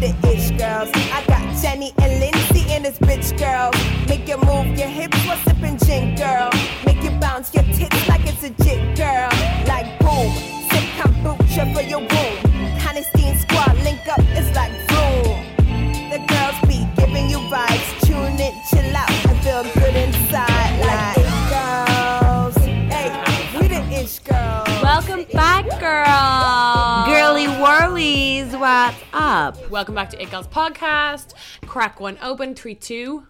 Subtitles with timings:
[0.00, 0.88] The ish girls.
[1.12, 3.70] I got Jenny and Lindsay in this bitch girl.
[4.08, 6.50] Make you move your hips while sipping gin girl.
[6.86, 9.28] Make you bounce your tits like it's a jit girl.
[9.68, 10.32] Like boom,
[10.70, 12.36] sip kombucha for your womb.
[12.88, 15.36] Honesty squad link up, it's like boom.
[16.10, 17.88] The girls be giving you vibes.
[18.06, 20.72] Tune in, chill out, and feel good inside.
[20.80, 22.56] Like it girls.
[22.88, 23.08] Hey,
[23.60, 24.66] we the ish girls.
[24.82, 26.79] Welcome back, girl.
[28.00, 29.68] What's up?
[29.68, 31.34] Welcome back to It Girls Podcast.
[31.66, 32.54] Crack one open.
[32.54, 33.26] Three, two.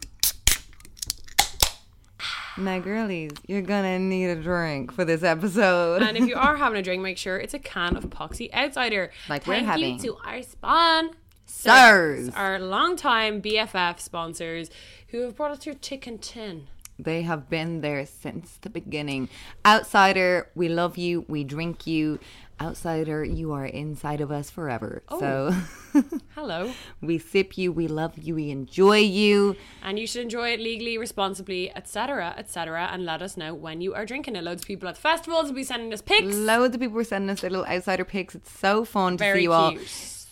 [2.57, 6.03] My girlies, you're gonna need a drink for this episode.
[6.03, 9.11] And if you are having a drink, make sure it's a can of Poxy Outsider.
[9.29, 9.95] Like we're Thank having.
[9.97, 14.71] you to our sponsors, our longtime BFF sponsors
[15.09, 16.69] who have brought us Tick and Tin.
[16.97, 19.31] they have been there since the beginning.
[19.67, 22.21] Outsider, we love you, we drink you.
[22.62, 25.03] Outsider, you are inside of us forever.
[25.19, 25.55] So
[26.34, 26.70] Hello.
[27.00, 29.56] we sip you, we love you, we enjoy you.
[29.83, 33.94] And you should enjoy it legally, responsibly, etc., etc., and let us know when you
[33.94, 34.44] are drinking it.
[34.44, 36.34] Loads of people at the festivals will be sending us pics.
[36.36, 38.34] Loads of people were sending us their little outsider pics.
[38.34, 39.74] It's so fun to Very see you all.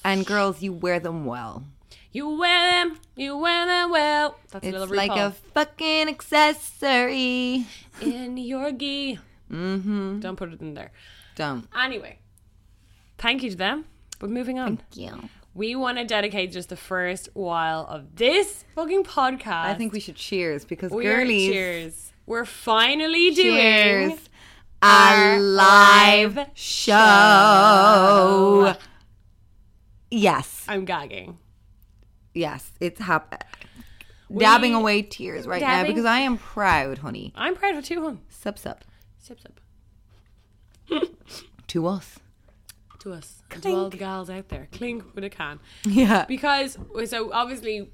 [0.04, 1.64] And girls, you wear them well.
[2.12, 4.38] You wear them, you wear them well.
[4.50, 7.64] That's a It's little like a fucking accessory.
[8.02, 9.18] in your gi.
[9.50, 10.20] Mm-hmm.
[10.20, 10.90] Don't put it in there.
[11.36, 11.68] Don't.
[11.78, 12.17] Anyway,
[13.19, 13.84] thank you to them.
[14.19, 15.16] But moving on, Yeah.
[15.54, 19.65] we want to dedicate just the first while of this fucking podcast.
[19.66, 21.50] I think we should cheers because we girlies.
[21.53, 22.12] cheers.
[22.26, 24.09] We're finally Cheers.
[24.10, 24.19] doing
[24.82, 27.04] A our live live show.
[30.10, 30.65] Yes.
[30.69, 31.38] I'm gagging.
[32.34, 32.71] Yes.
[32.81, 33.44] It's hap-
[34.37, 37.32] dabbing away tears right now because I am proud, honey.
[37.34, 38.21] I'm proud of two hun.
[38.28, 38.84] Sup sup.
[39.19, 39.60] Sip sip
[41.69, 42.19] To us.
[43.00, 43.42] To us.
[43.50, 44.69] And to all the gals out there.
[44.72, 45.60] Clink with a can.
[45.84, 46.25] Yeah.
[46.26, 47.91] because so obviously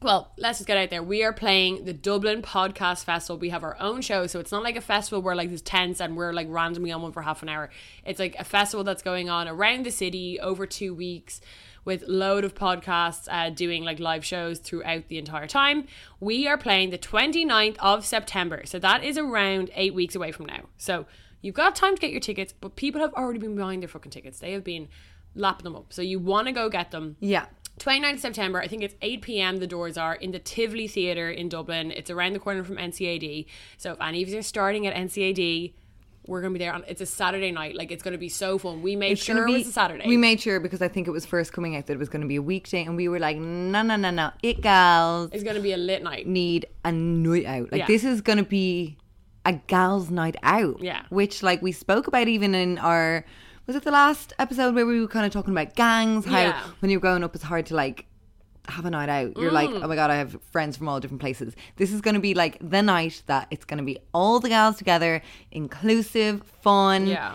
[0.00, 1.02] well let's just get out there.
[1.02, 3.38] We are playing the dublin podcast festival.
[3.38, 6.00] We have our own show so it's not like a festival where like there's tents
[6.00, 7.70] and we're like randomly on one for half an hour.
[8.04, 11.40] It's like a festival that's going on around the city over two weeks
[11.84, 15.86] with load of podcasts uh, doing like live shows throughout the entire time.
[16.20, 20.46] We are playing the 29th of september so that is around eight weeks away from
[20.46, 20.68] now.
[20.78, 21.06] So
[21.42, 24.10] you've got time to get your tickets but people have already been buying their fucking
[24.10, 24.88] tickets they have been
[25.34, 27.46] lapping them up so you want to go get them Yeah.
[27.78, 29.56] 29th September, I think it's 8 p.m.
[29.56, 31.90] The doors are in the Tivoli Theatre in Dublin.
[31.90, 33.46] It's around the corner from NCAD.
[33.78, 35.72] So if any of you are starting at NCAD,
[36.26, 36.74] we're going to be there.
[36.74, 37.74] On, it's a Saturday night.
[37.74, 38.82] Like, it's going to be so fun.
[38.82, 40.06] We made It's sure gonna it be was a Saturday.
[40.06, 42.20] We made sure because I think it was first coming out that it was going
[42.20, 45.42] to be a weekday, and we were like, no, no, no, no, it gals it's
[45.42, 46.26] going to be a lit night.
[46.26, 47.72] need a night out.
[47.72, 47.86] Like Yeah.
[47.86, 48.98] this is going to be
[49.44, 50.80] a gals' night out.
[50.82, 51.02] Yeah.
[51.10, 53.24] which like we spoke about even in our
[53.66, 56.24] was it the last episode where we were kind of talking about gangs?
[56.26, 56.60] How Yeah.
[56.80, 58.06] when you're growing up, it's hard to like
[58.68, 59.36] have a night out.
[59.36, 59.82] You're like, Mm.
[59.84, 61.54] oh my god, I have friends from all different places.
[61.76, 64.48] This is going to be like the night that it's going to be all the
[64.48, 65.20] gals together,
[65.50, 67.32] inclusive, fun, Yeah.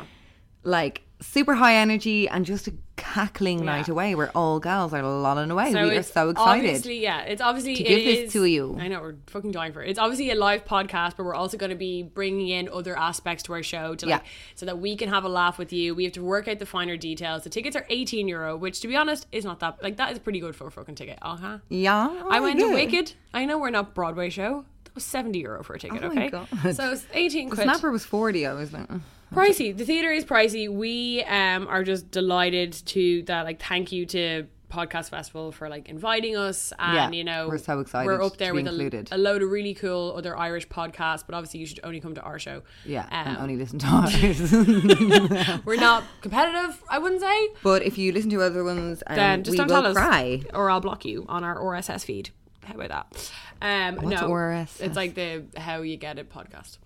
[0.64, 3.66] like super high energy, and just a cackling Yeah.
[3.66, 5.72] night away where all gals are lolling away.
[5.72, 6.66] we are so excited.
[6.66, 8.76] Obviously, yeah, it's obviously To give this is- to you.
[8.80, 9.90] I know we're fucking dying for it.
[9.90, 13.44] It's obviously a live podcast, but we're also going to be bringing in other aspects
[13.44, 14.28] to our show to like Yeah.
[14.56, 15.94] so that we can have a laugh with you.
[15.96, 17.44] We have to work out the finer details.
[17.44, 20.20] The tickets are eighteen euro, which to be honest is not that like that is
[20.20, 21.20] pretty good for a fucking ticket.
[21.22, 21.58] Uh huh.
[21.70, 22.74] Yeah, I went to good.
[22.76, 23.14] Wicked.
[23.34, 24.66] I know we're not Broadway show.
[24.98, 26.04] Was seventy euro for a ticket.
[26.04, 26.48] Oh okay, God.
[26.76, 27.64] so it's eighteen quid.
[27.64, 28.46] Snapper was 40.
[28.48, 29.02] I was like, "Ugh."
[29.34, 29.76] pricey.
[29.78, 30.68] The theater is pricey.
[30.70, 33.44] We um are just delighted to that.
[33.44, 37.58] Like, thank you to Podcast Festival for like inviting us, and Yeah, you know we're
[37.58, 39.10] so excited We're up there with a, included.
[39.12, 42.22] a load of really cool other Irish podcasts, but obviously you should only come to
[42.22, 42.64] our show.
[42.86, 45.62] yeah, and Um, only listen to ours.
[45.66, 47.50] We're not competitive, I wouldn't say.
[47.64, 50.42] but if you listen to other ones, um, Then just don't tell us, cry.
[50.54, 52.32] or I'll block you on our RSS feed.
[52.68, 53.32] How about that?
[53.62, 54.66] Um, What's no?
[54.80, 56.78] It's like the how you get it podcast.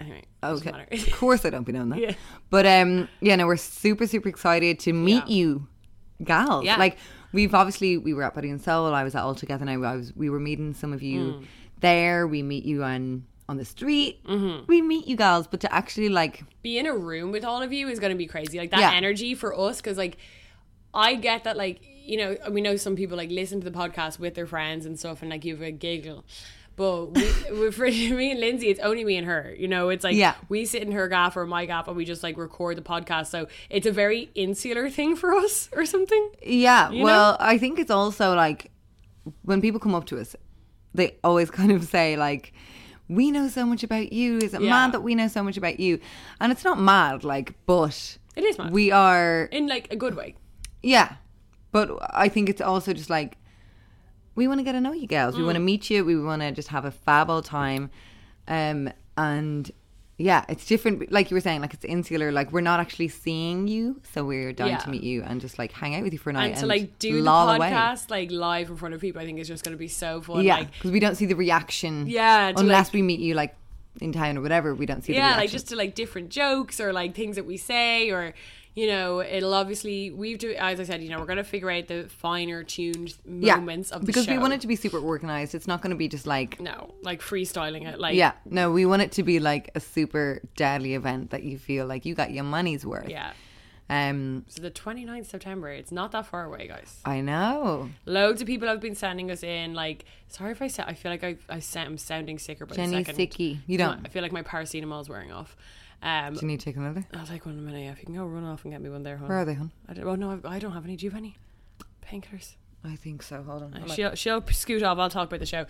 [0.00, 2.00] Anyway, Okay, of course I don't be knowing that.
[2.00, 2.12] Yeah.
[2.50, 5.34] But um, yeah, no, we're super super excited to meet Yeah.
[5.36, 5.68] you,
[6.24, 6.64] gals.
[6.64, 6.76] Yeah.
[6.76, 6.98] Like
[7.32, 8.92] we've obviously we were at Body and Soul.
[8.92, 9.64] I was at All Together.
[9.64, 11.46] Now I was we were meeting some of you Mm.
[11.80, 12.26] there.
[12.26, 14.20] We meet you on on the street.
[14.26, 17.72] We meet you girls, but to actually like, be in a room with all of
[17.72, 18.58] you is going to be crazy.
[18.58, 18.92] Like that Yeah.
[18.92, 20.18] energy for us, because like
[20.92, 24.18] I get that, like you know, we know some people like listen to the podcast
[24.18, 26.24] with their friends and stuff, and like give a giggle.
[26.76, 27.22] But we,
[27.60, 27.84] we- for
[28.20, 29.54] me and Lindsay, it's only me and her.
[29.58, 30.34] You know, it's like Yeah.
[30.48, 33.26] we sit in her gaff or my gaff, and we just like record the podcast.
[33.26, 36.30] So it's a very insular thing for us, or something.
[36.42, 36.90] yeah.
[36.90, 38.70] You well, I think it's also like
[39.42, 40.34] when people come up to us,
[40.94, 42.52] they always kind of say like.
[43.10, 44.36] We know so much about you.
[44.36, 44.68] Is it Yeah.
[44.68, 45.98] mad that we know so much about you?
[46.42, 48.70] And it's not mad, like, but It is mad.
[48.70, 50.34] we are in like a good way.
[50.82, 51.16] Yeah.
[51.72, 53.36] But I think it's also just like
[54.34, 55.36] we want to get to know you girls.
[55.36, 55.60] We want Mm.
[55.60, 56.04] to meet you.
[56.04, 57.90] We want to just have a fab old time.
[58.46, 59.70] Um and
[60.20, 63.68] yeah, it's different like you were saying like it's insular like we're not actually seeing
[63.68, 64.78] you, so we're down Yeah.
[64.78, 66.60] to meet you and just like hang out with you for a night And and,
[66.62, 67.70] to like do the loll away.
[67.70, 70.20] podcast like live in front of people, I think is just going to be so
[70.20, 70.42] fun.
[70.44, 72.06] Yeah, Like, because we don't see the reaction.
[72.08, 73.54] Yeah, to, unless like- we meet you like
[74.00, 75.40] in town or whatever, we don't see the yeah reaction.
[75.42, 78.32] like just to like different jokes or like things that we say or
[78.74, 81.88] you know it'll obviously we've do as i said you know we're gonna figure out
[81.88, 85.54] the finer tuned moments of the because show we want it to be super organized.
[85.54, 88.86] It's not going to be just like no like freestyling it like Yeah, no, we
[88.86, 92.30] want it to be like a super deadly event that you feel like you got
[92.32, 93.08] your money's worth.
[93.08, 93.32] yeah
[93.90, 97.88] Um, so the 29th september it's not that far away guys I know.
[98.04, 101.10] loads of people have been sending us in like sorry if i said i feel
[101.10, 103.58] like i i i'm sounding sicker by Jenny second Sicky.
[103.66, 104.04] You don't.
[104.04, 105.56] i feel like my paracetamol is wearing off
[106.02, 107.06] um Do you need to take another?
[107.14, 108.80] i'll take one in a minute yeah, if you can go run off and get
[108.80, 109.28] me one there hon.
[109.28, 109.72] Where are they, hon?
[109.88, 111.36] I don't, well no I've, i don't have any do you have any
[112.06, 112.54] painkillers
[112.84, 113.42] I think so.
[113.42, 113.74] Hold on.
[113.74, 113.88] On.
[113.88, 114.98] She'll, she'll scoot off.
[114.98, 115.66] I'll talk about the show.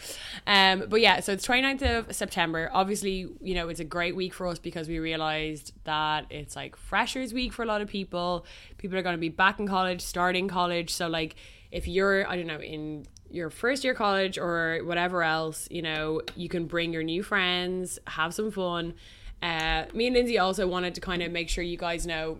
[0.46, 2.70] Um, but yeah, so it's 29th of September.
[2.72, 6.76] Obviously, you know, it's a great week for us because we realized that it's like
[6.76, 8.44] Freshers Week for a lot of people.
[8.76, 10.92] People are going to be back in college, starting college.
[10.92, 11.36] So, like,
[11.70, 16.20] if you're, I don't know, in your first year college or whatever else, you know,
[16.36, 18.94] you can bring your new friends, have some fun.
[19.42, 22.38] Uh, me and Lindsay also wanted to kind of make sure you guys know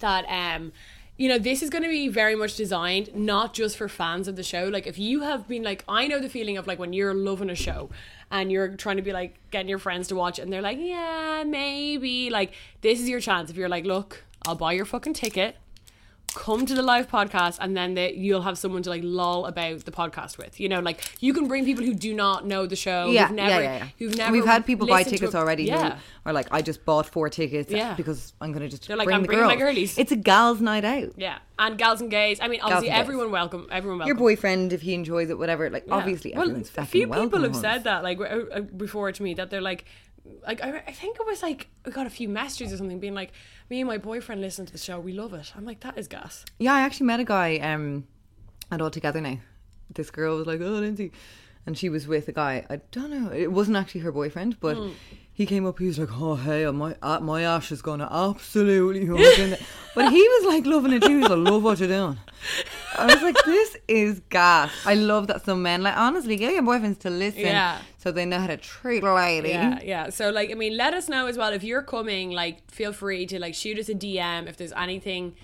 [0.00, 0.72] that um
[1.16, 4.36] you know this is going to be very much designed not just for fans of
[4.36, 4.64] the show.
[4.68, 7.48] Like if you have been like i know the feeling of like when you're loving
[7.48, 7.88] a show
[8.30, 10.78] and you're trying to be like getting your friends to watch it and they're like
[10.80, 12.28] yeah maybe.
[12.30, 12.52] Like
[12.82, 13.50] this is your chance.
[13.50, 15.56] If you're like look i'll buy your fucking ticket
[16.44, 19.84] come to the live podcast and then they, you'll have someone to like lull about
[19.86, 22.76] the podcast with you know like you can bring people who do not know the
[22.76, 23.88] show Yeah, who've never, yeah, yeah, yeah.
[23.98, 26.84] who've never We've had people buy tickets a- already yeah who are like, I just
[26.84, 27.94] bought four tickets Yeah.
[27.94, 29.98] because I'm going to just They're like, bring "I'm the bringing my girls." girlies.
[29.98, 31.12] It's a gals' night out.
[31.16, 33.00] yeah and gals and gays i mean obviously and gays.
[33.00, 35.70] everyone welcome everyone welcome Your boyfriend, if he enjoys it, whatever.
[35.70, 35.94] Like, Yeah.
[35.94, 39.48] obviously, well, everyone's a few people have said that like uh, before to me that
[39.48, 39.86] they're like
[40.46, 43.14] like I, I think it was like we got a few messages or something being
[43.14, 43.32] like
[43.70, 46.08] me and my boyfriend listen to the show we love it i'm like that is
[46.08, 48.06] gas Yeah, I actually met a guy um,
[48.70, 49.38] at All Together Now.
[49.94, 51.12] This girl was like, oh, Lindsay.
[51.66, 54.76] And she was with a guy, I don't know, it wasn't actually her boyfriend, but
[54.76, 54.90] Hmm.
[55.36, 58.08] He came up, he was like, oh, hey, my uh, my ash is going to
[58.12, 59.62] absolutely hook in it.
[59.94, 61.08] But he was like loving it too.
[61.08, 62.18] He was like, love what you're doing.
[62.98, 64.70] I was like, this is gas.
[64.86, 67.78] I love that some men, like, honestly, get your boyfriends to listen Yeah.
[67.98, 69.50] so they know how to treat a lady.
[69.50, 72.56] yeah yeah so like i mean let us know as well if you're coming like
[72.70, 75.34] feel free to like shoot us a dm if there's anything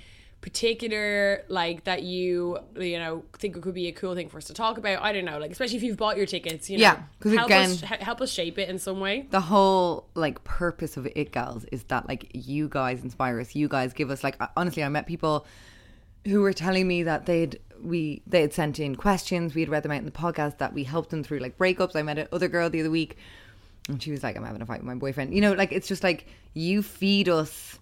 [0.43, 4.45] particular like that you you know think it could be a cool thing for us
[4.47, 5.03] to talk about.
[5.03, 6.83] I don't know like especially if you've bought your tickets you know.
[6.83, 7.03] Yeah,
[7.35, 9.27] help again- us, he- help us shape it in some way.
[9.31, 13.55] The whole like purpose of it gals is that like you guys inspire us.
[13.55, 15.47] You guys give us like honestly i met people
[16.27, 19.83] who were telling me that they'd we they had sent in questions we had read
[19.83, 21.97] them out in the podcast that we helped them through like breakups.
[21.97, 23.17] I met another girl the other week
[23.89, 25.35] and she was like i'm having a fight with my boyfriend.
[25.35, 27.79] You know like it's just like you feed us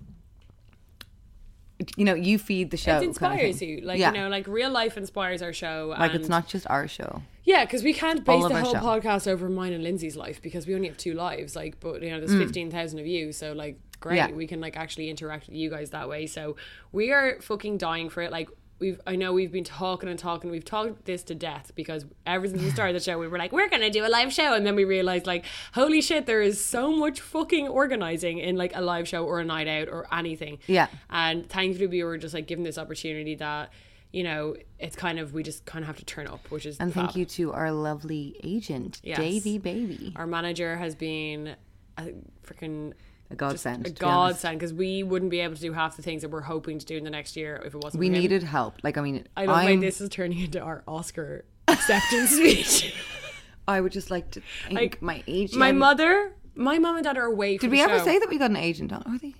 [1.96, 3.08] you know you feed the show it kind of
[3.46, 4.12] inspires you like Yeah.
[4.12, 7.64] you know like real life inspires our show like it's not just our show Yeah,
[7.64, 8.80] because we can't base the whole show.
[8.80, 11.56] podcast over mine and Lindsay's life because we only have two lives.
[11.56, 14.28] Like, but you know, there's fifteen thousand of you, so like, great, Mm.
[14.28, 14.34] Yeah.
[14.36, 16.26] we can like actually interact with you guys that way.
[16.26, 16.56] So
[16.92, 18.30] we are fucking dying for it.
[18.30, 18.48] Like,
[18.80, 20.50] we've I know we've been talking and talking.
[20.50, 23.52] We've talked this to death because ever since we started the show, we were like,
[23.52, 25.44] we're gonna do a live show, and then we realized like,
[25.74, 29.44] holy shit, there is so much fucking organizing in like a live show or a
[29.44, 30.58] night out or anything.
[30.66, 30.88] Yeah.
[31.08, 33.72] And thankfully, we were just like given this opportunity that.
[34.12, 36.78] You know, it's kind of we just kind of have to turn up, which is
[36.80, 39.18] and thank you to our lovely agent Yes.
[39.18, 41.54] davy baby Our manager has been
[41.96, 42.94] a freaking
[43.30, 44.42] a godsend a to be honest.
[44.42, 46.86] godsend because we wouldn't be able to do half the things that we're hoping to
[46.86, 48.00] do in the next year if it wasn't.
[48.00, 48.20] we for him.
[48.22, 52.30] needed help like i mean I how I'm- this is turning into our Oscar acceptance
[52.30, 52.94] speech.
[53.68, 55.60] I would just like to thank Like, my agent.
[55.60, 57.56] My mother, my mom and dad are away.
[57.56, 58.04] Did we ever show.
[58.04, 59.04] say that we got an agent on?
[59.06, 59.34] Are they?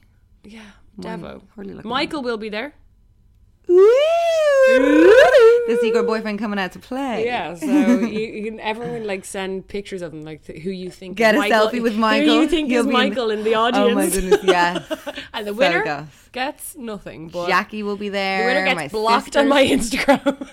[0.45, 0.61] Yeah,
[1.01, 1.43] Devo.
[1.85, 2.75] Michael will be there.
[4.79, 7.25] The secret boyfriend coming out to play.
[7.25, 7.67] Yeah, so
[8.01, 11.35] you, you can everyone like send pictures of them, like th- who you think Get
[11.35, 12.27] is a Michael, selfie with Michael.
[12.27, 12.43] Who Michael.
[12.43, 13.91] you think You'll is be in- Michael in the audience?
[13.91, 15.25] Oh my goodness, yes.
[15.35, 16.29] and the winner gas.
[16.33, 17.29] gets nothing.
[17.29, 18.41] But Jackie will be there.
[18.41, 19.41] the winner my gets blocked sister.
[19.41, 20.49] on my Instagram.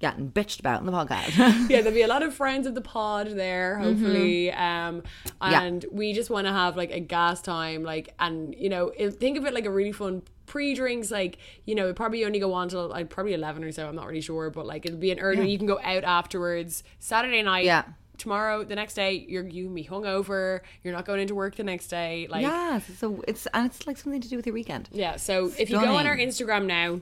[0.00, 1.36] getting bitched about in the podcast.
[1.68, 4.50] yeah, there'll be a lot of friends of the pod there, hopefully.
[4.52, 5.02] Um,
[5.40, 5.52] Mm-hmm.
[5.52, 5.62] Yeah.
[5.62, 9.38] and we just want to have like a gas time, like, and you know, think
[9.38, 11.10] of it like a really fun pre-drinks.
[11.12, 13.88] Like, you know, it probably only go on till like probably eleven or so.
[13.88, 15.48] I'm not really sure, but like it'll be an early.
[15.50, 16.82] You can go out afterwards.
[16.98, 17.64] Saturday night.
[17.64, 17.84] Yeah.
[18.16, 20.62] Tomorrow, the next day, you're you can be hungover.
[20.82, 22.26] You're not going into work the next day.
[22.28, 24.88] Like, yes, so it's and it's like something to do with your weekend.
[24.90, 27.00] yeah, so if you go on our Instagram now,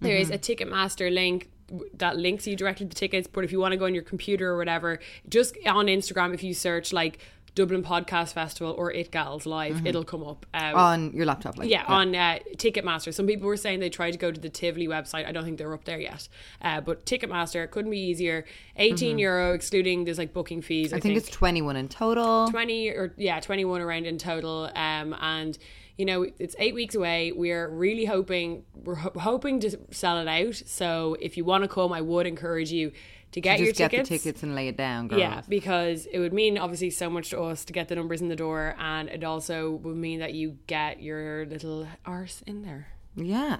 [0.00, 0.34] there is Mm-hmm.
[0.34, 1.48] a Ticketmaster link
[1.94, 3.28] that links you directly to tickets.
[3.30, 6.42] But if you want to go on your computer or whatever, just on Instagram, if
[6.42, 7.20] you search like
[7.58, 10.46] Dublin Podcast Festival or It Gals Live, it'll come up.
[10.54, 10.78] Um, Mm-hmm.
[10.78, 13.12] On your laptop, like yeah, on uh, Ticketmaster.
[13.12, 15.26] Some people were saying they tried to go to the Tivoli website.
[15.26, 16.28] I don't think they're up there yet.
[16.62, 18.44] Uh, but Ticketmaster couldn't be easier.
[18.76, 20.92] 18 euro, excluding there's like booking fees.
[20.92, 20.96] I, Mm-hmm.
[20.96, 22.48] I think it's twenty one in total.
[22.50, 25.56] 20 or yeah 21 around in total um and
[25.96, 30.28] you know it's eight weeks away we're really hoping we're ho- hoping to sell it
[30.28, 32.92] out so if you want to come i would encourage you
[33.32, 35.20] to get your get tickets the tickets and lay it down, girls.
[35.20, 38.28] yeah, because it would mean obviously so much to us to get the numbers in
[38.28, 42.88] the door, and it also would mean that you get your little arse in there.
[43.16, 43.58] Yeah.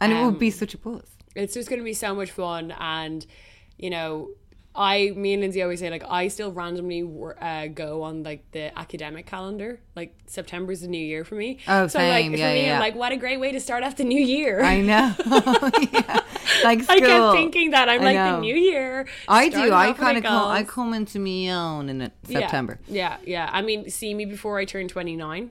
[0.00, 1.04] And it would Um, be such a buzz.
[1.34, 3.24] it's just going to be so much fun and
[3.78, 4.30] you know
[4.74, 7.02] i me and lindsay always say like i still randomly
[7.40, 11.58] uh, go on like the academic calendar like September is the new year for me
[11.68, 12.32] Oh, so like same.
[12.32, 12.74] for Yeah, me yeah.
[12.76, 15.14] i'm like what a great way to start off the new year I know.
[15.92, 16.20] yeah.
[16.64, 17.06] Like I school.
[17.06, 18.32] kept thinking that I'm I like know.
[18.36, 19.06] the new year.
[19.28, 19.72] I do.
[19.72, 20.48] I kind of come.
[20.48, 22.78] I come into me own in it- Yeah, September.
[22.88, 23.48] Yeah, yeah.
[23.52, 25.50] I mean, see me before I turn 29.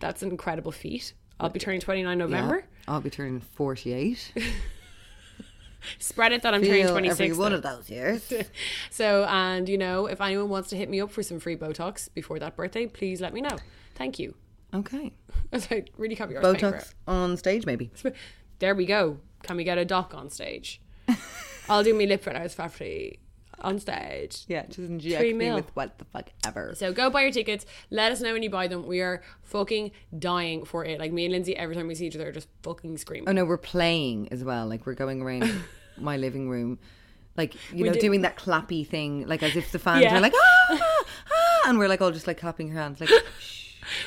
[0.00, 1.12] That's an incredible feat.
[1.38, 2.56] I'll be turning 29 November.
[2.58, 2.64] Yeah.
[2.92, 4.32] I'll be turning forty eight.
[5.98, 7.20] Spread it that I'm turning 26.
[7.20, 7.56] every one though.
[7.56, 8.32] of those years.
[8.90, 12.12] So, and you know, if anyone wants to hit me up for some free Botox
[12.12, 13.56] before that birthday, please let me know.
[13.94, 14.34] Thank you.
[14.74, 15.12] Okay.
[15.52, 17.90] I really can't be arsed paying Botox on stage, maybe.
[18.58, 19.18] There we go.
[19.42, 20.80] Can we get a doc on stage?
[21.68, 23.18] I'll do me lip fillers for free
[23.62, 24.44] on stage.
[24.48, 26.74] Yeah, just inject me with what the fuck ever.
[26.76, 27.64] So go buy your tickets.
[27.90, 28.86] Let us know when you buy them.
[28.86, 30.98] We are fucking dying for it.
[31.00, 33.28] Like me and Lindsay, every time we see each other, are just fucking screaming.
[33.28, 34.66] Oh no, we're playing as well.
[34.66, 35.50] Like we're going around
[35.96, 36.78] my living room,
[37.36, 40.16] like you know, did- doing that clappy thing, like as if the fans Yeah.
[40.16, 40.78] are like ah,
[41.32, 43.10] ah, and we're like all just like clapping our hands, like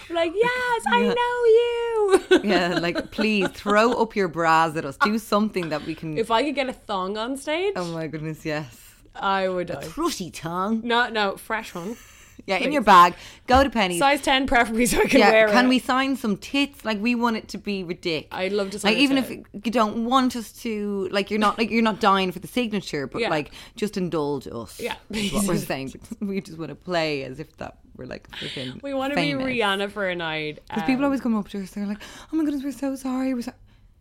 [0.10, 2.50] We're like, yes, I know you.
[2.50, 4.96] yeah, like please throw up your bras at us.
[5.04, 6.18] Do something that we can.
[6.18, 8.85] if I could get a thong on stage, oh my goodness, yes.
[9.16, 9.84] I would die.
[9.84, 10.82] Crushy tongue.
[10.84, 11.96] No, no, fresh one.
[12.48, 13.16] Yeah, in your bag.
[13.48, 13.98] Go to Penneys.
[13.98, 15.70] Size 10 preferably so I can yeah, wear can it.
[15.70, 16.86] we sign some tits?
[16.86, 18.28] Like we want it to be ridiculous.
[18.32, 19.46] I'd love to sign like a even tit.
[19.54, 22.48] if you don't want us to, like you're not like you're not dying for the
[22.48, 23.30] signature, but Yeah.
[23.30, 24.80] like just indulge us.
[24.80, 24.96] Yeah.
[25.10, 25.94] is what we're saying.
[26.20, 28.84] we just want to play as if that we're like freaking.
[28.84, 30.60] We want to be Rihanna for a night.
[30.68, 32.96] Because Um, people always come up to us, they're like, "Oh my goodness, we're so
[32.96, 33.54] sorry." We're so...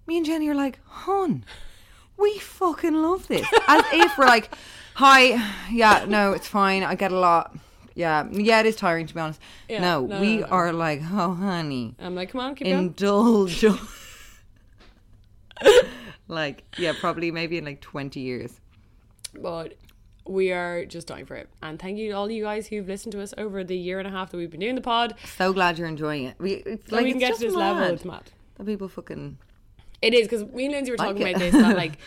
[0.06, 1.44] Me and Jenny are like, "Hon,
[2.16, 4.50] we fucking love this." As if we're like,
[4.94, 5.40] "Hi,
[5.70, 6.82] yeah, no, it's fine.
[6.82, 7.56] I get a lot."
[7.94, 9.40] Yeah, yeah, it is tiring to be honest.
[9.68, 10.46] Yeah, no, no, we no, no.
[10.48, 13.64] are like, "Oh, honey." I'm like, come on, keep indulge.
[16.28, 18.60] like, yeah, probably maybe in like 20 years.
[19.40, 19.74] But
[20.26, 21.48] we are just dying for it.
[21.62, 24.08] And thank you to all you guys who've listened to us over the year and
[24.08, 25.14] a half that we've been doing the pod.
[25.36, 26.36] So glad you're enjoying it.
[26.38, 27.94] We, it's Like like we can it's get just to this mad level.
[27.94, 28.30] It's mad.
[28.56, 29.38] that people fucking.
[30.02, 31.30] It is because me and Lindsay were Like talking it.
[31.30, 31.98] about this that like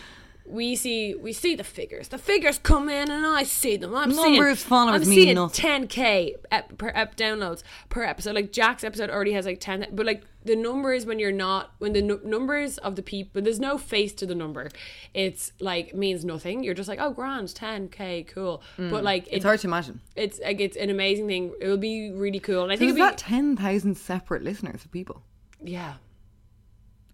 [0.50, 2.08] we see we see the figures.
[2.08, 3.94] The figures come in and I see them.
[3.94, 5.88] I'm Numbers, seeing, followers I'm seeing nothing.
[5.90, 8.34] 10k ep, per ep downloads per episode.
[8.34, 11.92] Like Jack's episode already has like 10, but like the numbers when you're not when
[11.92, 14.70] the nu- numbers of the people there's no face to the number.
[15.14, 16.64] It's like means nothing.
[16.64, 18.62] You're just like oh grand 10k cool.
[18.78, 19.34] But like Mm.
[19.34, 20.00] It's hard to imagine.
[20.16, 21.52] it's like it's an amazing thing.
[21.60, 22.64] It will be really cool.
[22.64, 25.24] And I think it'll that 10,000 separate listeners of people.
[25.62, 25.96] yeah.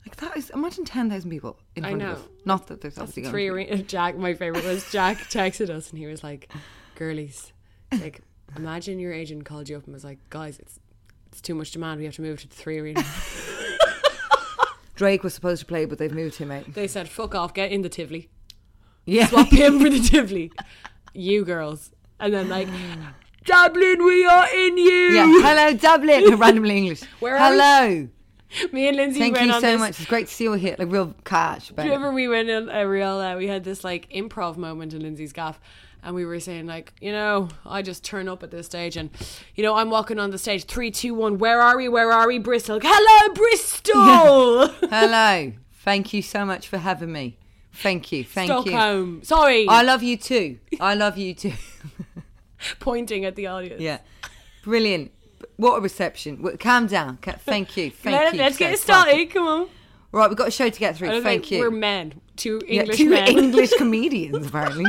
[0.05, 2.11] Like that is, imagine 10,000 people in I front know.
[2.11, 2.23] of us.
[2.45, 3.59] Not that there's That's obviously the three to be.
[3.71, 3.83] arena.
[3.83, 6.51] Jack, my favorite was Jack texted us and he was like,
[6.95, 7.53] "Girlies,
[7.91, 8.21] like
[8.57, 10.79] imagine your agent called you up and was like, guys, it's
[11.31, 11.99] it's too much demand.
[11.99, 13.03] We have to move to the three arena."
[14.95, 16.71] Drake was supposed to play, but they've moved him out.
[16.73, 18.29] they said, "Fuck off, get in the Tivoli,
[19.05, 19.27] Yeah.
[19.27, 20.51] swap him for the Tivoli,
[21.13, 22.67] you girls." And then like,
[23.45, 24.91] Dublin, we are in you.
[25.13, 25.25] Yeah.
[25.41, 26.35] Hello, Dublin.
[26.37, 27.01] Randomly English.
[27.19, 27.51] Where are
[27.89, 28.09] we?
[28.71, 29.79] Me and Lindsay Thank went you so this.
[29.79, 29.99] much.
[29.99, 31.69] It's great to see you hit like real cash.
[31.69, 31.89] About it.
[31.89, 35.33] Remember we went in a real uh, we had this like improv moment in Lindsay's
[35.33, 35.59] gaff
[36.03, 39.09] and we were saying like you know I just turn up at this stage and
[39.55, 42.27] you know I'm walking on the stage three two one where are we where are
[42.27, 45.53] we Bristol hello Bristol Hello.
[45.83, 47.37] Thank you so much for having me.
[47.73, 48.23] Thank you.
[48.23, 48.71] Thank you.
[48.71, 49.23] Stockholm.
[49.23, 49.67] Sorry.
[49.67, 50.59] I love you too.
[50.79, 51.53] I love you too.
[52.79, 53.81] pointing at the audience.
[53.81, 53.97] yeah.
[54.63, 55.11] Brilliant.
[55.63, 56.41] What a reception.
[56.41, 57.19] Well, Calm down.
[57.21, 57.89] Thank you.
[58.03, 58.41] Thank Let, you.
[58.43, 59.29] us so get started.
[59.31, 59.69] Come on.
[60.11, 61.21] Right, we've got a show to get through.
[61.21, 61.59] Thank you.
[61.59, 62.19] We're men.
[62.35, 63.27] Two yeah, English two men.
[63.29, 64.83] English comedians, apparently.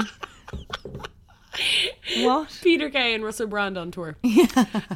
[2.22, 2.58] what?
[2.60, 4.16] Peter Kay and Russell Brand on tour.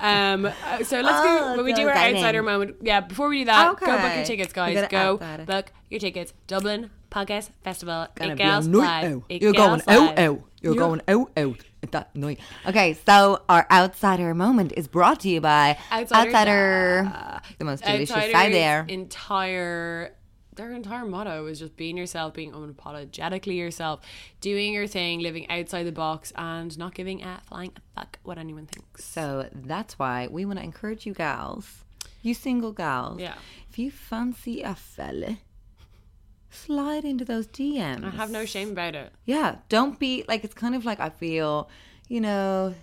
[0.00, 2.78] um, uh, so let's go Oh, when we do our outsider moment.
[2.82, 4.88] Yeah, before we do that, go book your tickets, guys.
[4.90, 6.34] Go book your tickets.
[6.48, 8.06] Dublin Podcast Festival.
[8.14, 9.22] Gonna It be a Girls night out.
[9.28, 10.40] You're going out, out.
[10.60, 10.78] You're Yeah.
[10.78, 12.40] going out, out at that night.
[12.66, 18.10] Okay, so our outsider moment is brought to you by Outsider Outsider, the most delicious
[18.10, 18.84] side there.
[18.88, 20.14] entire
[20.56, 24.00] their entire motto is just being yourself, being unapologetically yourself,
[24.40, 28.66] doing your thing, living outside the box, and not giving a flying fuck what anyone
[28.66, 29.04] thinks.
[29.04, 31.84] So that's why we want to encourage you gals,
[32.22, 33.20] you single gals.
[33.20, 33.34] Yeah.
[33.70, 35.38] If you fancy a fella,
[36.50, 38.04] slide into those DMs.
[38.04, 39.12] I have no shame about it.
[39.24, 41.68] Yeah, don't be like it's kind of like I feel,
[42.08, 42.74] you know,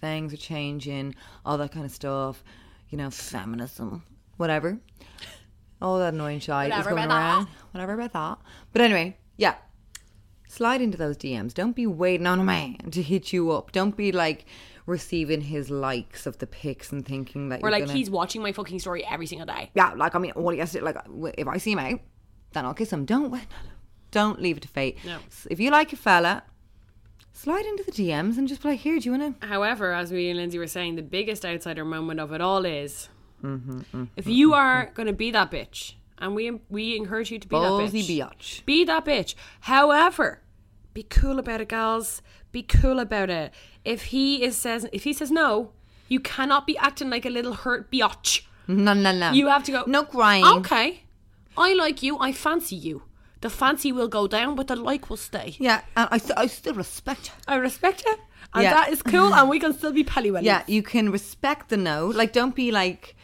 [0.00, 2.42] things are changing, all that kind of stuff,
[2.88, 4.02] you know, feminism,
[4.36, 4.78] whatever.
[5.82, 7.08] All that annoying shit is going about that.
[7.08, 7.48] around.
[7.72, 8.38] Whatever about that.
[8.72, 9.54] But anyway, yeah.
[10.46, 11.54] Slide into those DMs.
[11.54, 13.70] Don't be waiting on a man to hit you up.
[13.72, 14.44] Don't be like
[14.84, 18.42] receiving his likes of the pics and thinking that Or you're like gonna, he's watching
[18.42, 19.70] my fucking story every single day.
[19.74, 20.96] yeah, like I mean, all he has like,
[21.38, 22.00] if I see him out,
[22.52, 23.04] then I'll kiss him.
[23.04, 23.46] Don't wait,
[24.10, 24.98] don't leave it to fate.
[25.04, 25.18] No.
[25.50, 26.42] If you like a fella,
[27.32, 29.46] slide into the DMs and just be like, here, do you want to?
[29.46, 33.08] However, as we and Lindsay were saying, the biggest outsider moment of it all is
[33.42, 37.48] Mm-hmm, if you are going to be that bitch, and we we encourage you to
[37.48, 38.18] be Ballsy that bitch.
[38.60, 38.64] biatch.
[38.66, 39.34] Be that bitch.
[39.60, 40.42] However,
[40.92, 42.20] be cool about it, gals.
[42.52, 43.54] Be cool about it.
[43.82, 45.72] If he is says if he says no,
[46.08, 48.42] you cannot be acting like a little hurt biatch.
[48.68, 49.30] No, no, no.
[49.32, 49.84] You have to go.
[49.86, 50.44] No crying.
[50.44, 51.04] Okay,
[51.56, 52.18] I like you.
[52.18, 53.02] I fancy you.
[53.40, 55.56] The fancy will go down, but the like will stay.
[55.58, 57.32] Yeah, and I, st- I still respect you.
[57.48, 58.14] I respect you,
[58.54, 58.74] and Yeah.
[58.74, 60.42] that is cool, and we can still be pallywellies.
[60.44, 62.08] Yeah, you can respect the no.
[62.08, 63.16] Like, don't be like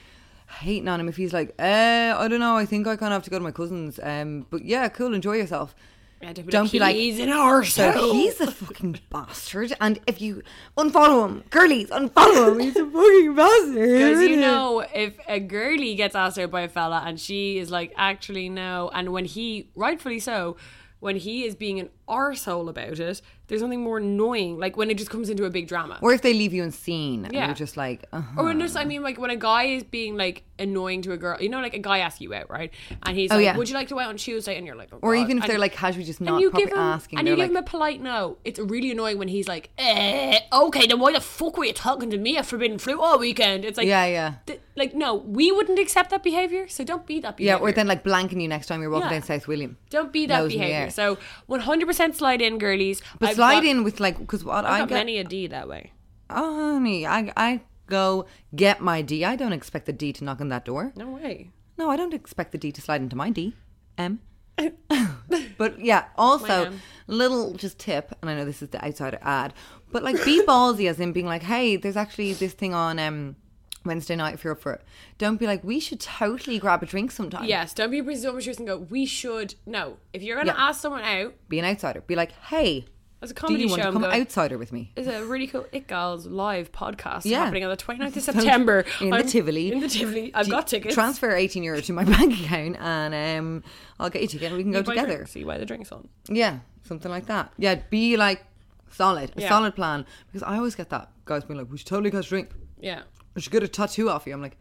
[0.60, 3.18] hating on him if he's like, uh, I don't know, I think I kind of
[3.18, 4.00] have to go to my cousin's.
[4.02, 5.74] Um, but yeah, cool, enjoy yourself.
[6.22, 7.92] Yeah, don't be Don't like, be like, he's an arsehole.
[7.92, 10.42] So he's a fucking bastard, and if you
[10.78, 12.60] unfollow him, girlies, unfollow him.
[12.60, 13.74] He's a fucking bastard.
[13.74, 17.70] Because you know, if a girlie gets asked out by a fella and she is
[17.70, 20.56] like, actually, no, and when he, rightfully so,
[21.00, 24.58] when he is being an arsehole about it, there's nothing more annoying.
[24.58, 25.98] Like when it just comes into a big drama.
[26.02, 27.46] Or if they leave you unseen, and Yeah.
[27.46, 30.16] you're just like, uh Or when just, I mean, like when a guy is being
[30.16, 32.72] like annoying to a girl, you know, like a guy asks you out, right?
[33.04, 33.56] And he's Oh, like, yeah.
[33.56, 35.20] "Would you like to go out on Tuesday?" And you're like, oh, Or God.
[35.22, 37.34] even if And- they're like casually just and not you give him, asking, and you
[37.34, 38.38] give like, him a polite no.
[38.44, 42.08] It's really annoying when he's like, eh, "Okay, then why the fuck were you talking
[42.10, 44.34] to me at Forbidden Fruit all weekend?" It's like, Yeah, yeah.
[44.46, 46.68] th- like no, we wouldn't accept that behavior.
[46.68, 49.08] So don't be that behavior yeah, or then like blanking you next time you're walking
[49.10, 49.18] Yeah.
[49.20, 49.76] down South William.
[49.90, 50.90] Don't be that Nose behavior.
[50.90, 53.02] So 100% slide in, girlies.
[53.20, 55.46] But slide got- in with like, because what I've I got get, many a D
[55.48, 55.92] that way.
[56.30, 59.24] oh honey, I I go get my D.
[59.24, 60.92] I don't expect the D to knock on that door.
[60.96, 61.50] No way.
[61.78, 63.54] No, I don't expect the D to slide into my D.
[63.98, 64.20] M.
[65.58, 66.72] but yeah, also
[67.06, 69.52] little just tip, and I know this is the outsider ad,
[69.92, 73.36] but like be ballsy as in being like, hey, there's actually this thing on um
[73.84, 74.82] Wednesday night if you're up for it.
[75.18, 77.44] Don't be like, we should totally grab a drink sometime.
[77.44, 79.54] Yes, don't be presumptuous and go, we should.
[79.64, 79.98] No.
[80.12, 80.68] If you're going to Yeah.
[80.70, 82.00] ask someone out, Be an outsider.
[82.00, 82.86] Be like, hey,
[83.26, 84.92] as a do comedy you show, want to come going, outsider with me?
[84.96, 87.44] is a really cool It Gals live podcast Yeah.
[87.44, 88.84] happening on the 29th of September.
[89.00, 89.72] in the Tivoli.
[89.72, 90.32] In the Tivoli.
[90.34, 90.94] I've Do- got tickets.
[90.94, 93.64] Transfer 18 euro to my bank account and um,
[94.00, 95.26] I'll get you a ticket and we can go You buy together.
[95.34, 96.08] you buy the drinks on.
[96.28, 97.52] Yeah, something like that.
[97.58, 98.44] Yeah, be like
[98.90, 99.48] solid, a Yeah.
[99.48, 100.06] solid plan.
[100.26, 101.10] Because I always get that.
[101.24, 102.50] Guys being like, we should totally catch a drink.
[102.80, 103.02] Yeah.
[103.34, 104.32] We should get a tattoo off you.
[104.32, 104.56] I'm like,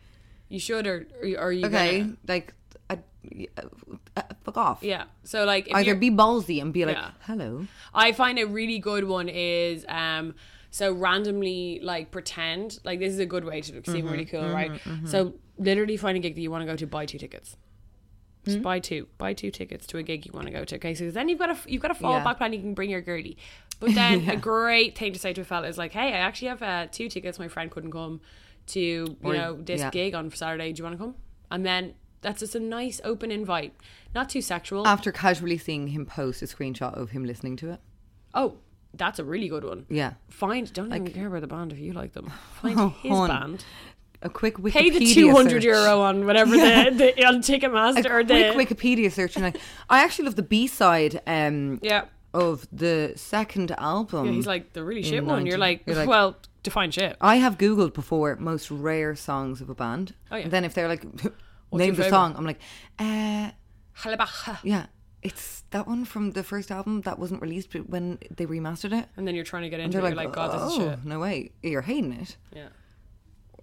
[0.50, 2.54] You should, or, or are you okay, Gonna, like,
[3.58, 4.80] uh, fuck off.
[4.84, 5.06] yeah.
[5.24, 7.12] So, like, if Either be ballsy and be like, Yeah.
[7.22, 7.68] hello.
[7.94, 10.36] I find a really good one is um
[10.72, 14.50] so randomly like pretend like this is a good way to seem Mm-hmm, really cool,
[14.50, 14.72] right?
[15.06, 17.56] So literally find a gig that you want to go to, buy two tickets.
[18.44, 18.52] Hmm?
[18.52, 20.76] Just buy two, buy two tickets to a gig you want to go to.
[20.76, 22.24] Okay, so then you've got a you've got a Yeah.
[22.24, 22.54] fallback plan.
[22.54, 23.38] You can bring your girlie,
[23.80, 26.50] but then a great thing to say to a fella is like, "Hey, I actually
[26.50, 27.40] have uh, two tickets.
[27.40, 28.22] My friend couldn't come
[28.68, 29.90] to you Or- know this yeah.
[29.92, 30.74] gig on Saturday.
[30.74, 31.16] Do you want to come?"
[31.52, 33.74] And then that's just a nice open invite,
[34.14, 34.88] not too sexual.
[34.88, 37.80] After casually seeing him post a screenshot of him listening to it.
[38.34, 38.58] oh,
[38.94, 39.86] that's a really good one.
[39.90, 40.14] Yeah.
[40.30, 42.32] Find don't even care about the band if you like them.
[42.62, 43.28] Find Oh, his hon.
[43.30, 43.66] band.
[44.22, 46.90] A quick Wikipedia Pay the two hundred euro on whatever Yeah.
[46.90, 49.36] the, the on Ticketmaster A or the quick Wikipedia search.
[49.36, 49.58] And like,
[49.90, 52.06] I actually love the B side um, yeah.
[52.34, 54.28] of the second album.
[54.28, 54.32] yeah.
[54.32, 55.46] He's like the really shit one.
[55.46, 57.18] You're like, you're like- well, define shit.
[57.20, 60.16] I have Googled before most rare songs of a band.
[60.32, 60.44] Oh, yeah.
[60.44, 61.04] And then if they're like,
[61.78, 62.10] name the favourite?
[62.10, 62.60] song, I'm like,
[63.00, 63.52] uh,
[64.00, 64.60] Halabacha.
[64.64, 64.88] Yeah,
[65.22, 69.08] it's that one from the first album that wasn't released but when they remastered it.
[69.18, 70.02] And then you're trying to get into it.
[70.02, 71.06] like, You're like, God, this is oh, shit.
[71.06, 72.38] no way, you're hating it.
[72.54, 72.68] Yeah.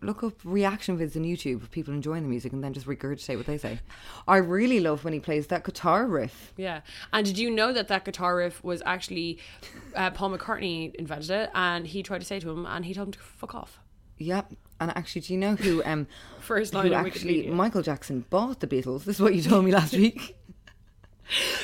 [0.01, 3.37] Look up reaction vids on YouTube of people enjoying the music and then just regurgitate
[3.37, 3.79] what they say.
[4.27, 6.53] I really love when he plays that guitar riff.
[6.57, 6.81] Yeah.
[7.13, 9.39] And did you know that that guitar riff was actually
[9.95, 13.09] uh, Paul McCartney invented it and he tried to say to him and he told
[13.09, 13.79] him to fuck off.
[14.19, 14.53] Yep.
[14.83, 16.07] And actually, do you know who um
[16.41, 17.47] First line on actually.
[17.47, 19.05] Michael Jackson bought the Beatles?
[19.05, 20.37] This is what you told me last week.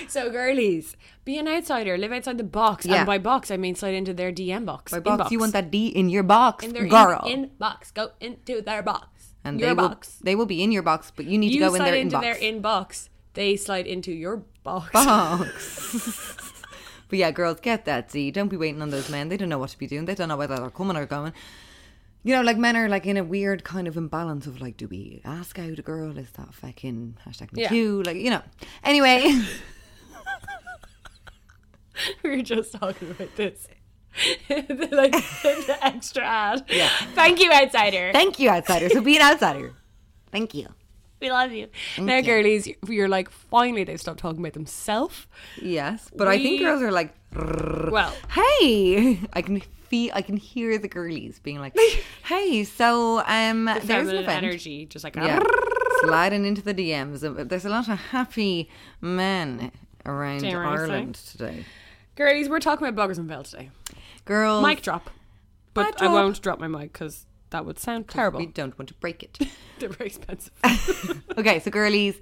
[0.08, 2.86] So, girlies, be an outsider, live outside the box.
[2.86, 2.98] Yeah.
[2.98, 4.92] And by box, I mean slide into their DM box.
[4.92, 5.30] By box, inbox.
[5.30, 7.24] you want that D in your box, in their girl.
[7.26, 7.90] In, in box.
[7.90, 9.34] Go into their box.
[9.44, 10.16] and your they will, box.
[10.22, 11.94] they will be in your box, but you need You to go in slide their
[11.96, 12.20] into inbox.
[12.22, 13.08] their inbox.
[13.34, 14.90] They slide into your box.
[14.92, 16.36] box.
[17.08, 18.30] but yeah, girls, get that Z.
[18.30, 19.28] Don't be waiting on those men.
[19.28, 20.06] They don't know what to be doing.
[20.06, 21.34] They don't know whether they're coming or going.
[22.28, 24.86] You know, like men are like in a weird kind of imbalance of like, do
[24.86, 26.18] we ask out a girl?
[26.18, 27.68] Is that fucking hashtag me Yeah.
[27.70, 28.02] too?
[28.02, 28.42] Like, you know.
[28.84, 29.32] Anyway,
[32.22, 33.66] we were just talking about this.
[34.48, 36.66] the, like the extra ad.
[36.68, 36.90] Yeah.
[37.14, 38.10] Thank you, outsider.
[38.12, 38.90] thank you, outsider.
[38.90, 39.72] So be an outsider.
[40.30, 40.66] Thank you.
[41.22, 41.68] we love you.
[41.98, 42.22] now, you.
[42.24, 45.26] girlies, you're like, finally they stopped talking about themselves.
[45.62, 50.78] Yes, but I think girls are like, Well, hey, I can feel, I can hear
[50.78, 51.76] the girlies being like,
[52.24, 54.44] hey, so um, there's an event.
[54.44, 55.42] energy, just like Yeah.
[56.02, 57.48] Sliding into the DMs.
[57.48, 58.70] There's a lot of happy
[59.00, 59.72] men
[60.06, 61.64] around Damn Ireland today.
[62.14, 63.70] girlies, we're talking about Bloggers Unveiled today.
[64.24, 65.10] Girls, Mic drop,
[65.74, 66.12] but Mic I drop.
[66.12, 68.38] won't drop my mic because that would sound terrible.
[68.40, 69.38] we don't want to break it.
[69.80, 70.52] They're very expensive.
[71.36, 72.20] okay, so girlies,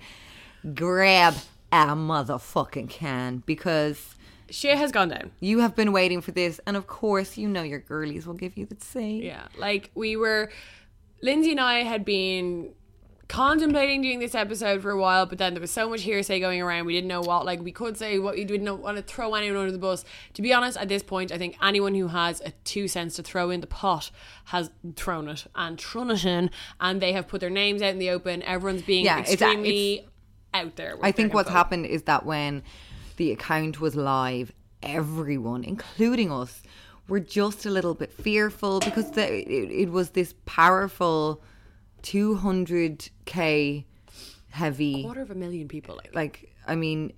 [0.75, 1.35] grab
[1.73, 4.15] a motherfucking can because
[4.51, 5.33] Shit has gone down.
[5.41, 8.57] you have been waiting for this, and of course, you know your girlies will give
[8.57, 9.23] you the same.
[9.23, 10.51] Yeah, like we were,
[11.23, 12.73] Lindsay and I had been
[13.29, 16.63] contemplating doing this episode for a while, but then there was so much hearsay going
[16.63, 16.87] around.
[16.87, 19.57] We didn't know what, like, we could say what we didn't want to throw anyone
[19.59, 20.05] under the bus.
[20.35, 23.25] To be honest, at this point, I think anyone who has a two cents to
[23.25, 24.11] throw in the pot
[24.45, 27.99] has thrown it and thrown it in, and they have put their names out in
[27.99, 28.43] the open.
[28.45, 30.07] Everyone's being Yeah, it's a- extremely
[30.55, 30.97] out there.
[31.03, 32.63] I think what's happened is that when
[33.17, 34.53] the account was live,
[34.83, 36.63] everyone, including us,
[37.09, 41.43] were just a little bit fearful because the, it, it was this powerful
[42.03, 43.85] 200k
[44.51, 45.03] heavy.
[45.03, 45.97] quarter of a million people.
[45.97, 47.13] Like, Like, I mean,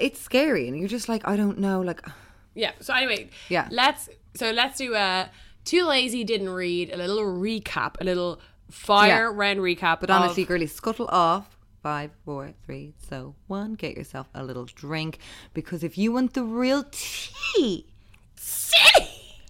[0.00, 2.00] it's scary, and you're just like, I don't know, like.
[2.54, 2.72] Yeah.
[2.80, 3.68] So anyway, Yeah.
[3.70, 5.30] Let's so let's do a
[5.64, 9.30] too lazy didn't read a little recap, a little fire Yeah.
[9.32, 10.00] round recap.
[10.00, 11.56] But honestly, girly, scuttle off.
[11.82, 13.74] Five, four, three, so one.
[13.74, 15.18] Get yourself a little drink
[15.54, 17.86] because if you want the real tea,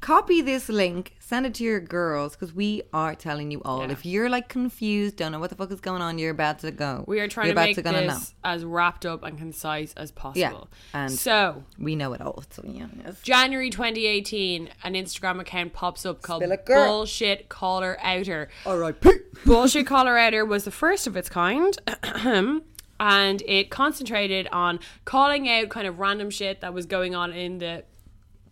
[0.09, 3.83] copy this link, send it to your girls because we are telling you all.
[3.85, 3.93] Yeah.
[3.93, 6.71] If you're like confused, don't know what the fuck is going on, you're about to
[6.71, 7.05] go.
[7.07, 10.11] we are trying you're to about make to this as wrapped up and concise as
[10.11, 10.71] possible.
[10.95, 12.43] and- so We know it all.
[12.49, 13.21] So yeah, yes.
[13.21, 16.87] January 2018, an Instagram account pops up called Spill it, girl.
[16.89, 18.49] Bullshit Caller Outer.
[18.65, 19.11] R.I.P.
[19.45, 21.77] Bullshit Caller Outer was the first of its kind.
[23.01, 27.59] and it concentrated on calling out kind of random shit that was going on in
[27.59, 27.85] the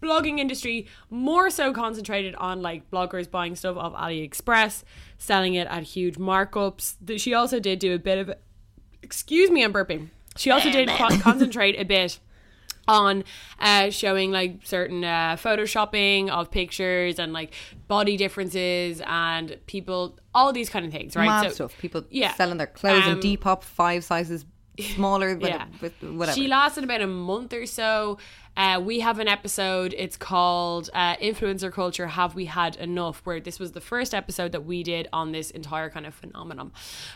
[0.03, 4.85] blogging industry, more so concentrated on like bloggers buying stuff off AliExpress,
[5.19, 6.97] selling it at huge markups.
[7.21, 8.35] She also did do a bit of,
[9.03, 10.09] excuse me, I'm burping.
[10.37, 12.19] She also did con- concentrate a bit
[12.89, 13.25] on
[13.59, 17.53] uh, showing like certain uh, photoshopping of pictures and like
[17.89, 21.27] body differences and people, all these kind of things, right?
[21.27, 21.79] Mad So- stuff.
[21.79, 22.35] People yeah.
[22.35, 24.45] selling their clothes Um, in Depop five sizes
[24.95, 25.67] smaller, but yeah.
[26.03, 26.37] whatever.
[26.37, 28.19] She lasted about a month or so.
[28.57, 29.95] Uh, we have an episode.
[29.99, 33.21] It's called uh, "Influencer Culture." Have we had enough?
[33.25, 36.73] Where this was the first episode that we did on this entire kind of phenomenon.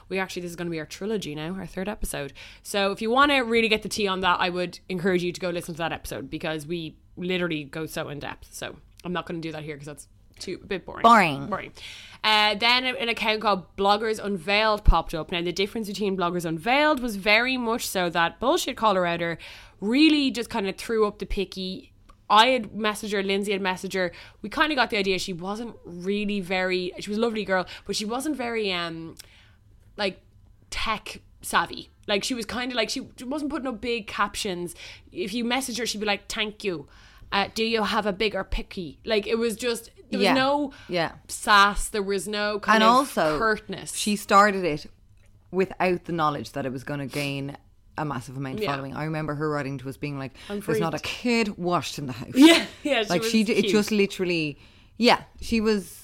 [0.09, 2.33] We actually this is going to be our trilogy now, our third episode.
[2.63, 5.33] So if you want to really get the tea on that, I would encourage you
[5.33, 8.49] to go listen to that episode because we literally go so in depth.
[8.53, 10.09] So I'm not going to do that here because that's
[10.41, 11.03] too a bit boring.
[11.03, 11.47] Boring.
[11.47, 11.73] Boring.
[12.25, 15.31] Uh, then an account called Bloggers Unveiled popped up.
[15.31, 19.39] Now the difference between Bloggers Unveiled was very much so that bullshit outer
[19.81, 21.93] really just kind of threw up the picky.
[22.29, 24.13] I had messaged her, Lindsay had messaged her.
[24.43, 26.93] We kind of got the idea she wasn't really very.
[27.01, 29.17] She was a lovely girl, but she wasn't very um
[29.97, 30.21] like
[30.71, 31.91] tech savvy.
[32.07, 34.75] Like she was kind of like she wasn't putting up big captions.
[35.13, 36.89] If you message her, she'd be like, "Thank you."
[37.33, 38.99] Uh, do you have a bigger picky?
[39.05, 40.35] Like it was just there was Yeah.
[40.35, 41.13] no Yeah.
[41.29, 41.89] sass.
[41.89, 43.95] There was no kind and of also curtness.
[43.97, 44.87] She started it
[45.53, 47.57] without the knowledge that it was going to gain
[48.01, 48.73] a massive amount of Yeah.
[48.75, 48.95] following.
[48.95, 52.13] I remember her writing to us being like, "There's not a kid washed in the
[52.15, 53.03] house." yeah, yeah.
[53.03, 54.59] She like she, d- it just literally,
[54.97, 55.97] yeah, she was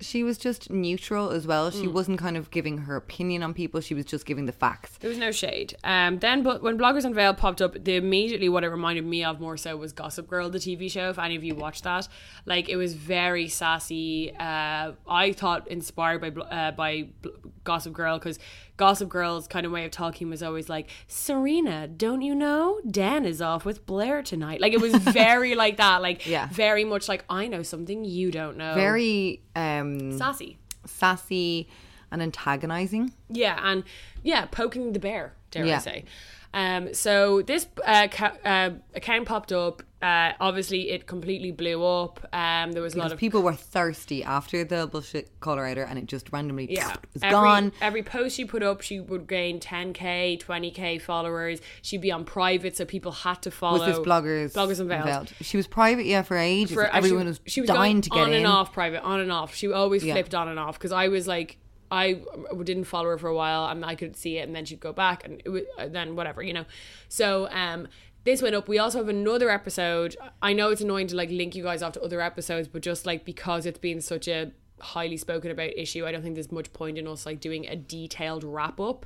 [0.00, 1.70] she was just neutral as well.
[1.70, 1.92] She Mm.
[1.92, 3.80] wasn't kind of giving her opinion on people.
[3.80, 4.98] She was just giving the facts.
[4.98, 5.76] There was no shade.
[5.84, 9.38] Um, then, but when Bloggers Unveiled popped up, the immediately what it reminded me of
[9.38, 11.10] more so was Gossip Girl, the TV show.
[11.10, 12.08] If any of you watched that,
[12.46, 14.32] like it was very sassy.
[14.34, 17.10] Uh, I thought inspired by uh, by
[17.62, 18.40] Gossip Girl because
[18.82, 23.24] Gossip Girl's kind of way of talking was always like, "Serena, don't you know Dan
[23.24, 24.92] is off with Blair tonight?" Like it was
[25.22, 26.02] very like that.
[26.02, 26.48] Like Yeah.
[26.50, 28.74] very much like I know something you don't know.
[28.74, 30.58] Very um, sassy.
[30.84, 31.68] sassy
[32.10, 33.12] and antagonizing.
[33.28, 33.84] Yeah, and
[34.24, 36.04] yeah, poking the bear, dare I say.
[36.54, 39.82] Um, so this uh, ca- uh, account popped up.
[40.02, 42.18] Uh, obviously, it completely blew up.
[42.32, 45.96] Um, there was a lot of people were thirsty after the bullshit Caller Outer and
[45.96, 47.72] it just randomly yeah, was every, gone.
[47.80, 51.60] Every post she put up, she would gain 10k, 20k followers.
[51.82, 53.78] She'd be on private, so people had to follow.
[53.78, 54.52] Was this bloggers?
[54.54, 55.32] Bloggers Unveiled.
[55.40, 56.74] She was private, yeah, for ages.
[56.74, 58.34] for- Everyone she, was, she was dying going to get on in.
[58.38, 59.54] and off private, on and off.
[59.54, 60.14] She always Yeah.
[60.14, 61.58] flipped on and off because I was like,
[61.92, 62.22] I
[62.64, 64.92] didn't follow her for a while, and I could see it, and then she'd go
[64.92, 66.64] back, and it was, then whatever, you know.
[67.08, 67.86] So um,
[68.24, 68.66] this went up.
[68.66, 70.16] We also have another episode.
[70.40, 73.04] I know it's annoying to like link you guys off to other episodes, but just
[73.04, 76.72] like because it's been such a highly spoken about issue, I don't think there's much
[76.72, 79.04] point in us like doing a detailed wrap up.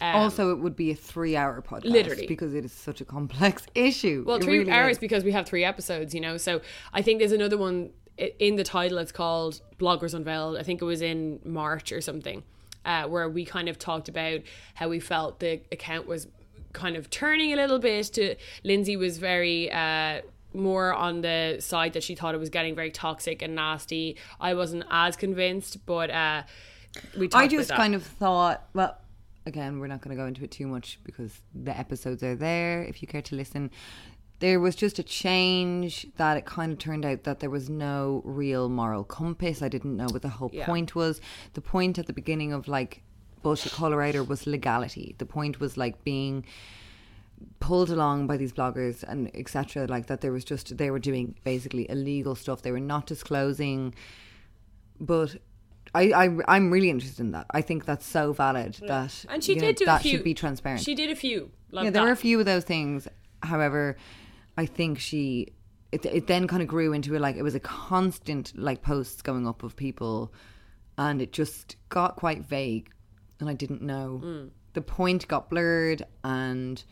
[0.00, 2.26] Um, Also, it would be a three-hour podcast, Literally.
[2.26, 4.24] because it is such a complex issue.
[4.26, 4.98] Well, It three really hours is.
[4.98, 6.38] because we have three episodes, you know.
[6.38, 6.60] So
[6.92, 7.90] I think there's another one
[8.38, 8.98] in the title.
[8.98, 10.56] It's called Bloggers Unveiled.
[10.56, 12.42] I think it was in March or something,
[12.84, 14.40] uh, where we kind of talked about
[14.74, 16.28] how we felt the account was
[16.72, 18.06] kind of turning a little bit.
[18.14, 19.70] To Lindsay was very.
[19.70, 20.22] Uh,
[20.54, 24.18] more on the side that she thought it was getting very toxic and nasty.
[24.38, 26.42] I wasn't as convinced, but uh,
[27.16, 27.28] we.
[27.28, 28.98] Talked I just kind of thought, well,
[29.46, 32.82] again, we're not going to go into it too much because the episodes are there
[32.82, 33.70] if you care to listen.
[34.42, 38.22] There was just a change that it kind of turned out that there was no
[38.24, 39.62] real moral compass.
[39.62, 40.66] I didn't know what the whole Yeah.
[40.66, 41.20] point was.
[41.54, 43.02] The point at the beginning of like
[43.42, 45.14] bullshit Caller Outer was legality.
[45.18, 46.44] The point was like being
[47.60, 51.34] pulled along by these bloggers and etc like that there was just they were doing
[51.42, 53.92] basically illegal stuff they were not disclosing
[55.00, 55.36] but
[55.94, 57.46] I, I I'm really interested in that.
[57.50, 58.86] I think that's so valid mm.
[58.88, 60.10] that and she you know, did do that a few.
[60.12, 60.82] should be transparent.
[60.82, 61.50] She did a few.
[61.70, 62.06] Like yeah, there that.
[62.06, 63.08] were a few of those things.
[63.42, 63.96] However,
[64.56, 65.54] I think she
[65.90, 69.22] it, it then kind of grew into a, like it was a constant like posts
[69.22, 70.32] going up of people,
[70.96, 72.90] and it just got quite vague,
[73.40, 74.48] and I didn't know Hmm.
[74.74, 76.82] the point got blurred and.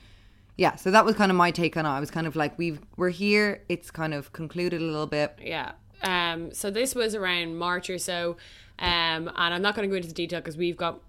[0.56, 1.88] Yeah, so that was kind of my take on it.
[1.88, 3.62] I was kind of like, we've we're here.
[3.70, 5.38] It's kind of concluded a little bit.
[5.42, 5.72] yeah.
[6.02, 8.36] Um, so this was around March or so,
[8.78, 11.00] um, and I'm not going to go into the detail because we've got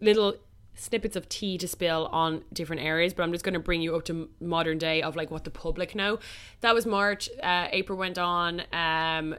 [0.00, 0.34] little
[0.74, 3.94] snippets of tea to spill on different areas, but I'm just going to bring you
[3.94, 6.18] up to modern day of like what the public know.
[6.60, 7.28] That was March.
[7.42, 8.62] Uh, April went on.
[8.72, 9.36] Um,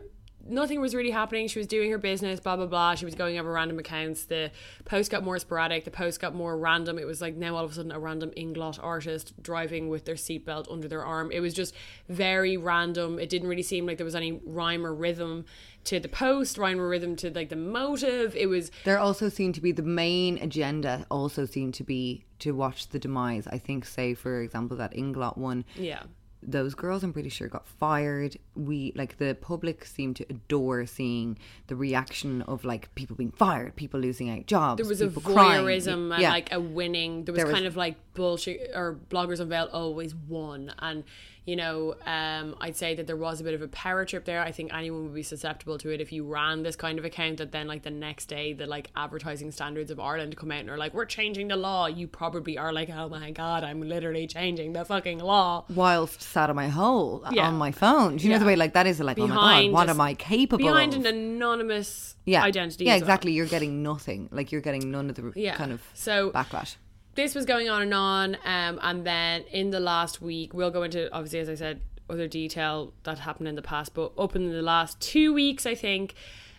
[0.48, 1.48] nothing was really happening.
[1.48, 2.96] She was doing her business, blah blah blah.
[2.96, 4.26] She was going over random accounts.
[4.26, 4.52] The
[4.86, 5.86] post got more sporadic.
[5.86, 7.00] The post got more random.
[7.00, 10.16] It was like now all of a sudden a random Inglot artist driving with their
[10.16, 11.32] seatbelt under their arm.
[11.32, 11.74] It was just
[12.10, 13.20] very random.
[13.20, 15.46] It didn't really seem like there was any rhyme or rhythm
[15.86, 18.36] to the post, rhyme or rhythm to like the motive.
[18.36, 21.06] It was There also seemed to be the main agenda.
[21.12, 23.48] Also seemed to be to watch the demise.
[23.48, 25.66] I think, say for example, that Inglot one.
[25.76, 26.04] yeah.
[26.46, 28.36] Those girls, I'm pretty sure, got fired.
[28.54, 33.78] We like the public seemed to adore seeing the reaction of like people being fired,
[33.78, 34.82] people losing out jobs.
[34.82, 35.64] there was a crying.
[35.64, 36.32] voyeurism and Yeah.
[36.32, 37.24] like a winning.
[37.24, 41.06] There was, There was- kind of like bullshit or bloggers unveiled always won, and
[41.46, 44.42] you know, um, I'd say that there was a bit of a power trip there.
[44.42, 47.38] I think anyone would be susceptible to it if you ran this kind of account.
[47.38, 50.70] That then like the next day, the like advertising standards of Ireland come out and
[50.70, 51.88] are like, we're changing the law.
[51.88, 55.66] You probably are like, oh my god, I'm literally changing the fucking law.
[55.74, 57.48] whilst sat on my hole Yeah.
[57.48, 58.18] on my phone.
[58.18, 60.14] Do you know the way like that is like oh my god, what am I
[60.14, 61.00] capable Behind of?
[61.02, 62.86] an anonymous yeah, identity.
[62.86, 63.08] Yeah, as well.
[63.10, 63.32] exactly.
[63.34, 64.30] You're getting nothing.
[64.32, 65.56] Like you're getting none of the Yeah.
[65.56, 66.76] kind of So- backlash.
[67.16, 70.84] This was going on and on um, and then in the last week we'll go
[70.84, 74.52] into obviously as i said other detail that happened in the past but up in
[74.52, 76.14] the last two weeks i think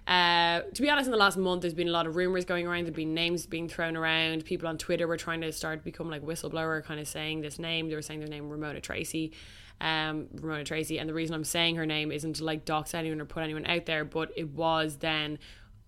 [0.07, 2.67] uh, to be honest in the last month there's been a lot of rumors going
[2.67, 2.85] around.
[2.85, 4.45] There've been names being thrown around.
[4.45, 7.59] People on twitter were trying to start to become like whistleblower kind of saying this
[7.59, 7.89] name.
[7.89, 9.33] They were saying their name ramona tracy
[9.81, 13.21] um, Ramona Tracy, and the reason I'm saying her name isn't to like dox anyone
[13.21, 15.39] or put anyone out there, but it was then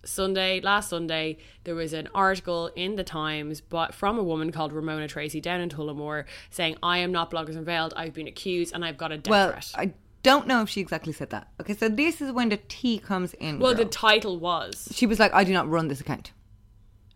[0.07, 4.73] Sunday, last Sunday, there was an article in the Times but from a woman called
[4.73, 8.83] Ramona Tracy down in Tullamore saying, I am not Bloggers Unveiled, I've been accused and
[8.83, 9.71] I've got a death Well, threat.
[9.75, 9.93] I
[10.23, 11.47] don't know if she exactly said that.
[11.61, 13.59] Okay, so this is when the tea comes in.
[13.59, 14.89] well, the title was.
[14.91, 16.31] she was like, I do not run this account.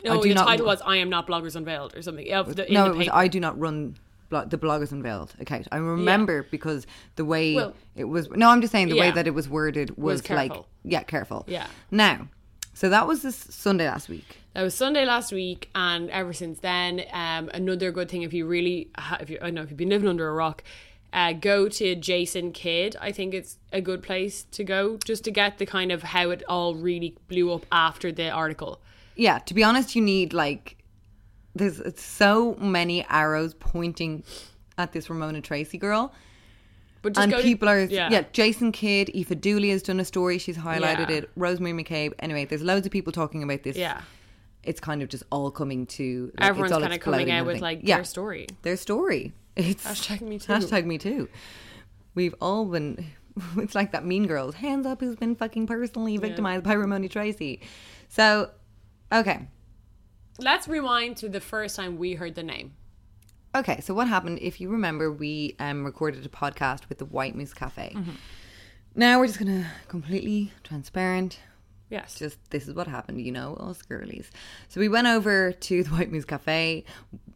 [0.04, 2.32] No, the title was I am not Bloggers Unveiled or something.
[2.32, 3.08] Of the, no, was.
[3.12, 3.96] I do not run
[4.32, 5.68] blo- the bloggers unveiled account.
[5.72, 8.28] I remember because the way Well- it was.
[8.32, 11.46] No, I'm just saying the way that it was worded was, Was like yeah, careful.
[11.48, 11.68] Yeah.
[11.92, 12.28] Now,
[12.74, 14.38] So that was this Sunday last week.
[14.54, 18.46] That was Sunday last week, and ever since then, um, another good thing if you
[18.46, 20.64] really, if you, I don't know if you've been living under a rock,
[21.14, 22.96] uh, go to Jason Kidd.
[23.00, 26.30] I think it's a good place to go just to get the kind of how
[26.32, 28.82] it all really blew up after the article.
[29.16, 30.78] Yeah, to be honest, you need like
[31.56, 34.24] there's it's so many arrows pointing
[34.78, 36.14] at this Ramona Tracy girl.
[37.02, 38.24] But just and go to- people are yeah.
[38.32, 40.38] Jason Kidd, Aoife Dooley has done a story.
[40.38, 41.18] She's highlighted Yeah.
[41.18, 41.30] it.
[41.36, 42.14] Rosemary McCabe.
[42.20, 43.76] Anyway, there's loads of people talking about this.
[43.78, 44.02] yeah.
[44.64, 47.62] it's kind of just all coming to like, Everyone's kind of coming out with everything.
[47.64, 48.46] like yeah, their story.
[48.62, 49.34] their story.
[49.56, 50.54] It's Hashtag me too.
[50.54, 51.28] Hashtag me too.
[52.16, 53.06] We've all been.
[53.58, 54.56] It's like that Mean Girls.
[54.56, 57.62] Hands up, who's been fucking personally victimized by Ramona Tracy.
[58.10, 58.52] So,
[59.12, 59.48] okay,
[60.38, 62.74] Let's rewind to the first time we heard the name.
[63.56, 63.82] Okay.
[63.82, 64.40] So what happened?
[64.42, 67.94] If you remember, we um, recorded a podcast with the White Moose Cafe.
[67.96, 68.12] Mm-hmm.
[68.96, 71.40] Now we're just gonna completely transparent.
[71.90, 72.16] Yes.
[72.16, 74.32] just this is what happened, you know, us girlies.
[74.70, 76.86] So we went over to the White Moose Cafe.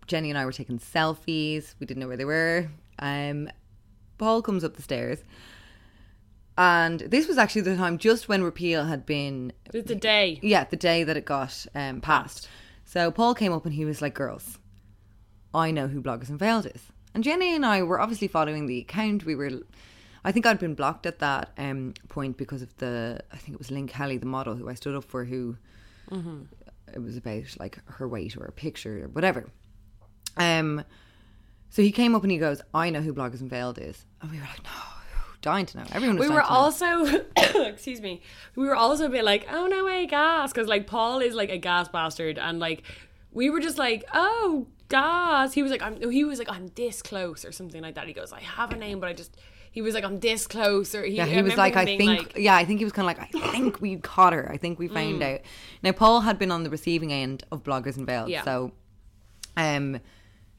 [0.08, 1.76] Jenny and I were taking selfies.
[1.80, 2.70] We didn't know where they were.
[3.00, 3.50] Um,
[4.18, 5.20] Paul comes up the stairs,
[6.58, 10.40] and this was actually the time just when repeal had been, the day.
[10.42, 12.48] yeah, the day that it got um, passed.
[12.86, 14.58] So Paul came up and he was like, "Girls,
[15.56, 19.26] I know who Bloggers Unveiled is." And Jenny and I were obviously following the account.
[19.26, 19.50] We were,
[20.26, 23.58] I think I'd been blocked at that um, point because of the, I think it
[23.58, 25.56] was Lynn Kelly, the model who I stood up for, who
[26.94, 29.46] it was about like her weight or a picture or whatever.
[30.38, 30.84] Um,
[31.70, 34.38] so he came up and he goes, "I know who Bloggers Unveiled is," and we
[34.38, 34.70] were like, "No."
[35.42, 35.84] Dying to know.
[35.92, 37.06] Everyone was we were also
[37.38, 38.24] excuse me
[38.56, 41.52] we were also a bit like oh no way gas because like paul is like
[41.52, 42.82] a gas bastard and like
[43.32, 47.02] we were just like oh gas he was like i'm he was like i'm this
[47.02, 49.36] close or something like that he goes i have a name but i just
[49.72, 52.08] he was like i'm this close or he, Yeah, he I was like, I think,
[52.08, 54.50] like, yeah, I think he was kind of like, I think we caught her.
[54.50, 55.42] I think we found out.
[55.84, 58.44] Now, Paul had been on the receiving end of Bloggers Unveiled, Yeah.
[58.46, 58.72] so,
[59.58, 60.00] um,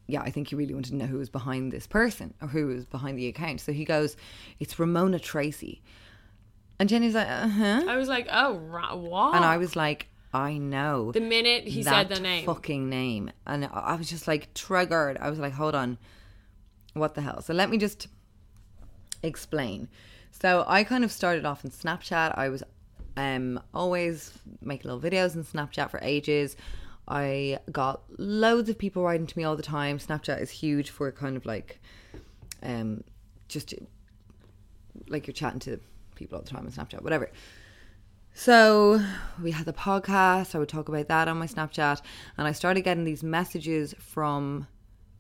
[0.06, 2.66] yeah, I think he really wanted to know who was behind this person or who
[2.66, 3.62] was behind the account.
[3.62, 4.18] So he goes,
[4.60, 5.80] "It's Ramona Tracy,"
[6.78, 10.08] and Jenny's like, "Uh huh," i was like oh ra- what and I was like,
[10.36, 14.26] "I know." the minute he said the name fucking name, and I I was just
[14.28, 15.16] like triggered.
[15.18, 15.98] I was like, "Hold on,
[16.92, 18.08] what the hell?" So let me just
[19.22, 19.88] explain.
[20.30, 22.36] So I kind of started off in Snapchat.
[22.36, 22.62] I was
[23.16, 24.16] um always
[24.60, 26.56] making little videos in Snapchat for ages.
[27.08, 29.98] I got loads of people writing to me all the time.
[29.98, 31.80] Snapchat is huge for kind of like
[32.62, 33.02] um
[33.48, 33.74] just
[35.08, 35.78] like you're chatting to
[36.16, 37.30] people all the time on Snapchat, whatever.
[38.38, 39.00] So
[39.42, 40.54] we had the podcast.
[40.54, 42.02] I would talk about that on my Snapchat,
[42.36, 44.66] and I started getting these messages from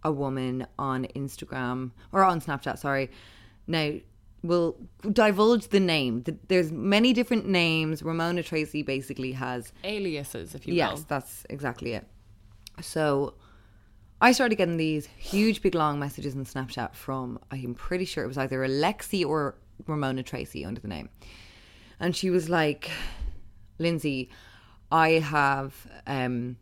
[0.04, 2.78] a woman on Instagram or on Snapchat.
[2.78, 3.10] Sorry.
[3.66, 3.94] Now
[4.42, 4.76] we'll
[5.10, 6.24] divulge the name.
[6.48, 8.02] There's many different names.
[8.02, 12.06] Ramona Tracy basically has aliases if you Yes, will that's exactly it.
[12.82, 13.32] So
[14.20, 18.28] I started getting these huge, big, long messages in Snapchat from, I'm pretty sure it
[18.28, 21.08] was either Alexi or Ramona Tracy under the name.
[21.98, 22.90] And she was like,
[23.78, 24.30] Lindsay,
[24.90, 25.74] I have,
[26.06, 26.56] um,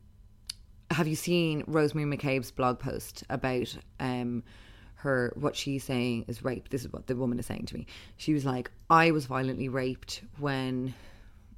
[0.90, 4.42] have you seen Rosemary McCabe's blog post about, um,
[4.96, 6.70] her, what she's saying is rape?
[6.70, 7.86] This is what the woman is saying to me.
[8.16, 10.94] She was like, I was violently raped when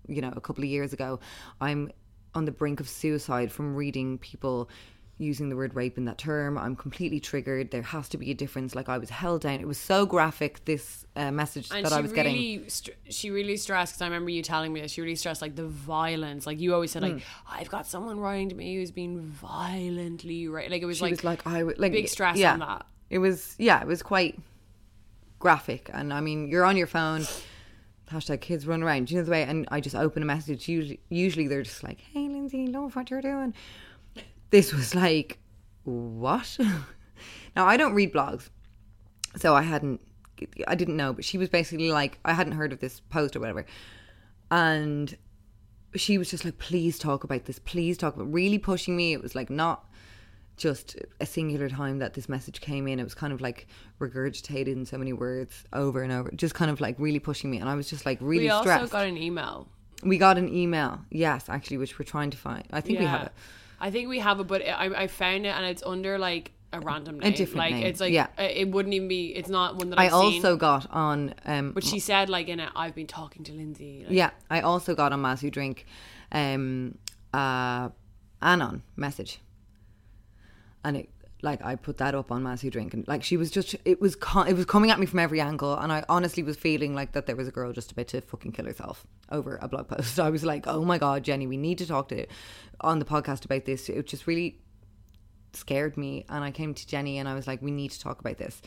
[0.08, 1.20] you know, a couple of years ago,
[1.60, 1.90] I'm
[2.34, 4.68] on the brink of suicide from reading people
[5.18, 6.58] using the word rape in that term.
[6.58, 7.70] I'm completely triggered.
[7.70, 8.74] There has to be a difference.
[8.74, 9.60] Like I was held down.
[9.60, 10.64] It was so graphic.
[10.66, 12.34] This uh, message and that I was getting.
[12.34, 15.40] really, str- she really stressed because I remember you telling me that she really stressed
[15.40, 16.46] like the violence.
[16.46, 20.70] Like you always said, like I've got someone writing to me who's been violently right.
[20.70, 22.52] Like it was She like, was like, I would like big stress yeah.
[22.52, 22.86] on that.
[23.08, 24.38] It was yeah, it was quite
[25.38, 25.90] graphic.
[25.94, 27.26] And I mean, you're on your phone.
[28.10, 29.06] Hashtag kids run around.
[29.06, 29.42] Do you know the way?
[29.42, 30.68] And I just open a message.
[30.68, 33.52] Usually, usually they're just like, "Hey, Lindsay, love what you're doing."
[34.50, 35.38] This was like,
[35.84, 36.56] what?
[37.56, 38.48] now I don't read blogs,
[39.36, 40.00] so I hadn't,
[40.66, 41.12] I didn't know.
[41.12, 43.66] But she was basically like, I hadn't heard of this post or whatever,
[44.50, 45.16] and
[45.94, 47.58] she was just like, please talk about this.
[47.58, 48.32] Please talk about.
[48.32, 49.12] Really pushing me.
[49.12, 49.86] It was like not
[50.56, 52.98] just a singular time that this message came in.
[52.98, 53.66] It was kind of like
[54.00, 57.58] regurgitated in so many words over and over, just kind of like really pushing me.
[57.58, 58.66] And I was just like really stressed.
[58.66, 59.68] we also got an email.
[60.02, 62.64] we got an email, yes, actually, which we're trying to find.
[62.72, 63.32] I think we have it.
[63.80, 66.80] I think we have it, but I, I found it and it's under like a
[66.80, 67.32] random name.
[67.32, 68.28] different like name, it's like yeah.
[68.38, 69.28] uh, it wouldn't even be.
[69.28, 70.58] It's not one that I I've also seen.
[70.58, 74.04] got on, um, But she said like in it, I've been talking to Lindsay.
[74.06, 75.86] Like, yeah, I also got on Masu Drink,
[76.32, 76.98] um,
[77.32, 77.90] uh,
[78.42, 79.40] Anon message,
[80.84, 81.08] and it
[81.46, 84.14] like I put that up on Massey Drink, and like she was just, it was,
[84.14, 87.12] co- it was coming at me from every angle, and I honestly was feeling like
[87.12, 90.20] that there was a girl just about to fucking kill herself over a blog post.
[90.28, 92.26] I was like, oh my god, Jenny, we need to talk to
[92.82, 93.88] on the podcast about this.
[93.88, 94.58] It just really
[95.52, 98.20] scared me, and I came to Jenny and I was like, we need to talk
[98.20, 98.60] about this.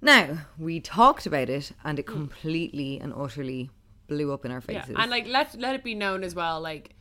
[0.00, 3.70] Now we talked about it, and it completely and utterly
[4.08, 4.72] blew up in our Hmm.
[4.72, 4.96] Yeah, faces.
[4.98, 6.60] and like let let it be known as well.
[6.60, 6.94] Like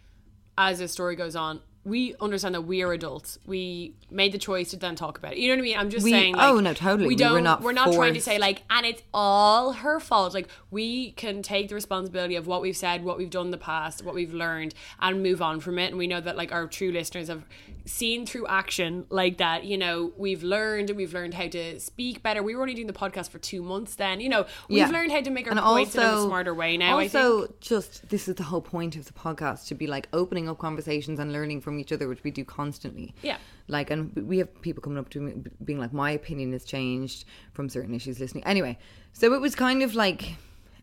[0.58, 3.40] as the story goes on, we understand that we are adults.
[3.48, 5.40] We made the choice to then talk about it.
[5.40, 5.78] You know what I mean?
[5.80, 6.36] I'm just We- saying.
[6.36, 7.08] Oh, like, oh, no, totally.
[7.08, 7.44] We We were don't.
[7.44, 10.34] not we're not trying to say like, and it's all her fault.
[10.36, 13.58] Like we can take the responsibility of what we've said, what we've done in the
[13.58, 15.88] past, what we've learned, and move on from it.
[15.88, 17.44] And we know that like our true listeners have
[17.86, 19.64] seen through action like that.
[19.66, 20.90] You know, we've learned.
[20.90, 22.44] and We've learned how to speak better.
[22.44, 23.96] We were only doing the podcast for two months.
[23.96, 24.90] Then you know, we've Yeah.
[24.90, 27.00] learned how to make our and points also, in a smarter way now.
[27.00, 27.24] I think.
[27.26, 30.60] Also, just this is the whole point of the podcast to be like opening up
[30.60, 33.14] conversations and learning from each other, which we do constantly.
[33.22, 33.38] Yeah.
[33.68, 37.26] Like, and we have people coming up to me being like, my opinion has changed
[37.54, 38.44] from certain issues listening.
[38.44, 38.78] Anyway,
[39.14, 40.36] so it was kind of like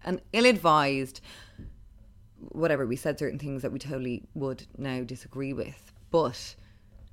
[0.04, 1.20] an ill advised,
[2.50, 5.92] whatever, we said certain things that we totally would now disagree with.
[6.10, 6.54] But,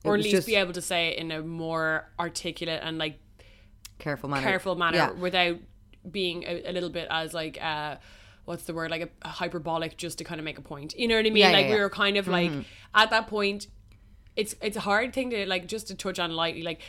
[0.08, 3.20] or at least just be able to say it in a more articulate and like
[4.00, 4.44] careful manner.
[4.44, 5.12] careful manner Yeah.
[5.12, 5.58] without
[6.10, 7.96] being a, a little bit as like uh
[8.46, 11.08] what's the word like a, a hyperbolic just to kind of make a point you
[11.08, 11.76] know what i mean Yeah, like we yeah.
[11.78, 11.82] Mm-hmm.
[11.84, 12.52] were kind of like
[12.94, 13.68] at that point
[14.36, 16.82] it's it's a hard thing to like just to touch on lightly like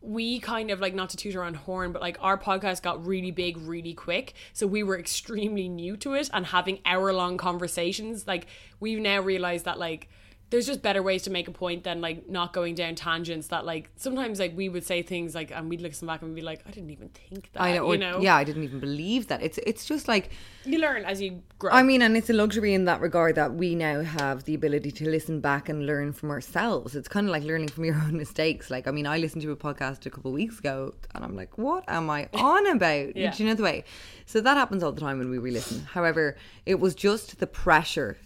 [0.00, 3.06] we kind of like not to toot our own horn but like our podcast got
[3.06, 7.36] really big really quick so we were extremely new to it and having hour long
[7.36, 8.46] conversations like
[8.80, 10.08] we've now realized that like
[10.50, 13.66] there's just better ways to make a point than like not going down tangents that
[13.66, 16.62] like sometimes like we would say things like and we'd listen back and be like
[16.66, 19.28] I didn't even think that I know, or, you know yeah, I didn't even believe
[19.28, 19.42] that.
[19.42, 20.30] It's it's just like
[20.64, 23.54] you learn as you grow I mean, and it's a luxury in that regard that
[23.54, 26.94] we now have the ability to listen back and learn from ourselves.
[26.94, 28.70] It's kind of like learning from your own mistakes.
[28.70, 31.36] Like, I mean, I listened to a podcast a couple of weeks ago and I'm
[31.36, 33.16] like, what am I on about?
[33.16, 33.32] Yeah.
[33.32, 33.84] Do you know the way?
[34.26, 35.84] So that happens all the time when we re listen.
[35.84, 36.36] However,
[36.66, 38.16] it was just the pressure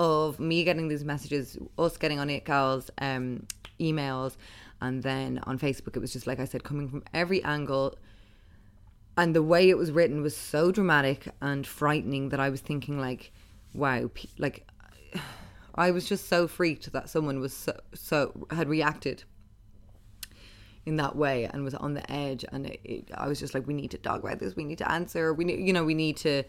[0.00, 3.46] of me getting these messages, us getting on it, gals, um,
[3.78, 4.38] emails,
[4.80, 7.98] and then on Facebook, it was just like I said, coming from every angle.
[9.18, 12.98] And the way it was written was so dramatic and frightening that I was thinking
[12.98, 13.30] like,
[13.74, 14.66] wow, like
[15.74, 19.24] I was just so freaked that someone was so, so had reacted
[20.86, 22.42] in that way and was on the edge.
[22.50, 24.56] And it, it, I was just like we need to talk about this.
[24.56, 25.34] We need to answer.
[25.34, 26.44] We need you know we need to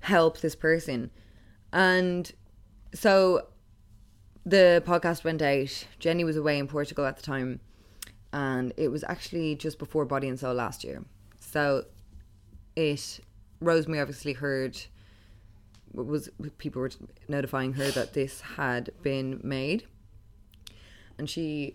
[0.00, 1.10] help this person.
[1.70, 2.32] And
[2.94, 3.46] so
[4.46, 5.86] the podcast went out.
[5.98, 7.60] Jenny was away in Portugal at the time
[8.32, 11.04] and it was actually just before Body and Soul last year.
[11.40, 11.84] So
[12.76, 13.20] it
[13.60, 14.78] Rosemary obviously heard
[15.92, 16.28] was
[16.58, 16.90] people were
[17.28, 19.84] notifying her that this had been made.
[21.18, 21.74] And she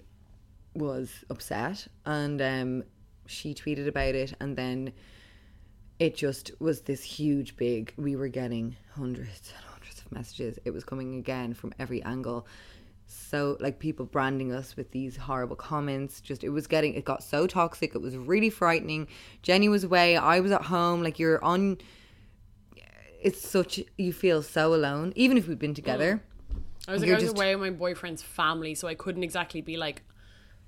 [0.73, 2.83] was upset and um,
[3.25, 4.93] she tweeted about it and then
[5.99, 9.72] it just was this huge big we were getting hundreds and
[10.13, 12.47] messages it was coming again from every angle.
[13.05, 17.21] So like people branding us with these horrible comments just it was getting it got
[17.23, 19.07] so toxic it was really frightening.
[19.41, 21.77] Jenny was away i was at home like you're on
[23.21, 26.21] it's such you feel so alone even if we've been together.
[26.21, 26.61] Mm.
[26.87, 29.61] I was like I was just- away with my boyfriend's family, so I couldn't exactly
[29.61, 30.03] be like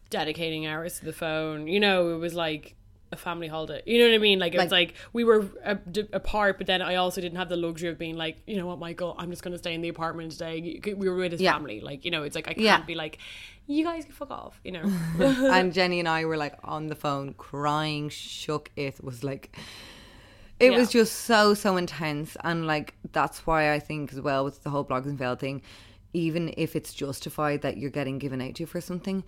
[0.10, 1.68] dedicating hours to the phone.
[1.68, 2.76] You know, it was like
[3.12, 3.82] a family holiday.
[3.86, 4.40] You know what I mean?
[4.40, 7.38] Like it was Like- like we were a, d- apart, but then I also didn't
[7.38, 9.74] have the luxury of being like, you know what, Michael, I'm just going to stay
[9.74, 10.82] in the apartment today.
[10.96, 11.54] We were with his Yeah.
[11.54, 11.82] family.
[11.82, 12.82] Like you know, it's like I can't Yeah.
[12.82, 13.20] be like,
[13.68, 14.60] you guys can fuck off.
[14.64, 14.84] You know.
[15.20, 18.72] and Jenny and I were like on the phone crying, shook.
[18.76, 19.56] It was like,
[20.60, 24.64] it was just so so intense, and like that's why I think as well with
[24.64, 25.62] the whole Bloggers Unveiled thing,
[26.14, 29.24] even if it's justified that you're getting given out to for something,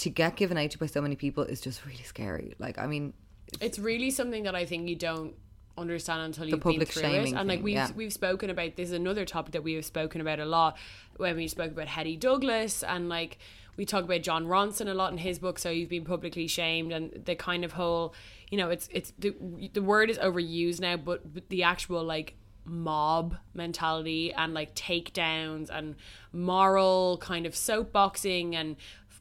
[0.00, 2.54] to get given out to by so many people is just really scary.
[2.58, 3.12] Like I mean,
[3.60, 5.34] it's really something that I think you don't
[5.76, 7.32] understand until you've been through it.
[7.32, 7.90] And like thing, we've yeah.
[7.94, 10.78] we've spoken about this is another topic that we have spoken about a lot
[11.16, 13.38] when we spoke about Hetty Douglas and like
[13.76, 15.58] we talk about Jon Ronson a lot in his book.
[15.58, 18.14] So you've been publicly shamed and the kind of whole,
[18.50, 19.34] you know, it's it's the
[19.72, 25.70] the word is overused now, but, but the actual like mob mentality and like takedowns
[25.70, 25.96] and
[26.32, 28.76] moral kind of soapboxing and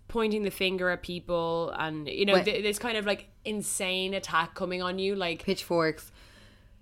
[0.10, 4.56] pointing the finger at people and you know th- this kind of like insane attack
[4.56, 6.12] coming on you like pitchforks.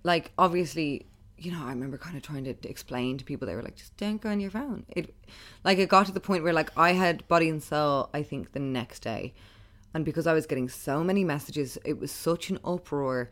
[0.03, 1.05] Like obviously,
[1.37, 3.47] you know, I remember kind of trying to explain to people.
[3.47, 5.13] They were like, "Just don't go on your phone." It,
[5.63, 8.09] like, it got to the point where like I had body and soul.
[8.13, 9.33] I think the next day,
[9.93, 13.29] and because I was getting so many messages, it was such an uproar.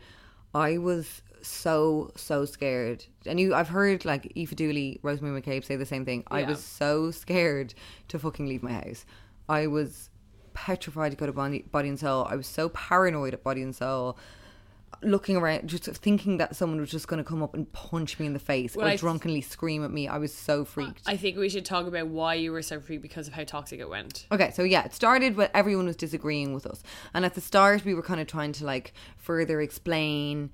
[0.54, 3.06] I was so so scared.
[3.26, 6.24] And you, I've heard like Aoife Dooley, Rosemary McCabe say the same thing.
[6.28, 7.74] I was so scared
[8.10, 9.06] to fucking leave my house.
[9.48, 10.10] I was
[10.54, 12.26] petrified to go to body, body and soul.
[12.30, 14.18] I was so paranoid at body and soul.
[15.02, 18.26] Looking around, just thinking that someone was just going to come up and punch me
[18.26, 20.08] in the face Well, or I- drunkenly scream at me.
[20.08, 21.02] I was so freaked.
[21.06, 23.80] I think we should talk about why you were so freaked because of how toxic
[23.82, 24.26] it went.
[24.32, 26.82] Okay, so yeah, it started with everyone was disagreeing with us.
[27.14, 30.50] And at the start we were kind of trying to like further explain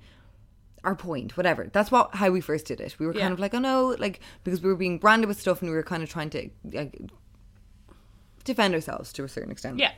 [0.82, 1.70] our point, whatever.
[1.72, 2.96] That's what how we first did it.
[2.98, 3.20] We were Yeah.
[3.22, 5.76] kind of like, oh no, like because we were being branded with stuff and we
[5.76, 6.98] were kind of trying to like,
[8.44, 9.78] defend ourselves to a certain extent.
[9.78, 9.92] Yeah.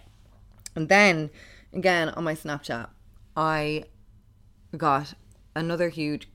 [0.75, 1.31] And then
[1.73, 2.89] again on my Snapchat,
[3.37, 3.85] I
[4.77, 5.15] got
[5.55, 6.29] another huge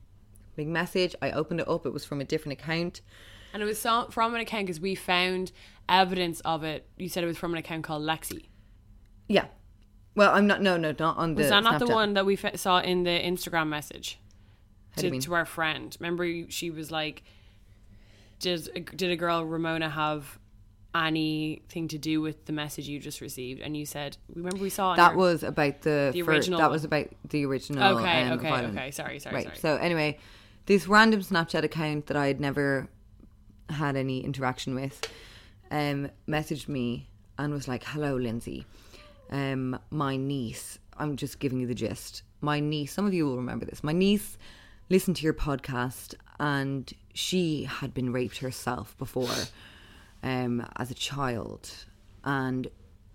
[0.55, 1.16] big message.
[1.22, 1.86] I opened it up.
[1.86, 3.01] It was from a different account.
[3.53, 5.51] And it was so, from an account because we found
[5.88, 6.88] evidence of it.
[6.97, 8.47] You said it was from an account called Lexi.
[9.28, 9.45] Yeah.
[10.16, 10.62] Well, I'm not.
[10.62, 11.43] No, no, not on the.
[11.43, 14.20] Was that not the one that we fa- saw in the Instagram message
[14.97, 15.95] to, to our friend?
[15.99, 17.24] Remember, she was like,
[18.39, 20.39] "Did did a girl Ramona have
[20.96, 24.96] anything to do with the message you just received?" And you said, "Remember we saw
[24.96, 27.98] That your- was about the, The original that was about the original.
[27.98, 28.92] okay, um, okay, okay.
[28.92, 29.44] Sorry, sorry, right.
[29.46, 29.58] sorry.
[29.58, 30.18] So anyway,
[30.66, 32.88] this random Snapchat account that I had never
[33.70, 35.02] had any interaction with,
[35.72, 38.66] um, messaged me and was like, "Hello, Lindsay.
[39.32, 40.80] Um, my niece.
[40.98, 42.24] I'm just giving you the gist.
[42.42, 42.92] My niece.
[42.94, 43.84] Some of you will remember this.
[43.84, 44.38] My niece
[44.90, 49.30] listened to your podcast, and she had been raped herself before,
[50.24, 51.72] um, as a child,
[52.24, 52.68] and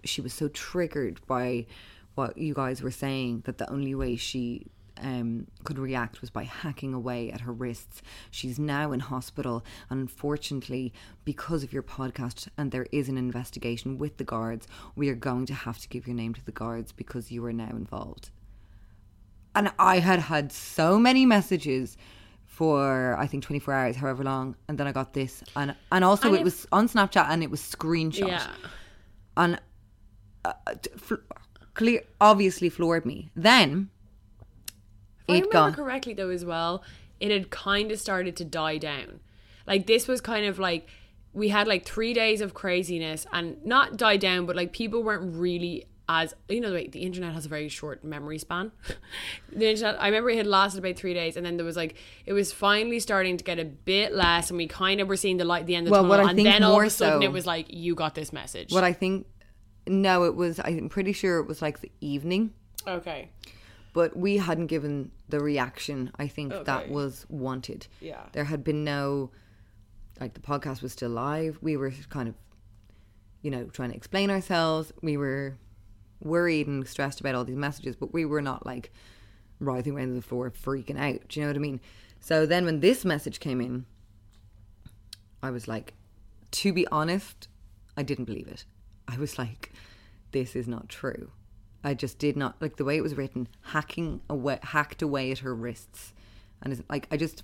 [0.04, 1.66] she was so triggered by
[2.14, 4.66] what you guys were saying that the only way she
[5.00, 8.02] um, could react was by hacking away at her wrists.
[8.30, 10.92] She's now in hospital, and unfortunately,
[11.24, 15.46] because of your podcast, and there is an investigation with the guards, we are going
[15.46, 18.30] to have to give your name to the guards because you are now involved.
[19.54, 21.96] And I had had so many messages
[22.54, 26.28] for I think 24 hours, however long, and then I got this, and and also
[26.28, 28.46] And it if- was on Snapchat and it was screenshot yeah,
[29.36, 29.60] and
[30.44, 30.52] uh,
[30.96, 31.24] fl-
[31.74, 33.30] clear obviously floored me.
[33.34, 33.90] Then
[35.26, 36.82] if I remember correctly though as well,
[37.18, 39.20] it had kind of started to die down.
[39.66, 40.88] Like this was kind of like
[41.32, 45.34] we had like three days of craziness and not die down, but like people weren't
[45.34, 48.70] really as you know the way the internet has a very short memory span.
[49.52, 51.96] the internet I remember it had lasted about three days and then there was like
[52.26, 55.38] it was finally starting to get a bit less and we kind of were seeing
[55.38, 56.80] the light at the end of the Well, tunnel what I and think then all
[56.80, 58.70] of a sudden so- it was like you got this message.
[58.72, 59.26] what I think.
[59.86, 60.58] No, it was.
[60.64, 62.54] I'm pretty sure it was like the evening,
[62.88, 63.28] okay.
[63.92, 66.10] but we hadn't given the reaction.
[66.18, 67.86] I think that was wanted.
[68.00, 68.22] Yeah.
[68.32, 69.30] there had been no,
[70.20, 71.58] like the podcast was still live.
[71.60, 72.34] We were kind of,
[73.42, 74.90] you know, trying to explain ourselves.
[75.02, 75.58] We were
[76.24, 78.92] worried and stressed about all these messages, but we were not like
[79.60, 81.28] writhing around the floor freaking out.
[81.28, 81.80] Do you know what I mean?
[82.20, 83.86] So then when this message came in,
[85.42, 85.94] I was like,
[86.52, 87.48] to be honest,
[87.96, 88.64] I didn't believe it.
[89.06, 89.72] I was like,
[90.32, 91.30] this is not true.
[91.84, 95.40] I just did not like the way it was written, hacking away, hacked away at
[95.40, 96.14] her wrists,
[96.62, 97.42] and it's like I just,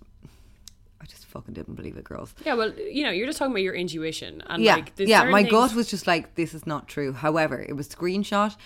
[1.00, 2.34] I just fucking didn't believe it, girls.
[2.44, 5.24] Yeah, well, you know, you're just talking about your intuition and Yeah, like yeah.
[5.24, 7.12] My things- gut was just like, this is not true.
[7.12, 8.56] However, it was screenshot,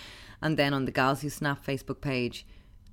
[0.42, 2.44] and then on the Gals Who Snap Facebook page,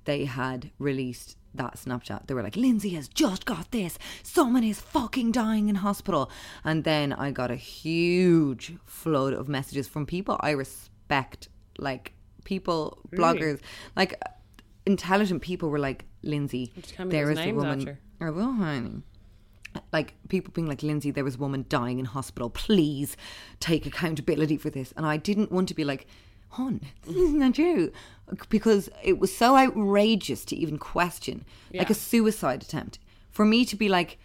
[0.04, 2.26] they had released that Snapchat.
[2.26, 3.98] They were like, Lindsay has just got this.
[4.22, 6.30] Someone is fucking dying in hospital.
[6.64, 12.14] And then I got a huge flood of messages from people I respect, like
[12.44, 13.60] people, bloggers,
[13.96, 14.20] like
[14.86, 17.78] intelligent people were like, Lindsay, there is me there those is the woman.
[17.80, 17.98] after.
[18.20, 19.02] Oh, I will, honey
[19.92, 22.50] like people being like lindsay there was a woman dying in hospital.
[22.50, 23.16] Please
[23.60, 24.92] take accountability for this.
[24.96, 26.06] And i didn't want to be like
[26.50, 27.90] hon this is not true
[28.50, 32.98] because it was so outrageous to even question like a suicide attempt.
[33.30, 34.18] For me to be like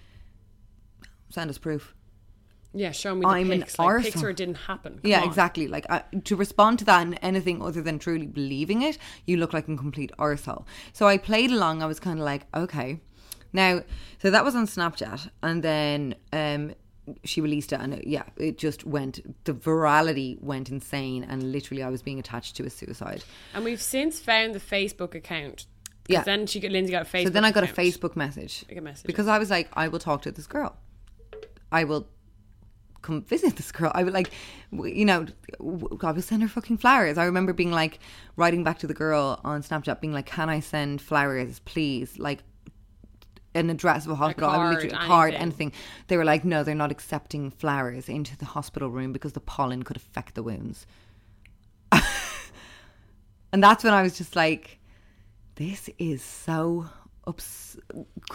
[1.29, 1.93] send us proof.
[2.73, 3.79] Yeah, show me the I'm an pics.
[3.79, 4.21] Like, pics arsehole.
[4.21, 4.93] where it didn't happen.
[4.93, 5.27] Come yeah on.
[5.27, 5.67] exactly.
[5.67, 9.53] Like I, to respond to that in anything other than truly believing it you look
[9.53, 10.65] like a complete arsehole.
[10.93, 11.81] So i played along.
[11.81, 12.99] I was kind of like okay
[13.53, 13.81] now
[14.21, 16.73] so that was on snapchat and then um
[17.23, 21.81] she released it and it, yeah it just went the virality went insane and literally
[21.81, 23.23] i was being attached to a suicide
[23.53, 25.65] And we've since found the Facebook account.
[26.09, 26.23] Yeah.
[26.23, 27.23] Then she got Lindsay got a Facebook.
[27.23, 29.07] so then i got a facebook message Like a message.
[29.07, 30.75] because i was like i will talk to this girl
[31.71, 32.07] i will
[33.01, 33.91] come visit this girl.
[33.93, 34.31] I would like,
[34.71, 35.27] you know,
[35.61, 37.17] I would send her fucking flowers.
[37.17, 37.99] I remember being like,
[38.35, 42.43] writing back to the girl on Snapchat, being like, "Can I send flowers, please?" Like
[43.55, 45.41] an address of a hospital, I would card, literally a card, anything.
[45.41, 45.71] anything.
[46.07, 49.83] They were like, "No, they're not accepting flowers into the hospital room because the pollen
[49.83, 50.85] could affect the wounds."
[53.51, 54.79] and that's when I was just like,
[55.55, 56.87] "This is so."
[57.25, 57.75] Ups-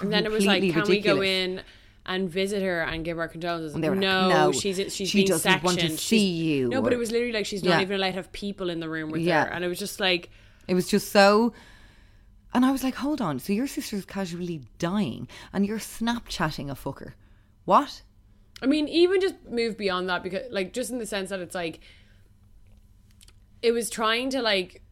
[0.03, 1.63] And then it was like, can we go in
[2.05, 3.73] and visit her and give her condolences.
[3.73, 5.65] they were like, no, "No, she's she's she being doesn't sectioned.
[5.65, 7.81] want to She's- see you," No, but it was literally like she's not Yeah.
[7.83, 9.45] even allowed to have people in the room with Yeah.
[9.45, 10.29] her, and it was just like.
[10.69, 11.53] It was just so.
[12.55, 13.39] And I was like, hold on.
[13.39, 17.13] So your sister's casually dying and you're Snapchatting a fucker.
[17.65, 18.03] What?
[18.61, 21.55] I mean, even just move beyond that because, like, just in the sense that it's
[21.55, 21.81] like,
[23.63, 24.83] it was trying to like,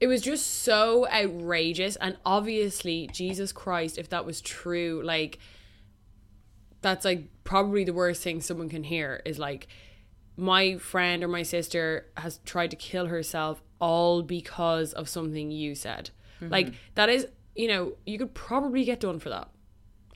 [0.00, 5.38] it was just so outrageous, and obviously, Jesus Christ, if that was true, like,
[6.80, 9.68] that's like probably the worst thing someone can hear is like,
[10.36, 15.76] my friend or my sister has tried to kill herself all because of something you
[15.76, 16.10] said.
[16.42, 16.52] Mm-hmm.
[16.52, 17.26] Like, that is,
[17.56, 19.48] you know, you could probably get done for that.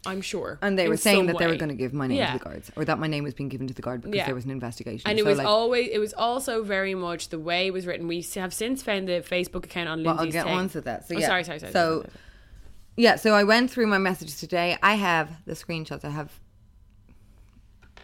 [0.05, 0.59] I'm sure.
[0.63, 2.33] And they were saying that they were going to give my name Yeah.
[2.33, 4.27] to the guards or that my name was being given to the guard because Yeah.
[4.27, 5.11] there was an investigation.
[5.11, 7.87] And it So, was like, always, it was also very much the way it was
[7.89, 8.07] written.
[8.07, 10.35] We have since found the Facebook account on Lindsay's.
[10.35, 11.09] Well, I'll get on to that.
[11.09, 11.27] So Oh, yeah.
[11.27, 12.13] sorry, sorry, sorry, So sorry.
[12.97, 14.77] yeah, so I went through my messages today.
[14.81, 16.05] I have the screenshots.
[16.05, 16.31] I have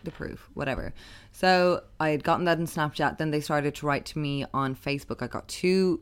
[0.03, 0.93] the proof, whatever.
[1.31, 3.19] So I had gotten that in Snapchat.
[3.19, 5.23] Then they started to write to me on Facebook.
[5.23, 6.01] I got two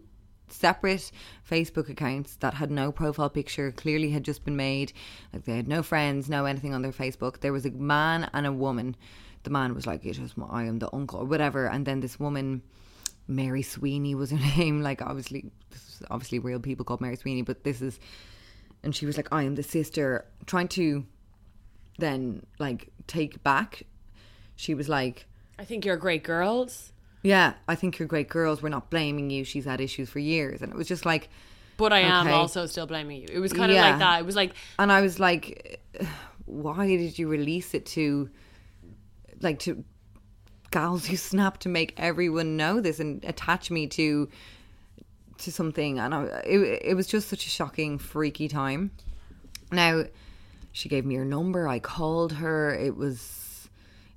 [0.53, 1.11] separate
[1.49, 4.93] Facebook accounts that had no profile picture, clearly had just been made.
[5.33, 7.41] Like they had no friends, no anything on their Facebook.
[7.41, 8.97] There was a man and a woman.
[9.43, 11.67] The man was like, "It was my, I am the uncle," or whatever.
[11.67, 12.63] And then this woman,
[13.27, 14.83] Mary Sweeney was her name.
[14.83, 15.51] Like obviously,
[16.11, 17.99] obviously real people called Mary Sweeney, but this is,
[18.83, 21.07] and she was like, "I am the sister," trying to
[21.99, 23.85] then like take back.
[24.57, 25.27] She was like,
[25.59, 26.93] I think you're great girls,
[27.23, 28.63] yeah, I think you're great girls.
[28.63, 29.45] We're not blaming you.
[29.45, 30.63] She's had issues for years.
[30.63, 31.29] And it was just like,
[31.77, 32.35] but I am Okay.
[32.35, 33.29] also still blaming you.
[33.33, 33.91] It was kind of Yeah.
[33.91, 34.21] like that.
[34.21, 35.81] It was like, and I was like,
[36.47, 38.29] why did you release it to,
[39.41, 39.85] like, to
[40.71, 44.29] gals who snap to make everyone know this and attach me to,
[45.39, 45.99] to something?
[45.99, 48.91] And I, it, it was just such a shocking, freaky time.
[49.73, 50.05] Now,
[50.73, 51.67] she gave me her number.
[51.67, 52.75] I called her.
[52.75, 53.69] It was,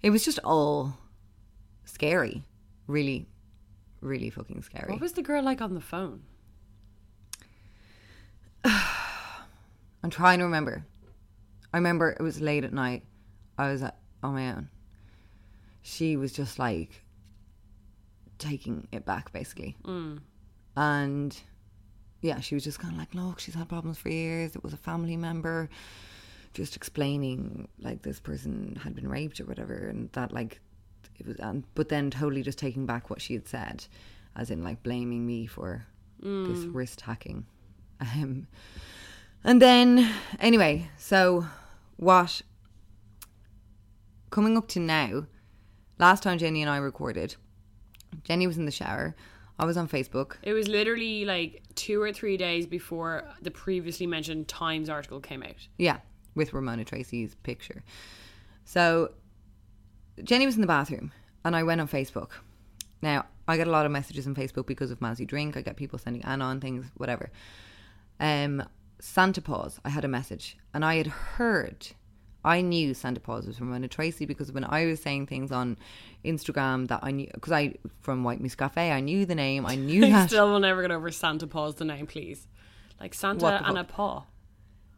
[0.01, 0.97] it was just all
[1.85, 2.43] scary.
[2.87, 3.27] Really,
[4.01, 4.91] really fucking scary.
[4.91, 6.23] what was the girl like on the phone?
[8.65, 10.85] I'm trying to remember.
[11.73, 13.03] I remember it was late at night.
[13.57, 14.69] I was at, on my own.
[15.81, 17.03] She was just like
[18.37, 19.75] taking it back, basically.
[19.83, 20.19] Mm.
[20.75, 21.37] And
[22.21, 24.55] yeah, she was just kind of like, look, she's had problems for years.
[24.55, 25.69] It was a family member.
[26.53, 30.61] Just explaining like this person had been raped or whatever, and that like
[31.19, 33.85] it was, and but then totally just taking back what she had said,
[34.35, 35.85] as in like blaming me for
[36.19, 37.45] this wrist hacking.
[37.99, 38.47] Um,
[39.43, 40.09] and then,
[40.39, 41.45] anyway, so
[41.97, 42.41] what?
[44.29, 45.25] Coming up to now,
[45.99, 47.35] last time Jenny and I recorded,
[48.23, 49.15] Jenny was in the shower.
[49.59, 50.37] I was on Facebook.
[50.41, 55.43] It was literally like two or three days before the previously mentioned Times article came
[55.43, 55.67] out.
[55.77, 55.99] Yeah,
[56.35, 57.83] with Ramona Tracy's picture.
[58.65, 59.11] So
[60.23, 61.11] Jenny was in the bathroom
[61.45, 62.31] and I went on Facebook.
[63.01, 65.57] Now, I get a lot of messages on Facebook because of Mazzy Drink.
[65.57, 67.31] I get people sending Anon things, whatever.
[68.19, 68.63] Um,
[68.99, 71.87] Santa Paws, I had a message and I had heard,
[72.45, 75.77] I knew Santa Paws was from Ramona Tracy because when I was saying things on
[76.23, 79.75] Instagram that I knew, because I, from White Moose Cafe, I knew the name, I
[79.75, 80.29] knew I that.
[80.29, 82.47] still will never get over Santa Paws the name, please.
[82.99, 84.23] Like Santa and a paw.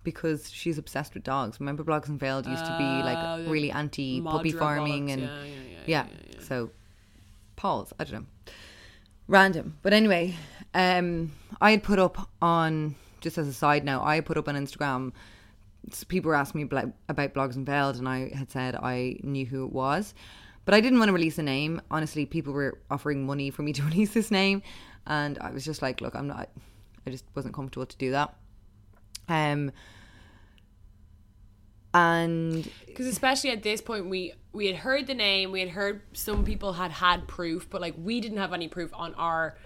[0.06, 1.60] Because she's obsessed with dogs.
[1.60, 5.43] Remember, Bloggers Unveiled used to be like really anti puppy farming and yeah,
[5.86, 6.72] yeah, yeah, So,
[7.58, 8.26] Paul's I don't know,
[9.28, 9.78] random.
[9.82, 10.36] But anyway,
[10.74, 12.95] um, I had put up on
[13.26, 15.12] just as a side note, I put up on Instagram.
[16.08, 16.70] People were asking me
[17.10, 20.14] about Bloggers Unveiled, and I had said I knew who it was,
[20.64, 21.82] but I didn't want to release a name.
[21.89, 24.62] Honestly, people were offering money for me to release this name,
[25.08, 26.49] and I was just like, look, I'm not.
[27.08, 28.36] I just wasn't comfortable to do that.
[29.28, 29.71] Um,
[31.93, 36.01] and Because especially at this point, we we had heard the name, we had heard
[36.13, 39.57] some people had had proof, but like we didn't have any proof on our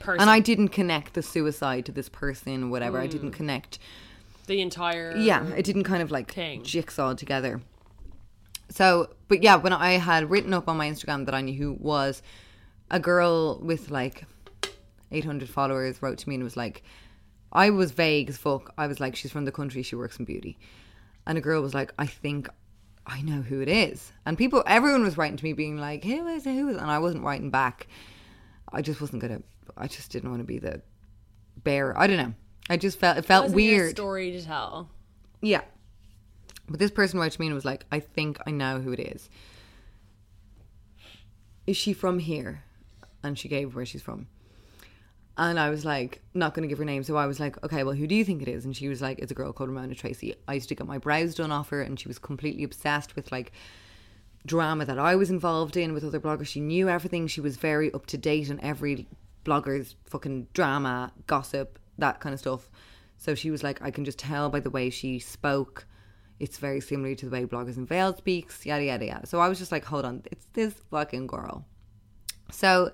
[0.00, 0.20] person.
[0.20, 2.98] and I didn't connect the suicide to this person, whatever.
[3.00, 3.78] I didn't connect.
[4.46, 6.62] the entire Yeah, it didn't kind of like Thing.
[6.62, 7.60] jigsaw together.
[8.68, 11.72] So, but yeah, when I had written up on my Instagram that I knew who
[11.78, 12.22] was
[12.90, 14.24] a girl with like
[15.10, 16.82] 800 followers wrote to me and was like,
[17.52, 18.72] I was vague as fuck.
[18.78, 20.58] I was like, she's from the country, she works in beauty.
[21.26, 22.48] And a girl was like, I think
[23.06, 24.10] I know who it is.
[24.24, 26.54] And people, everyone was writing to me being like, who is it?
[26.54, 26.82] Who is it?
[26.82, 27.88] And I wasn't writing back.
[28.72, 29.42] I just wasn't going to,
[29.76, 30.80] I just didn't want to be the
[31.62, 31.98] bearer.
[31.98, 32.34] I don't know.
[32.70, 33.90] I just felt, it felt weird.
[33.90, 34.88] story to tell.
[35.40, 35.62] Yeah.
[36.68, 39.00] But this person wrote to me and was like, I think I know who it
[39.00, 39.28] is.
[41.66, 42.64] Is she from here?
[43.22, 44.26] And she gave where she's from.
[45.38, 47.02] And I was like, not going to give her name.
[47.02, 48.64] So I was like, okay, well, who do you think it is?
[48.64, 50.34] And she was like, it's a girl called Ramona Tracy.
[50.46, 53.32] I used to get my brows done off her, and she was completely obsessed with
[53.32, 53.52] like
[54.44, 56.48] drama that I was involved in with other bloggers.
[56.48, 57.28] She knew everything.
[57.28, 59.06] She was very up to date on every
[59.44, 62.68] blogger's fucking drama, gossip, that kind of stuff.
[63.18, 65.86] So she was like, I can just tell by the way she spoke.
[66.40, 69.26] It's very similar to the way Bloggers Unveiled speaks, yada, yada, yada.
[69.26, 71.64] So I was just like, hold on, it's this fucking girl.
[72.50, 72.90] So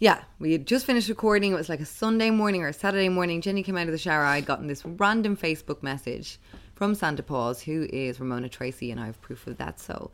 [0.00, 1.52] yeah, we had just finished recording.
[1.52, 3.40] It was like a Sunday morning or a Saturday morning.
[3.40, 4.24] Jenny came out of the shower.
[4.24, 6.38] I'd gotten this random Facebook message
[6.74, 9.80] from Santa Paws, who is Ramona Tracy, and I have proof of that.
[9.80, 10.10] So,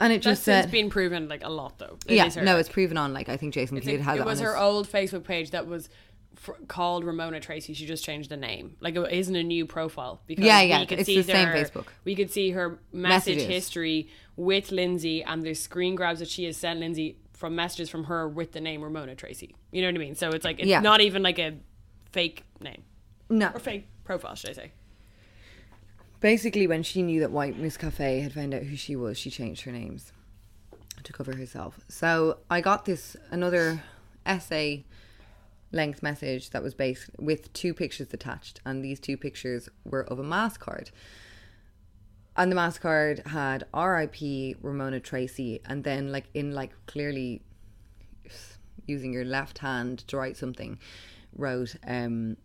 [0.00, 1.98] and it just since said, uh, been proven like a lot though.
[2.06, 2.42] It yeah, her.
[2.42, 3.12] no, it's proven on.
[3.12, 5.68] Like I think Jason Kidd like- has it was her his- old Facebook page that
[5.68, 5.88] was
[6.34, 7.74] fr- called Ramona Tracy.
[7.74, 8.74] She just changed the name.
[8.80, 11.48] Like it isn't a new profile because Yeah, yeah, we could it's see the same
[11.48, 11.86] Facebook.
[12.04, 13.46] We could see her message Messages.
[13.46, 18.04] history with Lindsay and the screen grabs that she has sent Lindsay from messages from
[18.04, 19.54] her with the name Ramona Tracy.
[19.72, 20.14] You know what I mean?
[20.14, 20.80] So it's like it's Yeah.
[20.80, 21.56] not even like a
[22.12, 22.82] fake name
[23.30, 24.72] no, or fake profile, should I say?
[26.20, 29.30] basically when she knew that White Moose Cafe had found out who she was, she
[29.30, 30.12] changed her names
[31.02, 31.80] to cover herself.
[31.88, 33.82] So I got this another
[34.26, 34.84] essay
[35.72, 40.18] length message that was based with two pictures attached, and these two pictures were of
[40.18, 40.90] a mass card.
[42.36, 44.56] And the mass card had R.I.P.
[44.62, 47.42] Ramona Tracy, and then like in like clearly
[48.86, 50.78] using your left hand to write something,
[51.34, 52.36] wrote um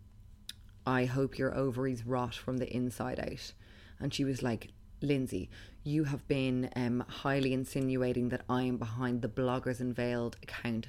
[0.86, 3.52] I hope your ovaries rot from the inside out.
[3.98, 4.68] And she was like,
[5.02, 5.50] Lindsay,
[5.82, 10.88] you have been um, highly insinuating that I am behind the Bloggers Unveiled account.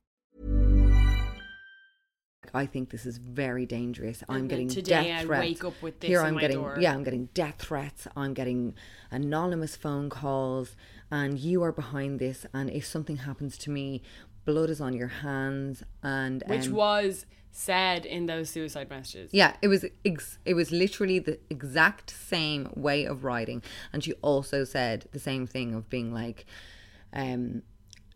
[2.53, 4.23] I think this is very dangerous.
[4.27, 5.41] I'm getting today death I threats.
[5.47, 6.77] wake up with this Here I'm my getting, door.
[6.79, 8.07] yeah, I'm getting death threats.
[8.15, 8.75] I'm getting
[9.09, 10.75] anonymous phone calls,
[11.09, 12.45] and you are behind this.
[12.53, 14.01] And if something happens to me,
[14.45, 15.83] blood is on your hands.
[16.03, 19.29] And Which um, was said in those suicide messages.
[19.33, 23.61] Yeah, it was ex- it was literally the exact same way of writing,
[23.93, 26.45] and she also said the same thing of being like,
[27.13, 27.61] um,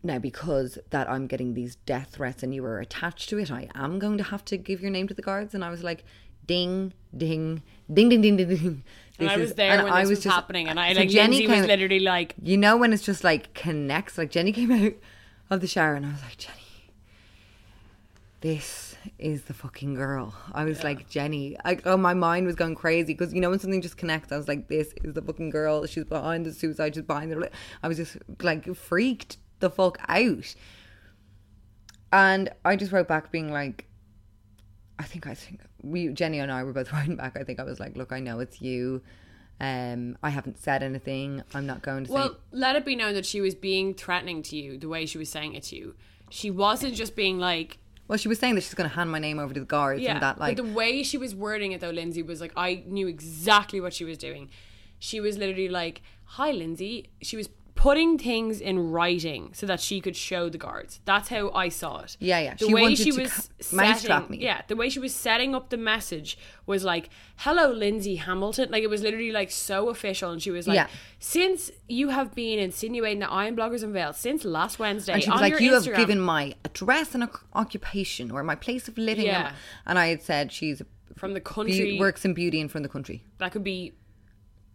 [0.06, 3.68] now because that I'm getting these death threats and you were attached to it, I
[3.74, 6.04] am going to have to give your name to the guards, and I was like,
[6.46, 8.84] ding, ding, ding, ding, ding, ding, ding.
[9.18, 11.00] And I was is- there and when I this was, just- happening, and I so
[11.00, 14.18] like Jenny Lindsay was literally like, you know when it's just like connects.
[14.18, 14.92] Like Jenny came out
[15.50, 16.92] of the shower, and I was like, Jenny,
[18.40, 20.34] this is the fucking girl.
[20.52, 23.58] I was like, Jenny, I, oh, my mind was going crazy because you know when
[23.58, 25.86] something just connects, I was like, this is the fucking girl.
[25.86, 26.94] She's behind the suicide.
[26.94, 27.50] She's behind the.
[27.82, 30.54] I was just like freaked the fuck out,
[32.12, 33.86] and I just wrote back being like,
[34.98, 37.36] I think I think we Jenny and I were both writing back.
[37.38, 39.02] I think I was like, look, I know it's you.
[39.58, 41.42] Um, I haven't said anything.
[41.54, 42.14] I'm not going to say.
[42.14, 45.16] well, let it be known that she was being threatening to you the way she
[45.16, 45.94] was saying it to you.
[46.28, 49.18] She wasn't just being like, Well, she was saying that she's going to hand my
[49.18, 50.12] name over to the guards yeah.
[50.12, 53.06] and that, like, the way she was wording it though, Lindsay was like, I knew
[53.06, 54.50] exactly what she was doing.
[54.98, 60.00] She was literally like, "Hi, Lindsay." She was putting things in writing so that she
[60.00, 60.98] could show the guards.
[61.04, 62.16] That's how I saw it.
[62.18, 62.54] Yeah, yeah.
[62.54, 64.42] The She way she was mousetrap setting, me.
[64.44, 68.82] yeah, the way she was setting up the message was like, "Hello, Lindsay Hamilton." Like
[68.82, 70.88] it was literally like so official, and she was like, Yeah.
[71.18, 75.30] "Since you have been insinuating that I am bloggers unveiled since last Wednesday, and she
[75.30, 79.26] was like, you have given my address and oc- occupation or my place of living.
[79.26, 79.52] Yeah.
[79.86, 80.82] And, I had said she's
[81.14, 83.22] from the country works in beauty and from the country.
[83.38, 83.92] that could be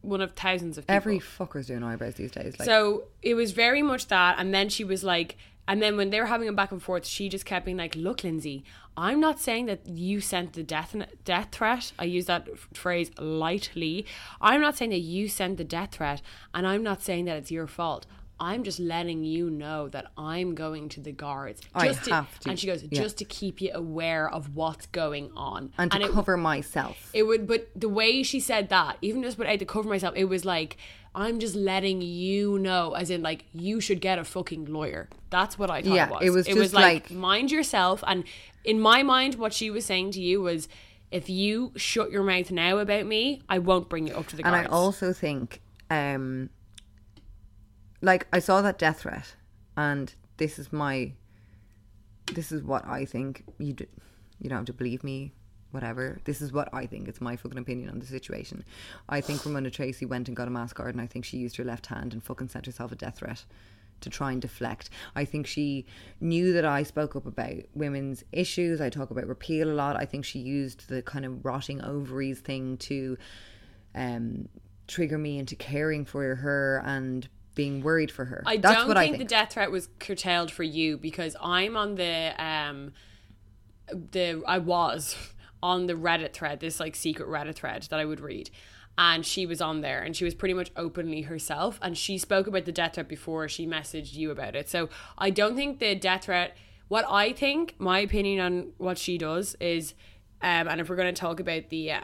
[0.02, 0.96] one of thousands of people.
[0.96, 2.58] Every fucker's doing eyebrows these days.
[2.60, 5.38] Like, so it was very much that, and then she was like,
[5.68, 7.96] and then when they were having a back and forth, she just kept being like,
[7.96, 8.64] "Look, Lindsay,
[8.98, 11.94] I'm not saying that you sent the death death threat.
[11.98, 14.06] I use that phrase lightly.
[14.42, 16.22] I'm not saying that you sent the death threat,
[16.54, 18.06] and I'm not saying that it's your fault.
[18.42, 21.62] I'm just letting you know that I'm going to the guards.
[21.76, 22.04] I have
[22.40, 23.00] to, And she goes, yeah.
[23.02, 25.72] just to keep you aware of what's going on.
[25.78, 27.12] and to cover myself.
[27.14, 30.26] it would, but the way she said that, even just without to cover myself, it
[30.26, 30.78] was like,
[31.14, 35.08] I'm just letting you know, as in, like, you should get a fucking lawyer.
[35.30, 36.22] That's what I thought Yeah, it was.
[36.24, 38.04] it was it was just like, like- mind yourself.
[38.08, 38.24] And
[38.64, 40.68] in my mind, what she was saying to you was,
[41.12, 44.42] if you shut your mouth now about me, I won't bring you up to the
[44.44, 44.66] guards.
[44.66, 44.68] and.
[44.68, 45.62] I also think,
[45.92, 46.50] um,
[48.02, 49.36] like I saw that death threat,
[49.78, 51.14] and this is my,
[52.34, 53.44] this is what I think.
[53.58, 53.86] You do,
[54.40, 55.34] you don't have to believe me,
[55.72, 56.20] whatever.
[56.26, 57.08] This is what I think.
[57.08, 58.64] It's my fucking opinion on the situation.
[59.08, 61.58] I think Ramona Tracy went and got a mass card, and I think she used
[61.58, 63.46] her left hand and fucking sent herself a death threat.
[64.02, 64.90] To try and deflect.
[65.16, 65.86] I think she
[66.20, 68.82] knew that I spoke up about women's issues.
[68.82, 69.96] I talk about repeal a lot.
[69.96, 73.16] I think she used the kind of rotting ovaries thing to
[73.94, 74.50] um,
[74.88, 78.44] trigger me into caring for her and being worried for her.
[78.46, 79.30] I That's don't what think, I think.
[79.30, 82.94] the death threat was curtailed for you because I'm on the um
[83.90, 85.16] the I was
[85.64, 88.50] on the Reddit thread, this like secret Reddit thread that I would read.
[88.98, 92.46] And she was on there and she was pretty much openly herself and she spoke
[92.46, 94.70] about the death threat before she messaged you about it.
[94.70, 99.18] So I don't think the death threat what I think, my opinion on what she
[99.18, 99.94] does is
[100.42, 102.00] um, and if we're going to talk about the uh,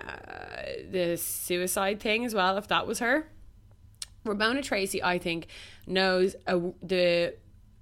[0.89, 3.29] the suicide thing as well, if that was her,
[4.28, 5.47] Ramona Tracy, I think,
[5.86, 7.36] knows a, the.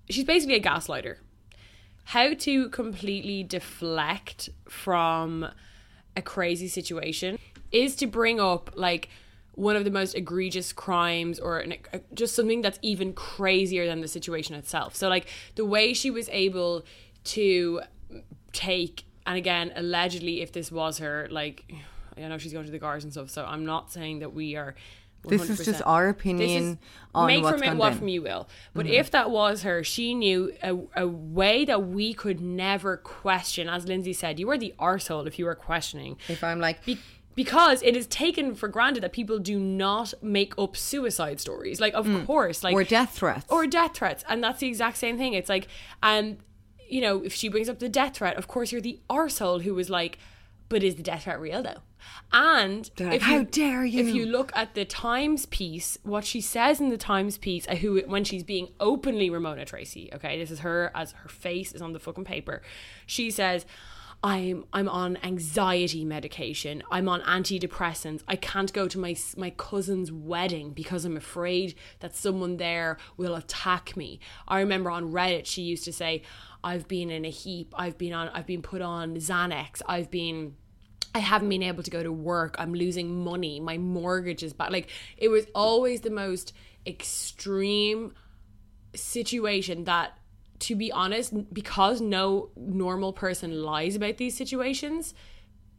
[0.10, 1.18] She's basically a gaslighter.
[2.06, 5.48] How to completely deflect from
[6.16, 7.40] a crazy situation
[7.72, 9.10] is to bring up like
[9.54, 14.02] one of the most egregious crimes or an, uh, just something that's even crazier than
[14.02, 14.96] the situation itself.
[14.96, 16.86] So, like the way she was able
[17.26, 17.82] to
[18.54, 21.66] take, and again, allegedly, if this was her, like
[22.18, 23.30] I know she's going to the guards and stuff.
[23.30, 24.76] So I'm not saying that we are.
[25.28, 25.88] This is just 100%.
[25.88, 26.78] our opinion is-
[27.14, 28.48] on make what's from it what from you will.
[28.74, 28.96] But mm-hmm.
[28.96, 33.70] if that was her, she knew a, a way that we could never question.
[33.70, 36.18] As Lindsay said, you were the arsehole if you were questioning.
[36.28, 37.00] If I'm like, Be-
[37.36, 41.80] because it is taken for granted that people do not make up suicide stories.
[41.80, 42.26] Like, of mm.
[42.26, 43.46] course, like or death threats.
[43.50, 45.34] or death threats, and that's the exact same thing.
[45.34, 45.68] It's like,
[46.02, 46.38] and
[46.88, 49.74] you know, if she brings up the death threat, of course you're the arsehole who
[49.74, 50.18] was like,
[50.70, 51.82] but is the death threat real though?
[52.32, 56.42] And like, if "How dare you." If you look at the Times piece, what she
[56.42, 60.52] says in the Times piece, uh, who when she's being openly Ramona Tracy, okay, this
[60.52, 62.62] is her as her face is on the fucking paper.
[63.06, 63.66] She says.
[64.24, 66.82] I'm I'm on anxiety medication.
[66.90, 68.24] I'm on antidepressants.
[68.28, 73.36] I can't go to my my cousin's wedding because I'm afraid that someone there will
[73.36, 74.20] attack me.
[74.48, 76.24] I remember on Reddit she used to say,
[76.64, 77.76] "I've been in a heap.
[77.78, 79.84] I've been on I've been put on Xanax.
[79.88, 80.56] I've been
[81.16, 82.56] I haven't been able to go to work.
[82.60, 83.60] I'm losing money.
[83.60, 86.54] My mortgage is bad." Like it was always the most
[86.86, 88.14] extreme
[88.94, 90.18] situation that
[90.60, 95.14] to be honest because no normal person lies about these situations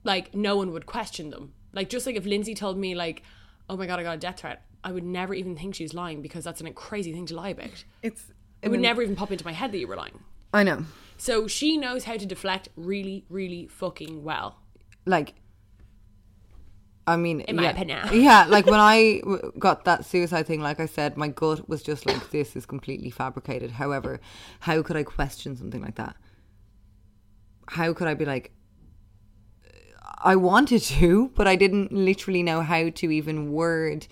[0.04, 3.22] like no one would question them like just like if lindsay told me like
[3.70, 5.94] oh my god i got a death threat i would never even think she was
[5.94, 8.26] lying because that's a crazy thing to lie about it's.
[8.62, 10.18] it would never even pop into my head that you were lying
[10.52, 10.84] I know.
[11.16, 14.58] so she knows how to deflect really really fucking well
[15.06, 15.34] Like,
[17.06, 17.72] I mean, yeah,
[18.12, 18.46] yeah.
[18.48, 22.04] Like when I w- got that suicide thing, like I said, my gut was just
[22.06, 23.70] like, this is completely fabricated.
[23.72, 24.20] However,
[24.60, 26.16] how could I question something like that?
[27.68, 28.52] How could I be like,
[30.18, 34.06] I wanted to, but I didn't literally know how to even word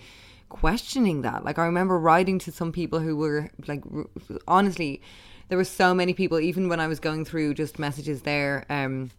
[0.49, 1.45] questioning that.
[1.45, 3.83] Like I remember writing to some people who were like,
[4.47, 5.03] honestly,
[5.49, 6.39] there were so many people.
[6.39, 9.11] Even when I was going through just messages there um,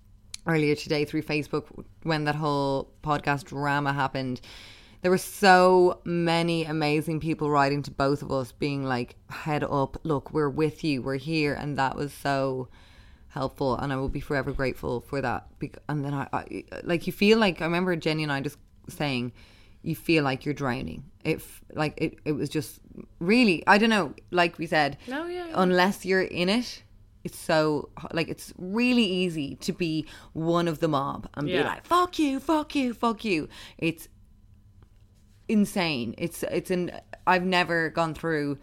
[0.48, 1.66] earlier today through Facebook
[2.04, 4.42] when that whole podcast drama happened.
[5.02, 9.98] There were so many amazing people writing to both of us, being like, "Head up,
[10.04, 12.70] look, we're with you, we're here," and that was so
[13.28, 15.48] helpful and I will be forever grateful for that.
[15.90, 19.34] And then I, I like you feel like I remember Jenny and I just saying
[19.82, 21.04] you feel like you're drowning.
[21.26, 22.80] If like it, it was just
[23.20, 24.14] really I don't know.
[24.32, 25.54] Like we said, No, yeah, yeah.
[25.56, 26.82] unless you're in it.
[27.26, 31.86] It's so like it's really easy to be one of the mob and be like
[31.86, 33.50] fuck you, fuck you, fuck you.
[33.78, 34.08] It's
[35.50, 36.16] insane.
[36.18, 36.92] It's it's an
[37.28, 38.60] I've never gone through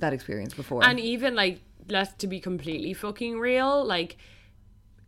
[0.00, 0.84] that experience before.
[0.84, 4.16] And even like, let's to be completely fucking real, like,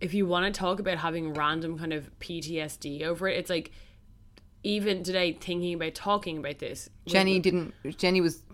[0.01, 3.73] if you want to talk about having random kind of PTSD over it, it's like,
[4.63, 7.75] even today, thinking about talking about this, Jenny didn't.
[7.99, 8.45] Jenny was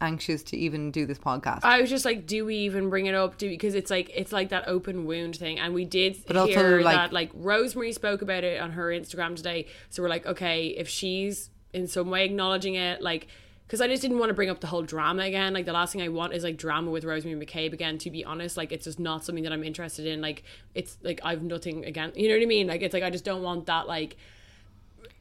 [0.00, 1.60] anxious to even do this podcast.
[1.62, 3.38] I was just like, do we even bring it up?
[3.38, 6.52] Do because it's like it's like that open wound thing, and we did But also,
[6.52, 9.66] hear like- that like Rosemary spoke about it on her Instagram today.
[9.90, 13.26] So we're like, okay, if she's in some way acknowledging it, like,
[13.66, 15.54] because I just didn't want to bring up the whole drama again.
[15.54, 17.96] Like the last thing I want is like drama with Rosemary McCabe again.
[17.98, 20.20] To be honest, like it's just not something that I'm interested in.
[20.20, 20.42] Like
[20.74, 22.12] it's like I've nothing again.
[22.14, 22.66] You know what I mean?
[22.66, 24.16] Like it's like I just don't want that like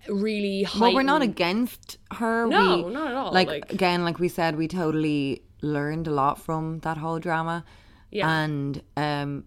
[0.09, 0.67] really.
[0.79, 2.47] Well, we're not against her.
[2.47, 6.11] No, we, not at all, Like, like- again, like we said, we totally learned a
[6.11, 7.63] lot from that whole drama.
[8.11, 8.29] Yeah.
[8.29, 9.45] And um,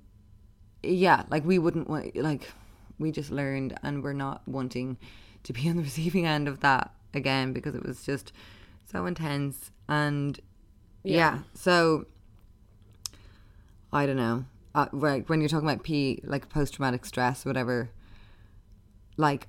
[0.83, 2.51] yeah, like we wouldn't want like
[2.99, 4.97] we just learned, and we're not wanting
[5.45, 8.33] to be on the receiving end of that again because it was just
[8.91, 10.41] so intense and
[11.03, 11.41] yeah.
[11.55, 12.07] So
[13.93, 14.45] I don't know.
[14.75, 17.91] Uh, right when you're talking about P, like post traumatic stress, whatever.
[19.17, 19.47] Like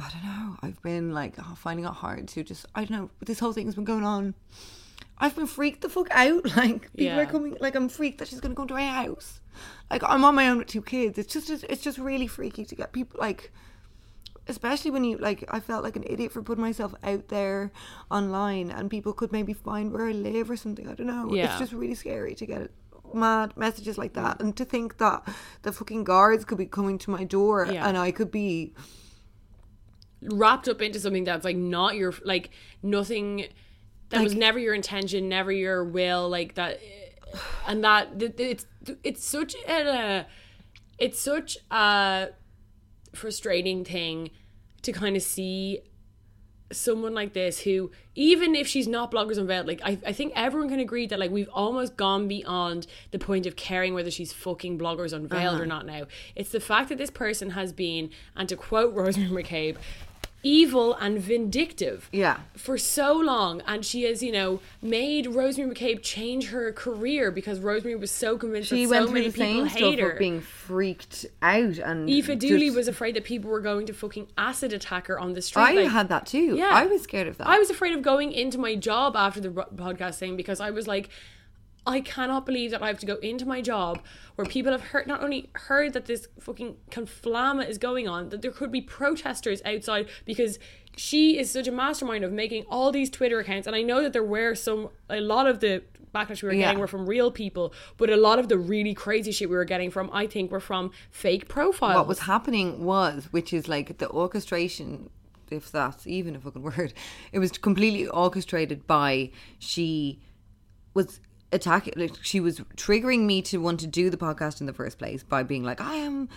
[0.00, 0.56] I don't know.
[0.62, 3.10] I've been like oh, finding it hard to just I don't know.
[3.24, 4.34] This whole thing's been going on.
[5.18, 6.44] I've been freaked the fuck out.
[6.56, 7.18] Like people Yeah.
[7.20, 7.56] are coming.
[7.60, 9.40] Like I'm freaked that she's gonna go to my house.
[9.90, 11.18] Like I'm on my own with two kids.
[11.18, 13.52] It's just it's just really freaky to get people like.
[14.50, 17.70] Especially when you like, I felt like an idiot for putting myself out there
[18.10, 20.88] online, and people could maybe find where I live or something.
[20.88, 21.34] I don't know.
[21.34, 21.50] Yeah.
[21.50, 22.70] It's just really scary to get
[23.12, 25.28] mad messages like that, and to think that
[25.62, 27.86] the fucking guards could be coming to my door, Yeah.
[27.86, 28.72] and I could be
[30.22, 32.50] wrapped up into something that's like not your like
[32.82, 33.46] nothing
[34.10, 36.80] that was never your intention never your will like that
[37.66, 38.66] and that it's
[39.04, 40.26] it's such a
[40.98, 42.28] it's such a
[43.14, 44.30] frustrating thing
[44.82, 45.80] to kind of see
[46.70, 50.68] someone like this who even if she's not bloggers unveiled like I, I think everyone
[50.68, 54.78] can agree that like we've almost gone beyond the point of caring whether she's fucking
[54.78, 55.64] bloggers unveiled or uh-huh.
[55.64, 56.06] not now.
[56.36, 59.76] It's the fact that this person has been and to quote rosemary mccabe
[60.42, 62.38] evil and vindictive Yeah.
[62.56, 67.58] for so long and she has you know made rosemary mccabe change her career because
[67.58, 70.40] rosemary was so convinced she that went so through many the people hate her being
[70.40, 75.06] freaked out and Aoife Dooley was afraid that people were going to fucking acid attack
[75.08, 75.62] her on the street.
[75.62, 76.56] I like- had that too.
[76.56, 76.70] Yeah.
[76.72, 77.46] I was scared of that.
[77.48, 80.86] I was afraid of going into my job after the podcast thing because I was
[80.86, 81.08] like,
[81.88, 84.00] I cannot believe that I have to go into my job
[84.36, 88.42] where people have heard not only heard that this fucking conflama is going on, that
[88.42, 90.58] there could be protesters outside because
[90.96, 93.66] she is such a mastermind of making all these Twitter accounts.
[93.66, 95.82] And I know that there were some a lot of the
[96.14, 96.66] backlash we were Yeah.
[96.66, 99.64] getting were from real people, but a lot of the really crazy shit we were
[99.64, 101.96] getting from I think were from fake profiles.
[101.96, 105.10] what was happening was, which is like the orchestration,
[105.50, 106.92] if that's even a fucking word,
[107.32, 110.20] it was completely orchestrated by she
[110.94, 111.20] was
[111.52, 114.98] attacking, like she was triggering me to want to do the podcast in the first
[114.98, 116.28] place by being like, I am,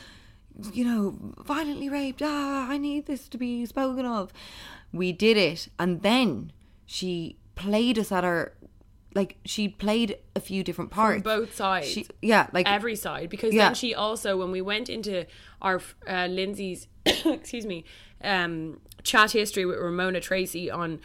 [0.73, 2.21] you know, violently raped.
[2.23, 4.31] Ah, I need this to be spoken of.
[4.93, 6.51] We did it, and then
[6.85, 8.53] she played us at our.
[9.13, 11.87] Like she played a few different parts, both sides.
[11.89, 13.65] She, yeah, like every side because Yeah.
[13.65, 15.25] then she also when we went into
[15.61, 17.83] our uh, Lindsay's excuse me
[18.23, 21.01] um chat history with Ramona Tracy on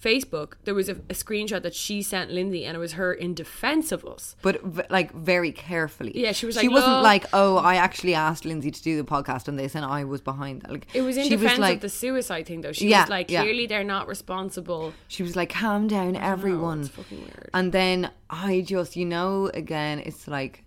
[0.00, 3.34] Facebook there was a, a screenshot that she sent Lindsay and it was her in
[3.34, 6.12] defense of us but v- like very carefully.
[6.14, 7.02] Yeah, she was She like, wasn't oh.
[7.02, 10.20] like, oh, I actually asked Lindsay to do the podcast on this, and I was
[10.20, 10.70] behind that.
[10.70, 13.10] Like it was in she defense like, of the suicide thing though she Yeah, was
[13.10, 13.42] like yeah.
[13.42, 16.80] clearly they're not responsible She was like, calm down, everyone.
[16.80, 17.50] it's fucking weird.
[17.54, 20.64] And then I just, you know, again, it's like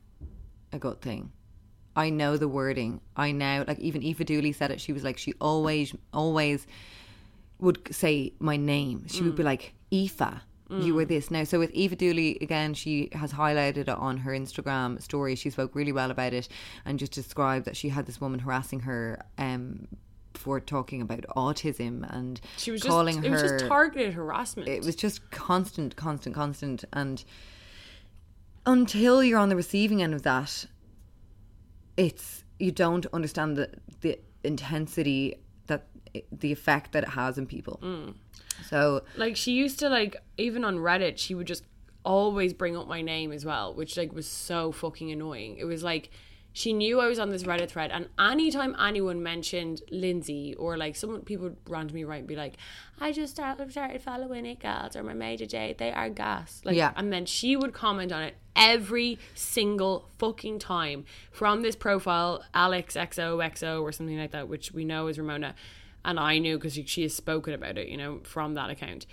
[0.74, 1.32] a good thing.
[1.96, 3.02] I know the wording.
[3.16, 4.80] I now, like, even Aoife Dooley said it.
[4.80, 6.66] She was like, she always, always
[7.60, 9.06] would say my name.
[9.08, 9.26] She Mm.
[9.26, 11.32] would be like, Aoife, you were this.
[11.32, 15.36] Now, so with Aoife Dooley, again, she has highlighted it on her Instagram story.
[15.36, 16.48] She spoke really well about it
[16.86, 19.88] and just described that she had this woman harassing her um,
[20.36, 24.70] for talking about autism and she was just calling it her was just targeted harassment
[24.70, 26.86] it was just constant, constant, constant.
[26.94, 27.24] And
[28.66, 30.66] until you're on the receiving end of that,
[31.98, 33.70] it's you don't understand the
[34.02, 35.36] the intensity
[36.32, 37.80] the effect that it has in people.
[37.82, 38.14] Mm.
[38.68, 41.64] So like she used to like even on reddit she would just
[42.04, 45.84] always bring up my name as well which like was so fucking annoying it was
[45.84, 46.10] like
[46.54, 50.96] she knew i was on this reddit thread and anytime anyone mentioned lindsay or like
[50.96, 52.56] some people would randomly write and be like
[53.02, 56.76] i just started, started following it girls or my major j they are gas like
[56.76, 56.94] Yeah.
[56.96, 62.96] and then she would comment on it every single fucking time from this profile alex
[62.96, 65.54] xoxo or something like that which we know is ramona
[66.06, 69.06] and I knew because she, she has spoken about it, you know, from that account,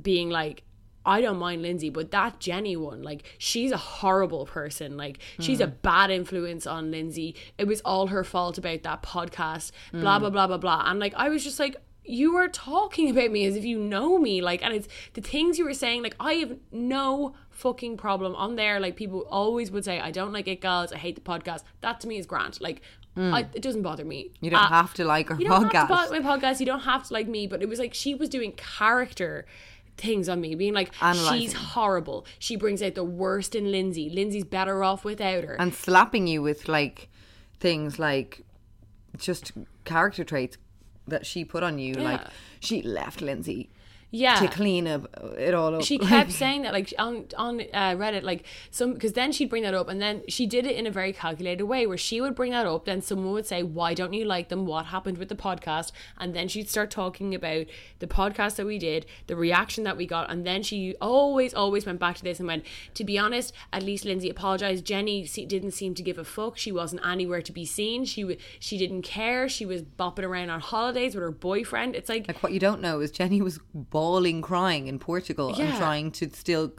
[0.00, 0.62] being like,
[1.04, 4.98] I don't mind Lindsay, but that Jenny one, like, she's a horrible person.
[4.98, 5.82] Like, she's a mm.
[5.82, 7.36] bad influence on Lindsay.
[7.56, 10.20] It was all her fault about that podcast, blah, mm.
[10.20, 10.82] blah, blah, blah, blah.
[10.84, 14.18] And, like, I was just like, you are talking about me as if you know
[14.18, 14.42] me.
[14.42, 18.56] Like, and it's the things you were saying, like, I have no fucking problem on
[18.56, 18.78] there.
[18.78, 20.92] Like, people always would say, I don't like it, girls.
[20.92, 21.62] I hate the podcast.
[21.80, 22.60] That to me is grand.
[22.60, 22.82] Like,
[23.16, 24.30] I, it doesn't bother me.
[24.40, 25.88] you don't Uh, have to like our you don't podcast.
[25.88, 26.60] have to my podcast.
[26.60, 29.44] You don't have to like me, but it was like she was doing character
[29.98, 31.40] things on me, being like, Analysing.
[31.40, 32.24] she's horrible.
[32.38, 34.08] She brings out the worst in Lindsay.
[34.08, 35.56] Lindsay's better off without her.
[35.58, 37.10] and slapping you with like
[37.58, 38.42] things like
[39.18, 39.52] just
[39.84, 40.56] character traits
[41.06, 41.94] that she put on you.
[41.94, 42.30] Like Yeah.
[42.60, 43.68] she left Lindsay
[44.10, 44.36] yeah.
[44.36, 45.08] to clean up
[45.38, 45.82] it all up.
[45.82, 49.62] she kept saying that like on on uh, Reddit like some because then she'd bring
[49.62, 52.34] that up and then she did it in a very calculated way where she would
[52.34, 54.66] bring that up then someone would say why don't you like them?
[54.66, 55.92] What happened with the podcast?
[56.18, 57.66] And then she'd start talking about
[57.98, 61.86] the podcast that we did the reaction that we got and then she always always
[61.86, 64.84] went back to this and went to be honest at least Lindsay apologized.
[64.84, 66.56] Jenny didn't seem to give a fuck.
[66.56, 68.04] She wasn't anywhere to be seen.
[68.04, 69.48] She she didn't care.
[69.48, 71.94] She was bopping around on holidays with her boyfriend.
[71.94, 73.58] It's like like what you don't know is Jenny was
[74.00, 76.72] bawling, crying in Portugal and trying to still.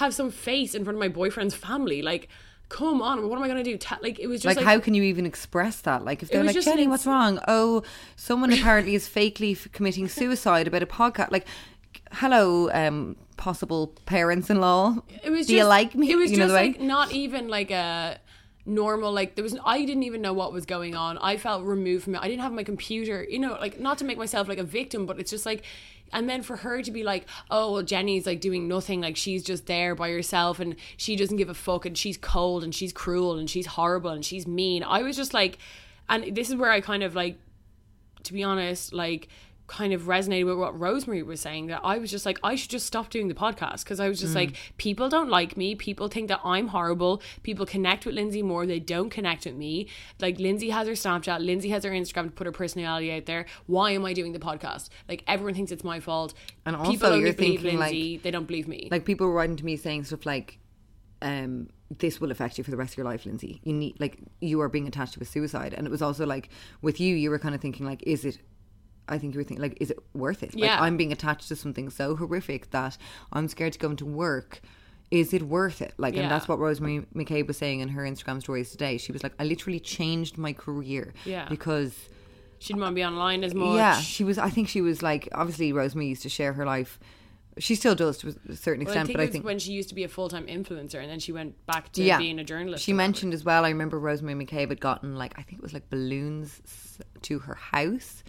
[0.00, 2.00] have some face in front of my boyfriend's family.
[2.02, 2.28] Like,
[2.68, 3.76] come on, what am I gonna do?
[3.78, 6.04] Ta- like, it was Like, just like, how can you even express that?
[6.04, 7.38] Like, if they're like, Jenny, ins- what's wrong?
[7.46, 7.82] Oh,
[8.16, 11.30] someone apparently is fakely f- committing suicide about a podcast.
[11.30, 11.46] Like,
[12.12, 14.96] hello, um, possible parents-in-law.
[15.22, 15.46] it was.
[15.46, 16.10] Do just, you like me?
[16.10, 18.18] It was you just like not even like a
[18.66, 21.18] normal like there was I didn't even know what was going on.
[21.18, 22.22] I felt removed from it.
[22.22, 23.26] I didn't have my computer.
[23.28, 25.62] You know, like not to make myself like a victim, but it's just like.
[26.12, 29.42] And then for her to be like, oh, well, Jenny's like doing nothing, like she's
[29.42, 32.92] just there by herself and she doesn't give a fuck and she's cold and she's
[32.92, 34.84] cruel and she's horrible and she's mean.
[34.84, 35.58] I was just like,
[36.08, 37.38] and this is where I kind of like
[38.24, 39.28] to be honest, like
[39.66, 42.68] kind of resonated with what Rosemary was saying that I was just like I should
[42.70, 43.84] just stop doing the podcast.
[43.84, 45.74] Because I was just like people don't like me.
[45.74, 47.22] People think that I'm horrible.
[47.42, 48.66] People connect with Lindsay more.
[48.66, 49.88] They don't connect with me.
[50.20, 51.44] Like Lindsay has her Snapchat.
[51.44, 53.46] Lindsay has her Instagram to put her personality out there.
[53.66, 54.90] Why am I doing the podcast?
[55.08, 56.34] Like everyone thinks it's my fault.
[56.66, 58.18] And people also only you're thinking, like- Lindsay.
[58.18, 58.88] They don't believe me.
[58.90, 60.58] like people were writing to me saying stuff like
[61.22, 63.60] um this will affect you for the rest of your life lindsay.
[63.62, 65.72] You need like you are being attached to a suicide.
[65.72, 66.48] And it was also like
[66.82, 68.38] with you you were kind of thinking like is it
[69.08, 70.54] I think you were thinking like, is it worth it?
[70.54, 72.96] Like I'm being attached to something so horrific that
[73.32, 74.60] I'm scared to go into work.
[75.10, 75.92] Is it worth it?
[75.98, 76.22] Like, Yeah.
[76.22, 78.96] and that's what Rosemary McCabe was saying in her Instagram stories today.
[78.98, 81.46] She was like, I literally changed my career Yeah.
[81.48, 81.92] because
[82.58, 84.38] she didn't want to be online as much yeah, she was.
[84.38, 86.98] I think she was like obviously Rosemary used to share her life.
[87.58, 89.70] She still does to a certain Well, I extent, but I was think when she
[89.72, 92.44] used to be a full time influencer and then she went back to being a
[92.44, 92.82] journalist.
[92.82, 93.64] She mentioned as well.
[93.64, 96.60] I remember Rosemary McCabe had gotten like I think it was like balloons
[97.22, 98.24] to her house,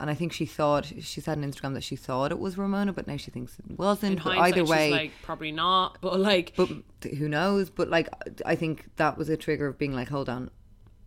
[0.00, 2.92] and I think she thought she said on Instagram that she thought it was Ramona,
[2.92, 4.22] but now she thinks it wasn't.
[4.22, 5.98] but either way, she's like probably not.
[6.00, 6.68] But like, but
[7.18, 7.70] who knows?
[7.70, 8.08] But like
[8.44, 10.50] I think that was a trigger of being like, hold on,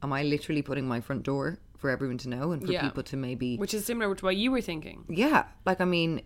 [0.04, 2.82] am I literally putting my front door for everyone to know and for Yeah.
[2.82, 5.06] people to maybe which is similar to what you were thinking.
[5.08, 6.22] yeah like i mean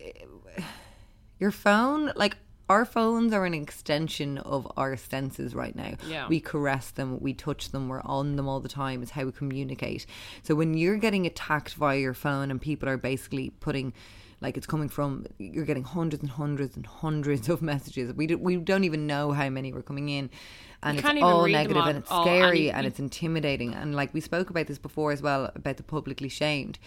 [1.38, 2.36] your phone like
[2.68, 5.94] our phones are an extension of our senses right now.
[6.06, 6.28] Yeah.
[6.28, 9.32] we caress them we touch them we're on them all the time it's how we
[9.32, 10.06] communicate.
[10.42, 13.92] So when you're getting attacked via your phone and people are basically putting
[14.40, 18.12] like it's coming from you're getting hundreds and hundreds and hundreds of messages.
[18.12, 20.30] We, do, we don't even know how many were coming in.
[20.80, 23.74] And You it's all negative and it's all, and scary you- and it's intimidating.
[23.74, 26.78] And like we spoke about this before as well about the publicly shamed.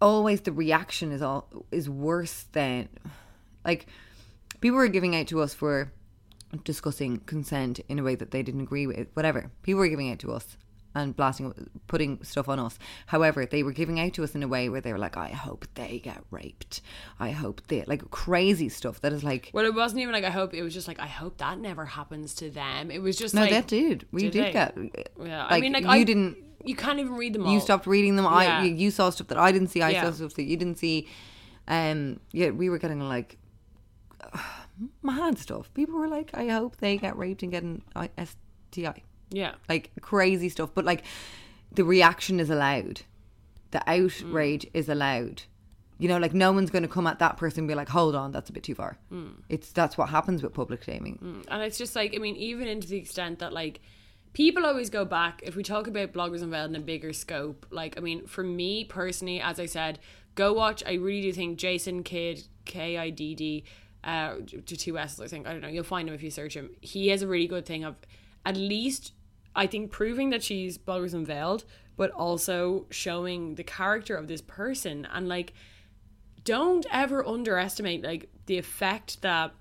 [0.00, 2.88] Always the reaction is all is worse than
[3.64, 3.86] like
[4.60, 5.92] people were giving out to us for
[6.64, 10.18] discussing consent in a way that they didn't agree with whatever people were giving out
[10.18, 10.56] to us
[10.96, 11.54] and blasting
[11.86, 14.80] putting stuff on us however they were giving out to us in a way where
[14.80, 16.80] they were like i hope they get raped
[17.20, 20.30] i hope they like crazy stuff that is like Well, it wasn't even like I
[20.30, 20.52] hope.
[20.52, 22.90] It was just like I hope that never happens to them.
[22.90, 24.76] It was just no like that did we Did did, get
[25.22, 27.52] Yeah, I mean, like you I didn't You can't even read them all.
[27.52, 28.24] you stopped reading them.
[28.24, 28.58] Yeah.
[28.58, 29.82] I you, you saw stuff that I didn't see.
[29.82, 30.02] I Yeah.
[30.04, 31.06] saw stuff that you didn't see.
[31.68, 33.38] Um, yeah, we were getting like
[35.02, 35.72] mad stuff.
[35.74, 37.82] People were like, "I hope they get raped and get an
[38.18, 39.54] STI." Yeah.
[39.68, 40.70] Like crazy stuff.
[40.74, 41.04] But like,
[41.72, 43.02] the reaction is allowed.
[43.70, 44.70] The outrage Mm.
[44.74, 45.42] is allowed.
[45.98, 48.14] You know, like no one's going to come at that person and be like, "Hold
[48.16, 49.34] on, that's a bit too far." Mm.
[49.48, 51.44] It's that's what happens with public shaming.
[51.48, 53.80] And it's just like, I mean, even into the extent that, like,
[54.32, 57.98] people always go back, if we talk about Bloggers Unveiled in a bigger scope, like,
[57.98, 59.98] I mean, for me personally, as I said,
[60.36, 63.64] go watch, I really do think Jason Kidd, K I D D,
[64.04, 64.36] uh,
[64.66, 66.70] to two S's, I think, I don't know, you'll find him if you search him.
[66.80, 67.96] He has a really good thing of
[68.44, 69.12] at least,
[69.54, 71.64] I think, proving that she's Bloggers Unveiled,
[71.96, 75.52] but also showing the character of this person and, like,
[76.44, 79.52] don't ever underestimate like the effect that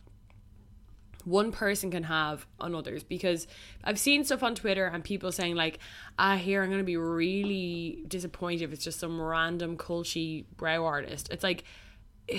[1.25, 3.45] one person can have on others because
[3.83, 5.79] I've seen stuff on Twitter and people saying like,
[6.17, 11.29] ah, here I'm gonna be really disappointed if it's just some random culty brow artist.
[11.31, 11.65] It's like,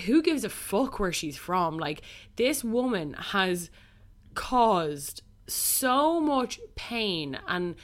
[0.05, 1.79] who gives a fuck where she's from?
[1.79, 2.03] Like,
[2.37, 3.71] this woman has
[4.35, 7.75] caused so much pain and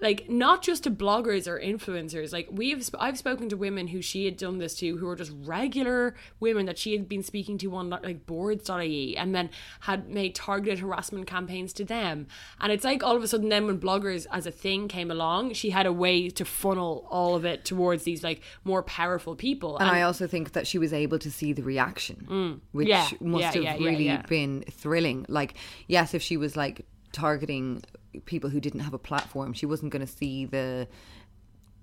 [0.00, 2.32] like not just to bloggers or influencers.
[2.32, 5.16] Like we've sp- i've spoken to women who she had done this to who were
[5.16, 9.50] just regular women that she had been speaking to on like boards.ie and then
[9.80, 12.26] had made targeted harassment campaigns to them.
[12.60, 15.54] And it's like all of a sudden then when bloggers as a thing came along
[15.54, 19.78] she had a way to funnel all of it towards these like more powerful people.
[19.78, 22.90] And I also think that she was able to see the reaction, which Mm.
[22.90, 25.26] Yeah, must yeah, have yeah, really been thrilling.
[25.28, 25.54] Like,
[25.88, 27.82] yes, if she was like targeting
[28.24, 30.88] people who didn't have a platform, she wasn't going to see the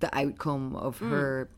[0.00, 1.10] the outcome of Mm.
[1.10, 1.48] her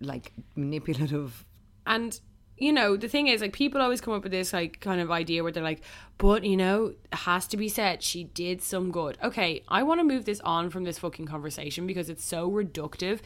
[0.00, 1.44] like manipulative.
[1.86, 2.20] And
[2.60, 5.12] you know, the thing is, like, people always come up with this like kind of
[5.12, 5.80] idea where they're like,
[6.18, 9.16] but you know, it has to be said, she did some good.
[9.22, 13.20] Okay, I want to move this on from this fucking conversation because it's so reductive.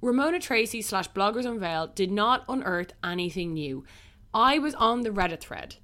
[0.00, 3.84] Ramona Tracy slash Bloggers Unveiled did not unearth anything new.
[4.32, 5.76] I was on the Reddit thread.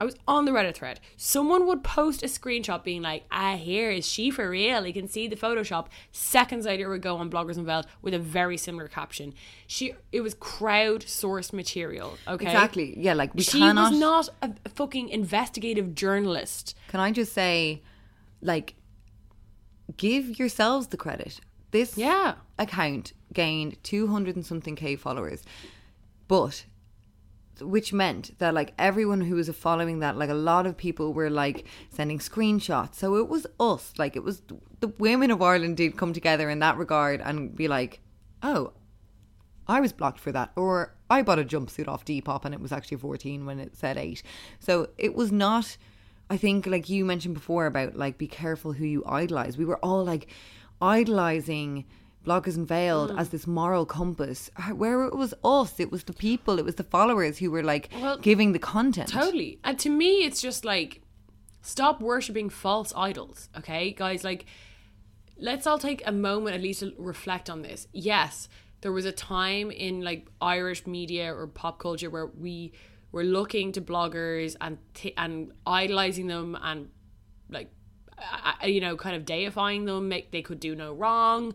[0.00, 0.98] I was on the Reddit thread.
[1.18, 4.86] Someone would post a screenshot being like, ah, here is she for real.
[4.86, 5.88] You can see the Photoshop.
[6.10, 9.34] Seconds later, it would go on Bloggers Unveiled with a very similar caption.
[9.66, 12.16] She, it was crowd-sourced material.
[12.26, 12.98] Okay, Exactly.
[12.98, 13.90] Yeah, like we she cannot.
[13.90, 16.74] was not a fucking investigative journalist.
[16.88, 17.82] Can I just say,
[18.40, 18.76] like,
[19.98, 21.40] give yourselves the credit.
[21.72, 22.36] This Yeah.
[22.58, 25.42] account gained 200 and something K followers,
[26.26, 26.64] but
[27.62, 31.30] which meant that like everyone who was following that like a lot of people were
[31.30, 34.42] like sending screenshots so it was us like it was
[34.80, 38.00] the women of ireland did come together in that regard and be like
[38.42, 38.72] oh
[39.70, 40.50] I was blocked for that.
[40.56, 43.96] Or I bought a jumpsuit off Depop and it was actually 14 when it said
[43.96, 44.20] 8.
[44.58, 45.76] So it was not,
[46.28, 49.56] I think, like you mentioned before about like be careful who you idolize.
[49.56, 50.26] We were all like
[50.82, 51.84] idolizing
[52.24, 56.64] Bloggers Unveiled as this moral compass, where it was us, it was the people, it
[56.64, 59.08] was the followers who were like Well, giving the content.
[59.08, 59.58] Totally.
[59.64, 61.02] And to me, it's just like,
[61.62, 63.92] stop worshipping false idols, okay?
[63.92, 64.44] Guys, like,
[65.38, 67.88] let's all take a moment at least to reflect on this.
[67.92, 68.48] Yes,
[68.82, 72.72] there was a time in like Irish media or pop culture where we
[73.12, 76.88] were looking to bloggers and t- and idolizing them and
[77.50, 77.70] like
[78.16, 81.52] uh, uh, you know kind of deifying them make they could do no wrong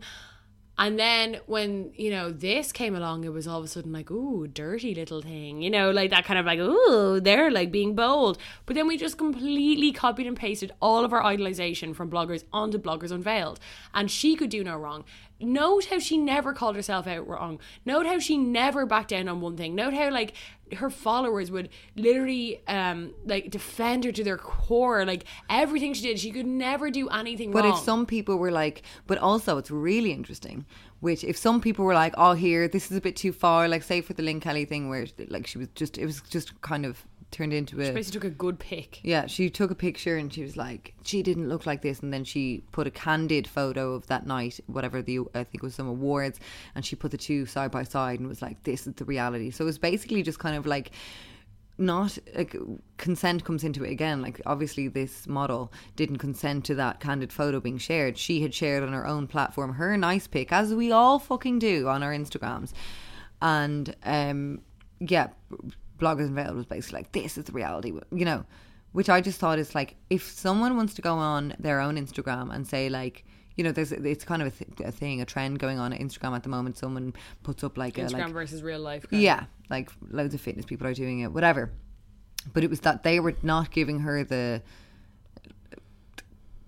[0.78, 4.10] and then when you know this came along it was all of a sudden like
[4.10, 7.94] ooh dirty little thing you know like that kind of like ooh they're like being
[7.94, 8.38] bold.
[8.66, 12.78] But then we just completely copied and pasted all of our idolization from bloggers onto
[12.78, 13.58] bloggers unveiled.
[13.94, 15.04] And she could do no wrong
[15.40, 17.60] note how she never called herself out wrong.
[17.84, 19.74] Note how she never backed down on one thing.
[19.74, 20.34] Note how like
[20.76, 25.04] her followers would literally um like defend her to their core.
[25.04, 27.72] Like everything she did she could never do anything But wrong.
[27.72, 30.64] But if some people were like, but also it's really interesting,
[31.00, 33.82] which if some people were like, oh, here, this is a bit too far, like
[33.82, 36.86] say for the Lynn Kelly thing where like she was just, it was just kind
[36.86, 37.06] of
[37.36, 37.86] turned into a.
[37.86, 40.94] She basically took a good pick Yeah, she took a picture and she was like,
[41.02, 42.00] she didn't look like this.
[42.00, 45.62] And then she put a candid photo of that night, whatever the, I think it
[45.62, 46.40] was some awards,
[46.74, 49.50] and she put the two side by side and was like, this is the reality.
[49.50, 50.92] So it was basically just kind of like,
[51.78, 52.56] not like
[52.96, 54.22] consent comes into it again.
[54.22, 58.16] Like obviously, this model didn't consent to that candid photo being shared.
[58.16, 61.86] She had shared on her own platform her nice pic, as we all fucking do
[61.88, 62.72] on our Instagrams,
[63.42, 64.62] and um,
[65.00, 65.28] yeah,
[65.98, 68.44] bloggers unveiled was basically like this is the reality, you know,
[68.92, 72.54] which I just thought is like if someone wants to go on their own Instagram
[72.54, 73.24] and say like.
[73.58, 75.98] You know, there's it's kind of a, th- a thing, a trend going on at
[75.98, 76.76] Instagram at the moment.
[76.76, 79.20] Someone puts up like a Instagram like versus real life kind of.
[79.20, 81.72] yeah, like loads of fitness people are doing it, whatever.
[82.52, 84.60] But it was that they were not giving her the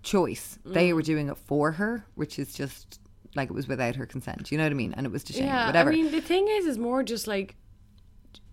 [0.03, 0.59] choice.
[0.65, 0.95] They mm.
[0.95, 3.01] were doing it for her, which is just
[3.35, 4.51] like it was without her consent.
[4.51, 4.95] You know what I mean?
[4.97, 5.45] And it was to shame.
[5.45, 5.91] yeah whatever.
[5.91, 7.57] i mean the thing is is more just like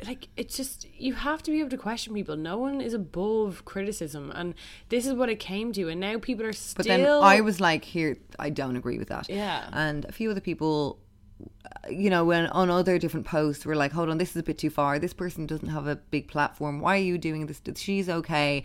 [0.06, 3.64] like it's just you have to be able to question people no one is above
[3.64, 4.54] criticism and
[4.90, 7.60] this is what it came to and now people are still But then I was
[7.62, 9.30] like, here, I don't agree with that.
[9.30, 9.70] Yeah.
[9.72, 11.00] And a few other people,
[11.42, 14.44] uh, you know, when on other different posts were like, hold on, this is a
[14.44, 15.00] bit too far.
[15.00, 16.80] This person doesn't have a big platform.
[16.80, 17.62] Why are you doing this?
[17.76, 18.64] She's okay.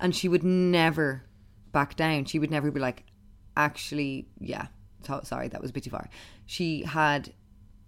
[0.00, 1.24] And she would never
[1.72, 2.24] back down.
[2.24, 3.04] She would never be like,
[3.56, 4.66] actually, yeah,
[5.02, 6.08] so, sorry, that was a bit too far.
[6.46, 7.32] She had.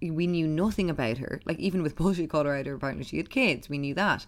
[0.01, 1.40] We knew nothing about her.
[1.44, 3.68] Like even with bullshit Caller Outer, apparently she had kids.
[3.68, 4.27] We knew that.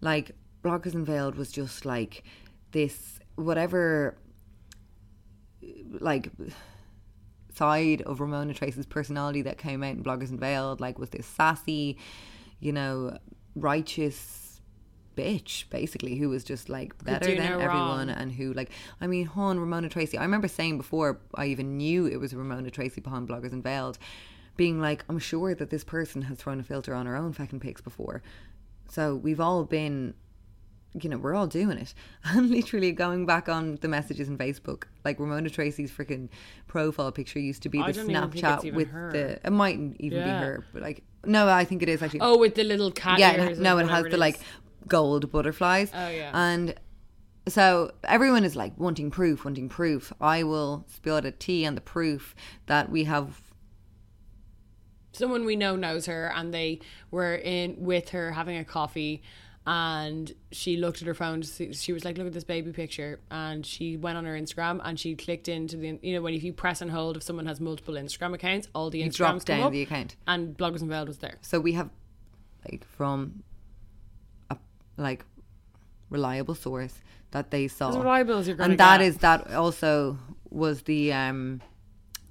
[0.00, 0.32] Like
[0.62, 2.24] Bloggers Unveiled was just like
[2.72, 4.16] this whatever
[6.00, 6.30] like
[7.54, 11.98] side of Ramona Trace's personality that came out in Bloggers Unveiled, like was this sassy,
[12.60, 13.18] you know,
[13.54, 14.60] righteous
[15.16, 18.10] bitch, basically, who was just like better than no everyone wrong.
[18.10, 18.70] and who like
[19.00, 20.16] I mean, hon Ramona Tracy.
[20.16, 23.98] I remember saying before I even knew it was Ramona Tracy behind Bloggers Unveiled,
[24.58, 27.60] being like, I'm sure that this person has thrown a filter on her own fucking
[27.60, 28.22] pics before.
[28.90, 30.12] So we've all been
[31.00, 31.94] you know, we're all doing it.
[32.24, 36.28] And literally going back on the messages in Facebook, like Ramona Tracy's freaking
[36.66, 39.12] profile picture used to be the don't even think it's Snapchat with her.
[39.12, 39.46] the.
[39.46, 42.20] It mightn't even be her, but like, no, I think it is actually.
[42.20, 44.40] Oh, with the little cat yeah, ears it, no, it has whatever the like
[44.88, 45.90] gold butterflies.
[45.94, 46.30] Oh, yeah.
[46.34, 46.74] And
[47.46, 50.12] so everyone is like wanting proof, wanting proof.
[50.20, 52.34] I will spill the tea on the proof
[52.66, 53.47] that we have
[55.12, 56.80] someone we know knows her and they
[57.10, 59.22] were in with her having a coffee
[59.66, 63.20] and she looked at her phone see, she was like look at this baby picture
[63.30, 66.42] and she went on her instagram and she clicked into the you know when if
[66.42, 69.62] you press and hold if someone has multiple instagram accounts all the You instagrams down
[69.64, 70.16] up, the account.
[70.26, 71.90] and bloggers unveiled was there So we have,
[72.70, 73.42] like, from
[74.50, 74.56] a
[74.96, 75.24] like
[76.10, 76.94] reliable source
[77.32, 77.90] that they saw.
[77.90, 79.06] As reliable as you're gonna and that get.
[79.06, 80.18] is that also
[80.48, 81.60] was the um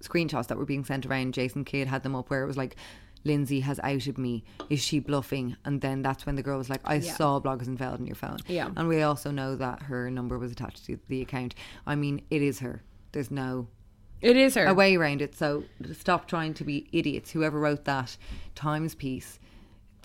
[0.01, 1.33] screenshots that were being sent around.
[1.33, 2.75] Jason Kidd had them up where it was like.
[3.23, 4.45] Lindsay has outed me.
[4.69, 5.57] Is she bluffing?
[5.65, 8.37] And then that's when the girl was like, I saw Bloggers Unveiled on your phone.
[8.47, 8.69] Yeah.
[8.77, 11.53] And we also know that her number was attached to the account.
[11.85, 12.83] I mean, it is her.
[13.11, 13.67] There's no
[14.21, 15.35] it is her a way around it.
[15.35, 17.31] So stop trying to be idiots.
[17.31, 18.15] Whoever wrote that
[18.55, 19.39] Times piece,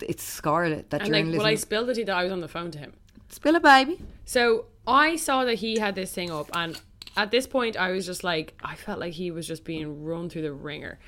[0.01, 2.71] it's scarlet that and like well i spilled it that i was on the phone
[2.71, 2.91] to him
[3.33, 3.99] Spill it, baby.
[4.25, 6.79] So I saw that he had this thing up, and
[7.15, 10.29] at this point, I was just like, I felt like he was just being run
[10.29, 10.99] through the ringer.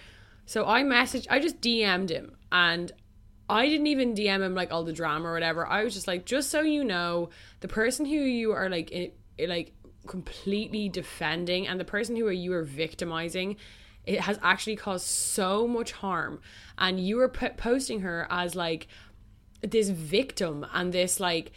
[0.45, 2.91] So I messaged, I just DM'd him, and
[3.49, 5.65] I didn't even DM him like all the drama or whatever.
[5.68, 7.30] I was just like, just so you know,
[7.61, 9.73] the person who you are like, i i- like
[10.07, 13.57] completely defending, and the person who you are victimizing.
[14.06, 16.40] It has actually caused so much harm,
[16.77, 18.88] and you are p- posting her as like
[19.61, 21.52] this victim and this like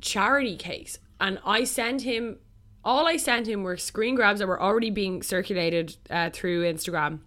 [0.00, 2.38] charity case and i sent him
[2.84, 7.20] all i sent him were screen grabs that were already being circulated uh, through instagram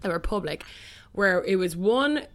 [0.00, 0.64] that were public
[1.12, 2.26] where it was one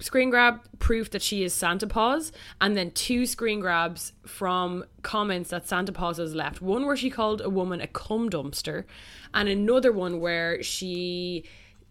[0.00, 5.50] screen grab proof that she is santa paws and then two screen grabs from comments
[5.50, 6.62] that santa paws has left.
[6.62, 8.84] One where she called a woman a cum dumpster
[9.34, 11.44] and another one where she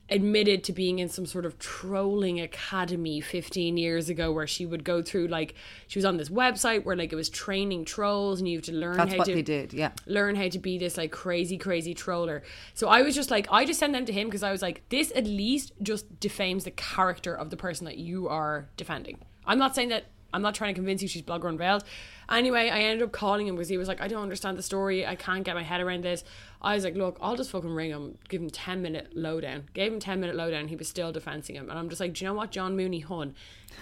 [0.10, 4.84] admitted to being in some sort of trolling academy 15 years ago where she would
[4.86, 5.54] go through like
[5.88, 8.72] she was on this website where like it was training trolls and you have to
[8.72, 9.92] learn That's how what to they did, yeah.
[10.06, 12.42] learn how to be this like crazy crazy troller.
[12.74, 14.88] So i was just like i just sent them to him because i was like
[14.90, 19.18] this at least just defames the character of the person that you are defending.
[19.46, 21.86] I'm not saying that i'm not trying to convince you she's blogger unveiled
[22.30, 25.06] anyway i ended up calling him because he was like i don't understand the story.
[25.06, 26.26] I can't get my head around this
[26.62, 29.92] i was like look i'll just fucking ring him give him 10 minute lowdown gave
[29.92, 32.30] him 10 minute lowdown he was still defending him and i'm just like do you
[32.30, 33.34] know what john mooney hun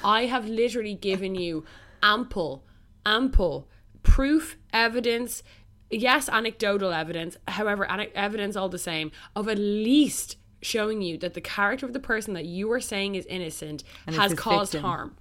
[0.04, 1.64] i have literally given you
[2.04, 2.64] ample
[3.06, 3.68] ample
[4.06, 5.44] proof, evidence,
[5.90, 7.86] yes, anecdotal evidence, however,
[8.16, 12.34] evidence all the same, of at least showing you that the character of the person
[12.34, 14.86] that you are saying is innocent And has caused victim.
[14.90, 15.18] harm.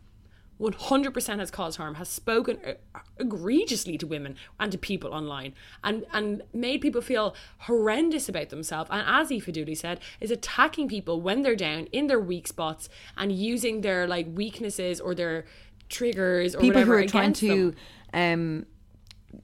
[0.60, 6.04] 100% has caused harm, has spoken uh, egregiously to women and to people online, and,
[6.12, 8.90] and made people feel horrendous about themselves.
[8.92, 12.88] And as Aoife Dooley said, is attacking people when they're down in their weak spots
[13.16, 15.44] and using their like weaknesses or their
[15.88, 17.74] triggers or People who are trying to,
[18.12, 18.66] um,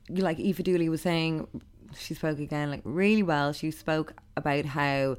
[0.09, 1.47] like Aoife Dooley was saying,
[1.99, 3.53] she spoke again like really well.
[3.53, 5.17] She spoke about how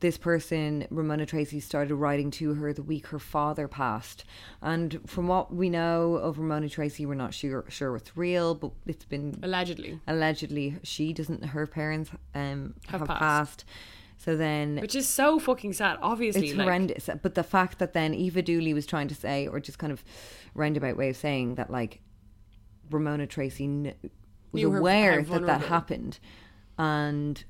[0.00, 4.24] this person, Ramona Tracy, started writing to her the week her father passed.
[4.62, 8.72] And from what we know of Ramona Tracy, we're not sure sure it's real, but
[8.86, 13.20] it's been allegedly allegedly she doesn't her parents um Have have, passed.
[13.20, 13.64] passed.
[14.16, 17.08] So then which is so fucking sad obviously it's like, horrendous.
[17.22, 20.04] But the fact that then Aoife Dooley was trying to say, or just kind of
[20.54, 22.00] roundabout way of saying that, like
[22.90, 23.94] Ramona Tracy kn-
[24.52, 26.18] was aware that that happened,
[26.78, 27.44] and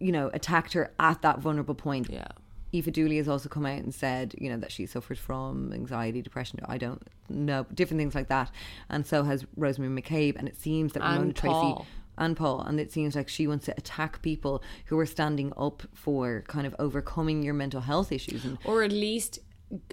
[0.00, 2.08] you know attacked her at that vulnerable point.
[2.10, 2.28] yeah
[2.72, 6.22] Aoife Dooley has also come out and said, you know, that she suffers from anxiety,
[6.22, 6.60] depression.
[6.66, 8.50] I don't know, different things like that.
[8.88, 10.36] And so has Rosemary McCabe.
[10.36, 11.74] And it seems that And Ramona Paul.
[11.74, 15.52] Tracy and Paul, and it seems like she wants to attack people who are standing
[15.56, 18.44] up for kind of overcoming your mental health issues.
[18.44, 19.38] And or at least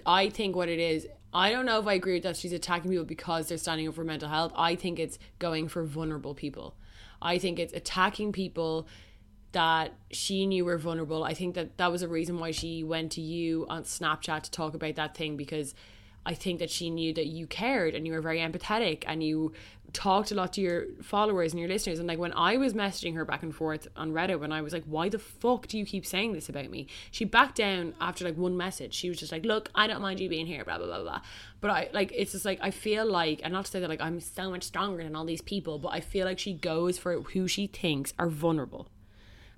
[0.06, 1.06] I think what it is.
[1.32, 3.94] I don't know if I agree with that she's attacking people because they're standing up
[3.94, 4.52] for mental health.
[4.56, 6.74] I think it's going for vulnerable people.
[7.20, 8.86] I think it's attacking people
[9.52, 11.24] that she knew were vulnerable.
[11.24, 14.50] I think that that was a reason why she went to you on Snapchat to
[14.50, 15.74] talk about that thing because
[16.26, 19.52] I think that she knew that you cared and you were very empathetic and you
[19.94, 21.98] talked a lot to your followers and your listeners.
[21.98, 24.74] And like when I was messaging her back and forth on Reddit, when I was
[24.74, 26.86] like, why the fuck do you keep saying this about me?
[27.10, 28.92] She backed down after like one message.
[28.92, 31.20] She was just like, look, I don't mind you being here, blah, blah, blah, blah.
[31.62, 34.02] But I like, it's just like, I feel like, and not to say that like
[34.02, 37.22] I'm so much stronger than all these people, but I feel like she goes for
[37.22, 38.88] who she thinks are vulnerable.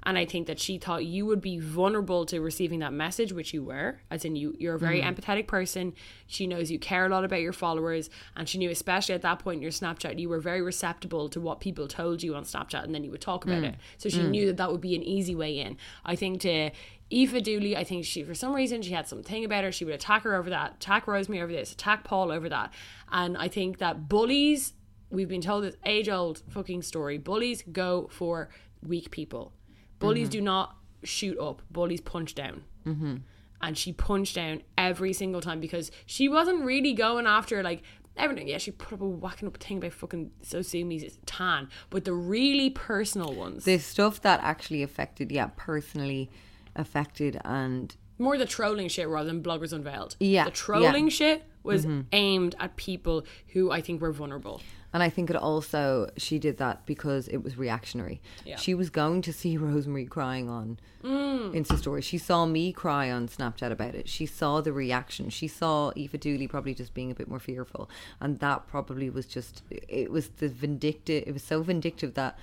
[0.03, 3.53] And I think that she thought you would be vulnerable to receiving that message, which
[3.53, 5.15] you were, as in you, you're a very mm-hmm.
[5.15, 5.95] empathetic person.
[6.27, 9.39] She knows you care a lot about your followers, and she knew, especially at that
[9.41, 12.85] point in your Snapchat, you were very receptible to what people told you on Snapchat,
[12.85, 13.69] and then you would talk about mm.
[13.69, 13.75] it.
[13.99, 14.31] So she mm.
[14.31, 15.77] knew that that would be an easy way in.
[16.05, 16.71] I think to
[17.13, 19.73] Aoife Dooley, I think she, for some reason, she had something about her.
[19.73, 22.73] She would attack her over that, attack Rosemary over this, attack Paul over that.
[23.11, 24.75] And I think that bullies,
[25.11, 28.49] we've been told this age old fucking story, bullies go for
[28.83, 29.53] weak people.
[30.01, 32.65] Bullies do not shoot up, bullies punch down.
[32.87, 33.17] Mm-hmm.
[33.63, 37.83] And she punched down every single time because she wasn't really going after like
[38.17, 38.49] everything.
[38.49, 42.71] Yeah, she put up a whacking up thing about fucking SoSu's tan, but the really
[42.71, 46.31] personal ones, The stuff that actually affected, yeah, personally
[46.75, 50.17] affected and more the trolling shit rather than bloggers unveiled.
[50.21, 51.11] Yeah, the trolling yeah.
[51.11, 54.63] shit was aimed at people who I think were vulnerable.
[54.93, 58.21] And I think it also she did that because it was reactionary.
[58.45, 58.57] Yeah.
[58.57, 61.55] She was going to see Rosemary crying on mm.
[61.55, 62.03] Insta story.
[62.03, 64.09] She saw me cry on Snapchat about it.
[64.09, 65.31] She saw the reaction.
[65.31, 67.89] She saw Aoife Dooley probably just being a bit more fearful,
[68.21, 71.25] and that probably was just it was the vindictive.
[71.27, 72.39] It was so vindictive that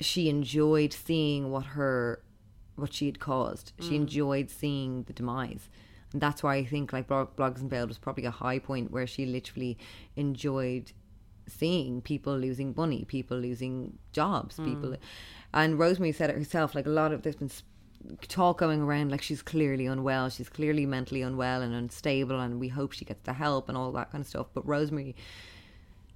[0.00, 2.22] she enjoyed seeing what her
[2.76, 3.72] what she had caused.
[3.80, 3.96] She mm.
[3.96, 5.68] enjoyed seeing the demise.
[6.12, 9.26] And that's why I think like Bloggers Unveiled was probably a high point where she
[9.26, 9.78] literally
[10.16, 10.92] enjoyed
[11.50, 14.64] seeing people losing money, people losing jobs, hmm.
[14.64, 14.96] people.
[15.52, 16.74] And Rosemary said it herself.
[16.74, 17.50] Like a lot of there's been
[18.28, 20.30] talk going around like she's clearly unwell.
[20.30, 23.92] She's clearly mentally unwell and unstable, and we hope she gets the help and all
[23.92, 24.46] that kind of stuff.
[24.54, 25.16] But Rosemary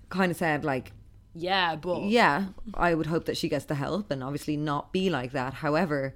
[0.08, 0.92] kind of said like
[1.34, 5.10] Yeah, but yeah, I would hope that she gets the help and obviously not be
[5.10, 5.54] like that.
[5.54, 6.14] However,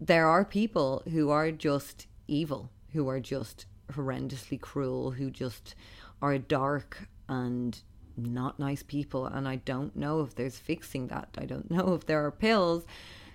[0.00, 5.74] there are people who are just evil, who are just horrendously cruel, who just
[6.20, 7.82] are dark and
[8.16, 9.26] not nice people.
[9.26, 11.28] And I don't know if there's fixing that.
[11.38, 12.84] I don't know if there are pills.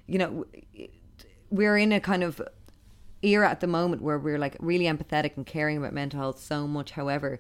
[0.05, 0.45] You know,
[1.49, 2.41] we're in a kind of
[3.21, 6.67] era at the moment where we're like really empathetic and caring about mental health so
[6.67, 6.91] much.
[6.91, 7.39] However,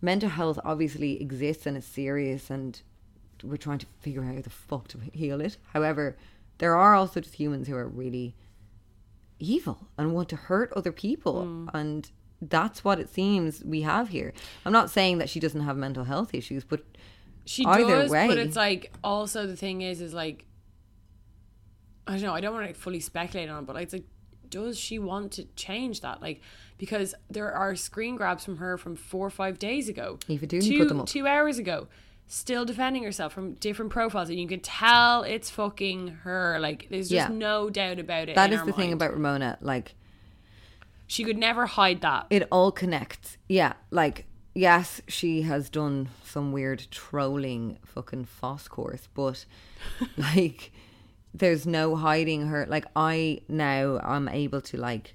[0.00, 2.80] mental health obviously exists and it's serious and
[3.42, 5.56] we're trying to figure out how the fuck to heal it.
[5.72, 6.16] However,
[6.58, 8.34] there are also just humans who are really
[9.38, 11.70] evil and want to hurt other people mm.
[11.74, 12.10] and
[12.50, 14.32] that's what it seems we have here.
[14.64, 16.82] I'm not saying that she doesn't have mental health issues, but
[17.44, 18.10] she Either does.
[18.10, 18.26] way.
[18.26, 20.46] But it's like also the thing is, is like
[22.06, 22.34] I don't know.
[22.34, 24.04] I don't want to fully speculate on, it, but it's like,
[24.50, 26.20] does she want to change that?
[26.20, 26.42] Like,
[26.76, 30.68] because there are screen grabs from her from four or five days ago, Aoife Dooley
[30.68, 31.06] two, put them up.
[31.06, 31.88] two hours ago,
[32.26, 36.58] still defending herself from different profiles, and you can tell it's fucking her.
[36.60, 37.34] Like, there's just Yeah.
[37.34, 38.34] no doubt about it.
[38.34, 39.56] that is the thing about Ramona.
[39.62, 39.94] Like,
[41.06, 42.26] she could never hide that.
[42.30, 43.36] it all connects.
[43.48, 49.44] Yeah, like yes, she has done some weird trolling fucking FÁS course, but
[50.16, 50.72] like
[51.32, 52.66] there's no hiding her.
[52.68, 55.14] Like I now I'm able to like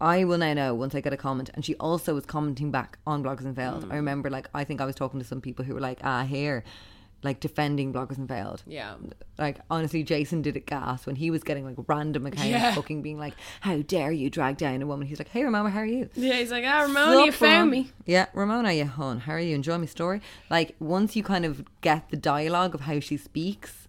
[0.00, 2.98] I will now know once I get a comment, and she also was commenting back
[3.06, 3.84] on Bloggers Unveiled.
[3.84, 3.92] Mm.
[3.92, 6.22] I remember, like, I think I was talking to some people who were like, "Ah,
[6.24, 6.62] here,"
[7.24, 8.62] like defending Bloggers Unveiled.
[8.66, 8.94] Yeah.
[9.38, 12.74] Like honestly, Jason did it gas when he was getting like random accounts Yeah.
[12.74, 15.80] fucking being like, "How dare you drag down a woman?" He's like, "Hey, Ramona, how
[15.80, 17.70] are you?" Yeah, he's like, ah, Ramona, you found Ramona?
[17.70, 17.90] me.
[18.06, 19.18] Yeah, Ramona, you hon.
[19.20, 19.54] How are you?
[19.54, 20.20] Enjoy my story.
[20.48, 23.88] Like once you kind of get the dialogue of how she speaks,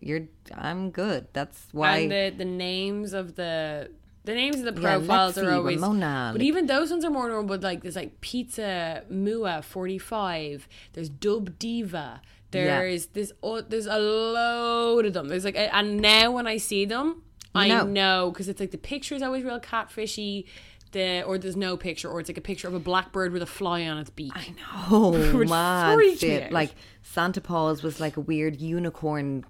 [0.00, 0.22] you're.
[0.54, 1.28] I'm good.
[1.32, 1.98] That's why.
[1.98, 3.90] and the the names of the
[4.24, 7.04] the names of the Yeah, profiles Lexi, are always Ramona, but like- even those ones
[7.04, 12.20] are more normal but like there's like pizza mua 45 there's dub diva
[12.50, 16.84] there's this oh, there's a load of them there's like and now when i see
[16.84, 17.22] them
[17.54, 17.84] i know.
[17.84, 20.44] know because it's like the picture is always real catfishy
[20.92, 23.46] the or there's no picture or it's like a picture of a blackbird with a
[23.46, 24.54] fly on its beak I
[24.90, 25.10] know.
[25.38, 26.42] Which man, freaked shit.
[26.44, 26.52] out.
[26.52, 29.46] Like Santa Paws was like a weird unicorn.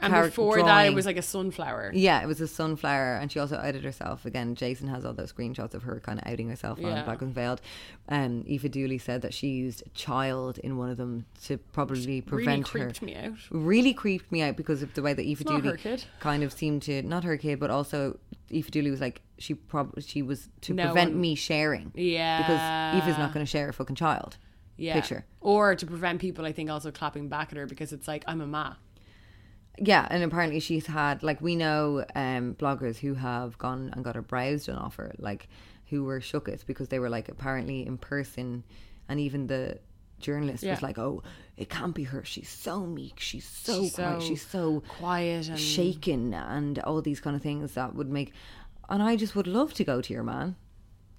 [0.00, 3.30] And char- before that it was like a sunflower Yeah, it was a sunflower, and
[3.30, 4.54] she also outed herself again.
[4.54, 7.02] Jason has all those screenshots of her kind of outing herself Yeah.
[7.02, 7.60] on Bloggers Unveiled.
[8.08, 12.00] Um, Aoife Dooley said that she used a child in one of them to probably
[12.00, 12.80] really prevent her.
[12.80, 15.98] creeped me out Really creeped me out because of the way that Aoife not Dooley
[16.20, 18.18] kind of seemed to not her kid, but also
[18.52, 21.92] Aoife Dooley was like she probably she was to No prevent one- me sharing.
[21.94, 22.38] Yeah.
[22.38, 24.36] because Aoife's not going to share a fucking child.
[24.76, 24.94] yeah.
[24.94, 25.24] picture.
[25.40, 28.40] Or to prevent people, I think, also clapping back at her because it's like, I'm
[28.40, 28.74] a ma.
[29.78, 34.14] Yeah, and apparently she's had like we know um bloggers who have gone and got
[34.14, 35.48] her brows done off her, like
[35.90, 38.64] who were shooketh because they were like apparently in person
[39.08, 39.78] and even the
[40.20, 40.72] journalist Yeah.
[40.72, 41.22] was like, Oh,
[41.56, 42.24] it can't be her.
[42.24, 47.02] She's so meek, she's so She's quiet, so she's so quiet and- shaken and all
[47.02, 48.32] these kind of things that would make
[48.88, 50.56] and I just would love to go to your man.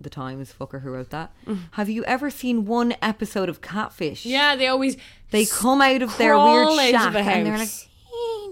[0.02, 1.32] The Times fucker who wrote that.
[1.72, 4.26] Have you ever seen one episode of Catfish?
[4.26, 4.98] Yeah, they always
[5.32, 7.70] They come out of their weird shack the and they're like,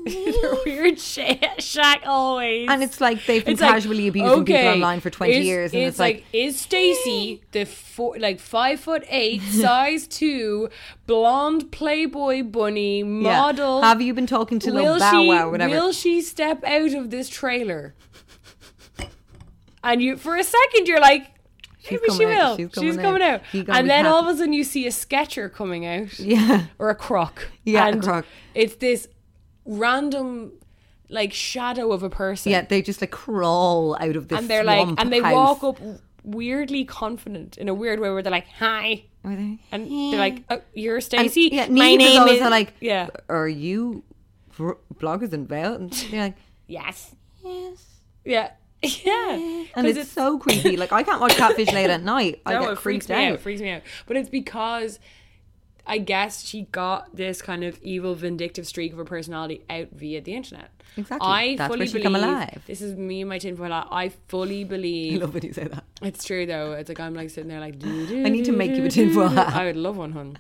[0.08, 0.14] house.
[0.14, 1.20] "Hey, Their weird sh-
[1.60, 2.70] shack always.
[2.70, 5.74] And it's like they've been It's like, casually abusing people online for 20 is- years.
[5.74, 7.46] And it's, like, is Stacy eh.
[7.52, 10.70] the four, like five foot eight, size two,
[11.08, 13.06] blonde Playboy bunny yeah.
[13.06, 13.82] model?
[13.82, 15.74] Have you been talking to little Bow she, Wow or whatever?
[15.74, 17.94] Will she step out of this trailer?
[19.84, 21.28] and you, for a second, you're like,
[21.84, 22.58] She's maybe she coming out, will.
[22.58, 23.42] she's She's coming coming, out.
[23.56, 23.70] out.
[23.80, 26.66] And then all of a sudden, you see a sketcher coming out yeah.
[26.78, 27.48] or a croc.
[27.64, 28.26] Yeah, a croc.
[28.54, 29.08] It's this
[29.66, 30.54] random,
[31.10, 32.52] like shadow of a person.
[32.52, 35.34] Yeah, they just like crawl out of this and they're like, and they house.
[35.34, 35.80] walk up
[36.24, 39.60] weirdly confident in a weird way where they're like, "Hi," Are they?
[39.72, 41.50] and they're like, oh, "You're Stacy.
[41.52, 44.04] yeah, My name is like, yeah, are you
[44.52, 45.82] v- bloggers unveiled?
[45.82, 46.36] And they're like,
[46.68, 47.86] yes, yes.
[48.24, 48.52] yeah,
[48.82, 50.78] yeah." and it's, so creepy.
[50.78, 52.42] Like I can't watch Catfish late at night.
[52.46, 53.34] I get it freaks freaked me out.
[53.34, 53.40] out.
[53.42, 53.82] Freaks me out.
[54.08, 55.00] But it's because
[55.86, 60.22] I guess she got this kind of evil, vindictive streak of her personality out via
[60.22, 60.70] the internet.
[60.98, 61.28] Exactly.
[61.28, 62.64] I That's fully where she believe come alive.
[62.68, 63.88] this is me and my tinfoil hat.
[63.92, 65.14] I fully believe.
[65.22, 65.84] I love when you say that.
[66.02, 66.74] It's true though.
[66.74, 67.76] It's like I'm like sitting there like.
[67.84, 69.54] I need to make you a tinfoil hat.
[69.54, 70.38] I would love one, hun.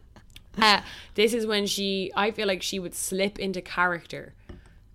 [0.57, 0.81] Uh,
[1.15, 2.11] this is when she.
[2.15, 4.33] I feel like she would slip into character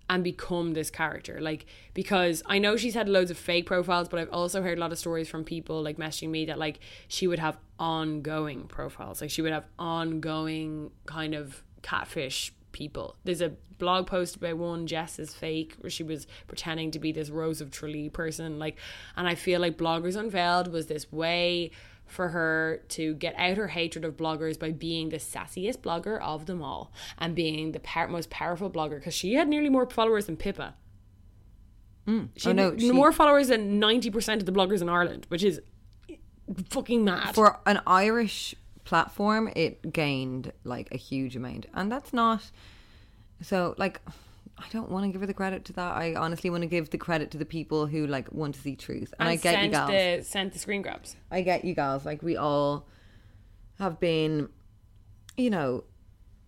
[0.09, 4.21] and become this character, like because I know she's had loads of fake profiles, but
[4.21, 6.79] I've also heard a lot of stories from people like messaging me that like
[7.09, 13.17] she would have ongoing profiles, like she would have ongoing kind of catfish people.
[13.25, 17.13] There's a blog post about one Jess is fake where she was pretending to be
[17.13, 18.77] this Rose of Tralee person like
[19.17, 21.71] and I feel like Bloggers Unveiled was this way
[22.07, 26.47] for her to get out her hatred of bloggers by being the sassiest blogger of
[26.47, 30.27] them all and being the par- most powerful blogger because she had nearly more followers
[30.27, 30.75] than Pippa.
[32.07, 32.29] Mm.
[32.37, 35.61] She Oh, had she- more followers than 90% of the bloggers in Ireland, which is
[36.71, 37.35] fucking mad.
[37.35, 38.55] For an Irish
[38.85, 42.51] platform, it gained like a huge amount, and that's not.
[43.43, 44.01] So like,
[44.59, 45.97] I don't want to give her the credit to that.
[45.97, 48.75] I honestly want to give the credit to the people who like want to see
[48.77, 51.17] truth, and, I get you sent the sent the screen grabs.
[51.31, 52.07] I get you gals.
[52.07, 52.87] Like we all
[53.79, 54.49] have been,
[55.37, 55.85] you know,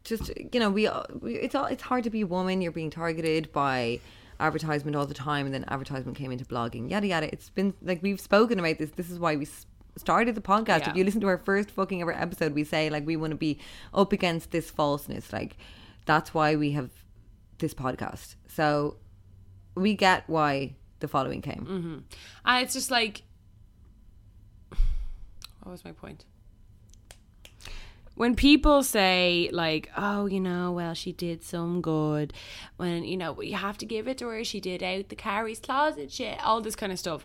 [0.04, 2.62] just you know, we, all- we it's all it's hard to be a woman.
[2.62, 4.00] You're being targeted by
[4.40, 6.90] advertisement all the time, and then advertisement came into blogging.
[6.90, 7.28] Yada yada.
[7.32, 8.90] It's been like we've spoken about this.
[8.92, 9.66] This is why we s-
[9.96, 10.80] started the podcast.
[10.80, 10.90] Yeah.
[10.90, 13.36] If you listen to our first fucking ever episode, we say like we want to
[13.36, 13.58] be
[13.92, 15.30] up against this falseness.
[15.30, 15.58] Like
[16.06, 16.88] that's why we have
[17.58, 18.36] this podcast.
[18.46, 18.96] So
[19.74, 21.66] we get why the following came.
[21.68, 21.98] Mm-hmm.
[22.44, 23.22] And it's just like,
[25.62, 26.24] what was my point?
[28.14, 32.32] When people say, like, oh, you know, well, she did some good,
[32.76, 35.60] when, you know, you have to give it to her, she did out the Carrie's
[35.60, 37.24] closet shit, all this kind of stuff.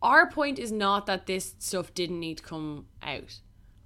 [0.00, 3.40] Our point is not that this stuff didn't need to come out.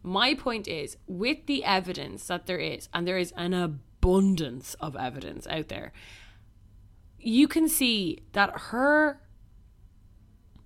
[0.05, 3.81] My point is, with the evidence that there is, and there is an
[4.81, 5.93] of evidence out there,
[7.19, 9.21] you can see that her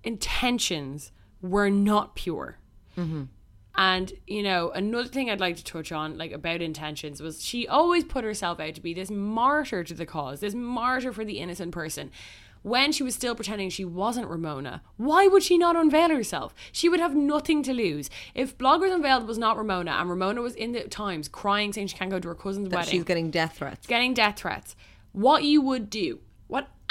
[0.03, 1.11] intentions
[1.41, 2.57] were not pure.
[2.97, 3.23] Mm-hmm.
[3.75, 7.67] And you know, another thing I'd like to touch on, like about intentions, was she
[7.67, 11.39] always put herself out to be this martyr to the cause, this martyr for the
[11.39, 12.09] innocent person.
[12.67, 16.53] When she was still pretending she wasn't Ramona, why would she not unveil herself?
[16.73, 18.09] She would have nothing to lose.
[18.35, 21.97] If Bloggers Unveiled was not Ramona and Ramona was in the Times crying saying she
[21.97, 23.87] can't go to her cousin's That wedding, she's getting death threats.
[23.87, 24.75] getting death threats,
[25.13, 26.19] what you would do,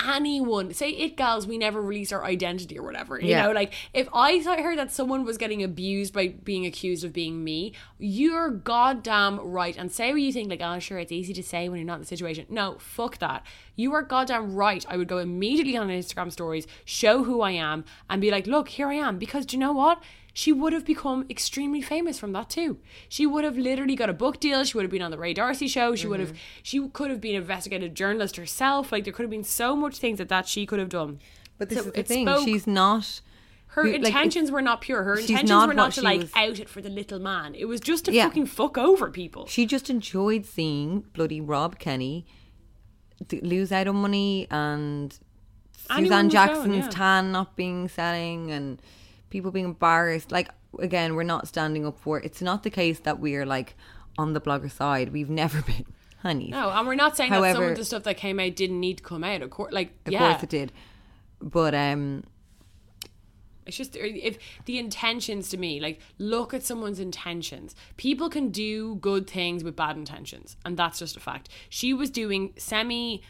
[0.05, 3.19] anyone say, it gals, we never release our identity or whatever.
[3.21, 3.47] You Yeah.
[3.47, 7.43] know, like if I heard that someone was getting abused by being accused of being
[7.43, 9.77] me, you're goddamn right.
[9.77, 11.95] And say what you think, like, oh, sure, it's easy to say when you're not
[11.95, 12.47] in the situation.
[12.51, 13.45] No, fuck that.
[13.75, 14.85] You are goddamn right.
[14.89, 18.69] I would go immediately on Instagram stories, show who I am, and be like, look,
[18.69, 19.19] here I am.
[19.19, 20.03] Because do you know what?
[20.41, 22.77] She would have become extremely famous from that too.
[23.09, 24.63] She would have literally got a book deal.
[24.65, 25.95] She would have been on the Ray D'Arcy show.
[25.95, 26.61] She would have, Mm-hmm.
[26.63, 28.93] she could have been an investigative journalist herself.
[28.93, 31.21] Like there could have been so much things that that she could have done.
[31.57, 32.27] But this So is the thing.
[32.27, 33.23] spoke- She's not.
[33.69, 35.05] Her like, intentions were not pure.
[35.05, 37.55] Her intentions not were not to like was- out it for the little man.
[37.55, 38.25] It was just to Yeah.
[38.29, 39.47] fucking fuck over people.
[39.47, 42.27] She just enjoyed seeing bloody Rob Kenny
[43.43, 45.19] lose out on money and
[45.91, 46.89] Anyone Suzanne Jackson's going, yeah.
[46.91, 48.83] tan not being selling and
[49.31, 50.31] people being embarrassed.
[50.33, 50.49] Like
[50.79, 52.21] again, we're not standing up for.
[52.21, 53.77] It's not the case that we're like
[54.19, 55.13] on the blogger side.
[55.13, 55.87] We've never been,
[56.23, 56.49] honey.
[56.49, 58.99] No, and we're not saying that some of the stuff that came out didn't need
[58.99, 59.43] to come out.
[59.43, 60.73] Of course, like Of yeah, course it did,
[61.41, 62.25] but um,
[63.67, 67.75] It's just if the intentions to me, like look at someone's intentions.
[67.97, 71.49] People can do good things with bad intentions, and that's just a fact.
[71.69, 73.23] She was doing semi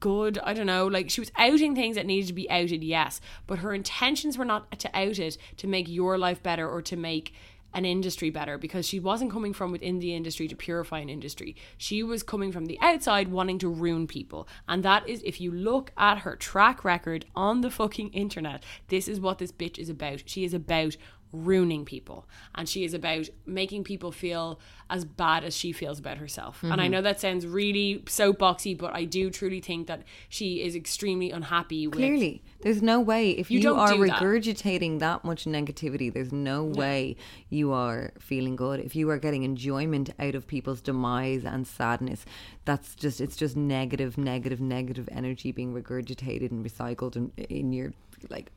[0.00, 3.20] good, I don't know, like she was outing things that needed to be outed, yes,
[3.46, 6.96] but her intentions were not to out it to make your life better or to
[6.96, 7.34] make
[7.74, 11.56] an industry better because she wasn't coming from within the industry to purify an industry.
[11.78, 14.48] She was coming from the outside wanting to ruin people.
[14.68, 19.08] And that is, if you look at her track record on the fucking internet, this
[19.08, 20.22] is what this bitch is about.
[20.26, 20.96] She is about
[21.32, 24.60] ruining people and she is about making people feel
[24.90, 26.92] as bad as she feels about herself and i Mm-hmm.
[26.92, 31.86] know that sounds really soapboxy but i do truly think that she is extremely unhappy
[31.86, 34.20] with Clearly, there's no way if You you, are do that.
[34.20, 35.24] regurgitating that.
[35.24, 37.16] much negativity, there's no way
[37.48, 38.80] you are feeling good.
[38.80, 42.24] If you are getting enjoyment out of people's demise and sadness,
[42.64, 47.92] that's just it's just negative, negative, negative energy being regurgitated and recycled in, in your
[48.30, 48.50] like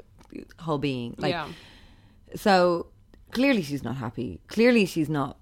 [0.59, 1.15] whole being.
[1.17, 1.47] Like yeah
[2.35, 2.87] so
[3.31, 4.39] clearly she's not happy.
[4.47, 5.37] Clearly she's not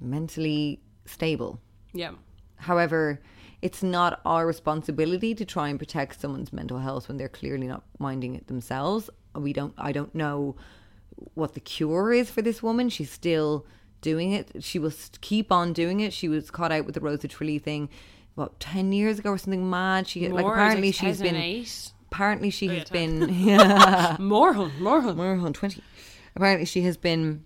[0.00, 1.60] mentally stable.
[1.92, 2.12] yeah
[2.56, 3.20] However,
[3.62, 7.84] it's not our responsibility to try and protect someone's mental health when they're clearly not
[7.98, 9.08] minding it themselves.
[9.34, 10.56] We don't I don't know
[11.34, 12.88] what the cure is for this woman.
[12.88, 13.66] She's still
[14.00, 14.62] doing it.
[14.62, 16.12] She will keep on doing it.
[16.12, 17.88] She was caught out with the Rose of Tralee thing
[18.34, 20.08] what 10 years ago or something mad.
[20.08, 21.92] She like apparently like she's been 2008.
[22.10, 24.16] Apparently she Oh, has been yeah.
[24.18, 25.16] More hun more hun.
[25.16, 25.82] More than 20
[26.36, 27.44] apparently she has been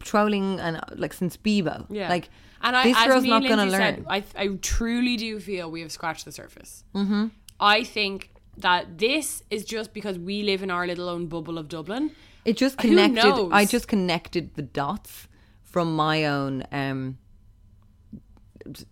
[0.00, 1.86] trolling and uh, like since Bebo.
[1.90, 2.08] Yeah.
[2.08, 2.28] Like
[2.62, 5.92] and I, this girl's not gonna learn said, I, I truly do feel we have
[5.92, 6.84] scratched the surface.
[6.94, 7.26] Mm-hmm.
[7.60, 11.68] I think that this is just because we live in our little own bubble of
[11.68, 12.10] Dublin.
[12.44, 13.48] It just Who connected?
[13.52, 15.28] I just connected the dots
[15.62, 17.18] from my own um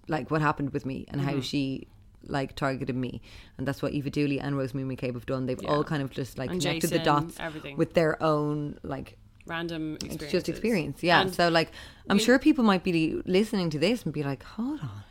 [0.09, 1.31] like what happened with me and Mm-hmm.
[1.31, 1.89] how she
[2.27, 3.21] like targeted me.
[3.59, 5.47] And that's what Aoife Dooley and Rosemary McCabe have done.
[5.47, 7.77] They've all kind of just like And connected the Jason, dots everything.
[7.77, 9.17] with their own like
[9.47, 9.99] random
[10.31, 11.03] just experience.
[11.03, 11.21] Yeah.
[11.23, 11.73] And so like
[12.09, 15.05] i'm sure people might be listening to this and be like hold on.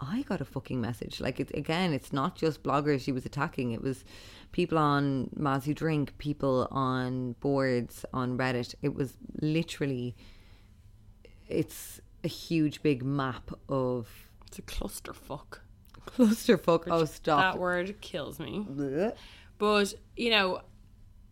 [0.00, 1.20] I got a fucking message.
[1.20, 3.72] Like it's again it's not just bloggers she was attacking.
[3.72, 4.04] It was
[4.52, 8.74] people on Maz Who drink people on boards on reddit.
[8.82, 10.16] It was literally
[11.48, 14.08] it's a huge big map of
[14.46, 15.58] it's a clusterfuck.
[16.08, 18.66] Clusterfuck oh stop That word kills me.
[19.58, 20.62] But, you know,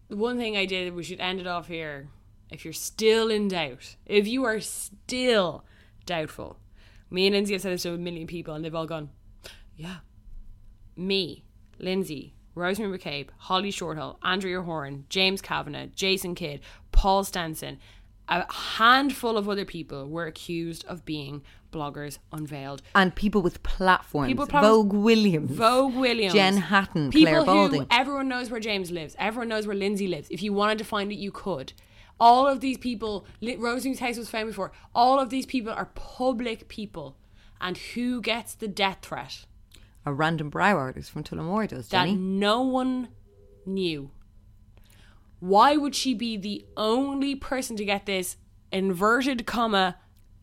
[0.08, 2.08] one thing I did, we should end it off here.
[2.50, 5.64] If you're still in doubt, if you are still
[6.04, 6.58] doubtful,
[7.10, 9.10] me and Lindsay have said this to a million people and they've all gone,
[9.76, 9.96] yeah.
[10.96, 11.44] Me,
[11.78, 16.60] Lindsay, Rosemary McCabe, Holly Shortall, Andrea Horan, James Kavanagh, Jason Kidd,
[16.92, 17.78] Paul Stenson,
[18.28, 21.42] a handful of other people were accused of being
[21.76, 22.80] bloggers unveiled.
[22.94, 27.46] and people with platforms People platforms- vogue williams Vogue Williams, jen hatton people claire who
[27.46, 30.28] balding everyone knows where James lives, everyone knows where Lindsay lives.
[30.30, 31.72] If you wanted to find it, you could.
[32.18, 34.72] All of these people, Rosemary's house was found before.
[34.94, 37.08] All of these people are public people,
[37.60, 39.44] and who gets the death threat
[40.06, 42.16] a random brow artist from Tullamore does that Jenny.
[42.16, 43.08] no one
[43.66, 44.10] knew?
[45.40, 48.36] Why would she be the only person to get this
[48.72, 49.96] inverted comma?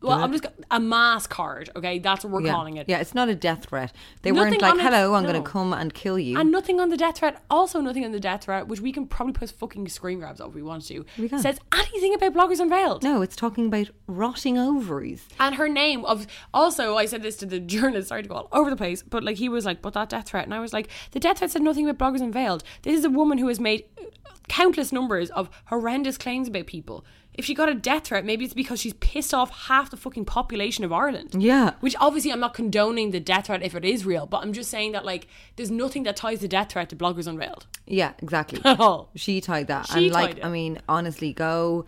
[0.04, 1.70] Well, I'm just a mass card.
[1.76, 2.52] Okay, that's what we're yeah.
[2.52, 2.88] calling it.
[2.88, 3.92] Yeah, it's not a death threat.
[4.22, 5.30] They Nothing weren't like, "Hello, I'm no.
[5.32, 8.12] going to come and kill you." And nothing on the death threat, also nothing on
[8.12, 10.84] the death threat, which we can probably put fucking screen grabs of if we want
[10.86, 11.38] to, We can.
[11.40, 13.02] says anything about Bloggers Unveiled.
[13.02, 15.26] no, it's talking about rotting ovaries.
[15.40, 18.48] And her name of also I said this to the journalist, sorry to go all
[18.52, 20.72] over the place, but like he was like, but that death threat, and I was
[20.72, 22.62] like, the death threat said nothing about Bloggers Unveiled.
[22.82, 24.04] This is a woman who has made uh,
[24.48, 27.04] countless numbers of horrendous claims about people.
[27.34, 30.24] If she got a death threat, maybe it's because she's pissed off half the fucking
[30.24, 31.34] population of Ireland.
[31.36, 31.74] Yeah.
[31.80, 34.70] Which obviously I'm not condoning the death threat if it is real, but I'm just
[34.70, 37.66] saying that like there's nothing that ties the death threat to Bloggers Unveiled.
[37.86, 38.60] Yeah, exactly.
[38.64, 39.10] At all.
[39.16, 39.86] She tied that.
[39.86, 40.44] She and like, it.
[40.44, 41.86] I mean, honestly, go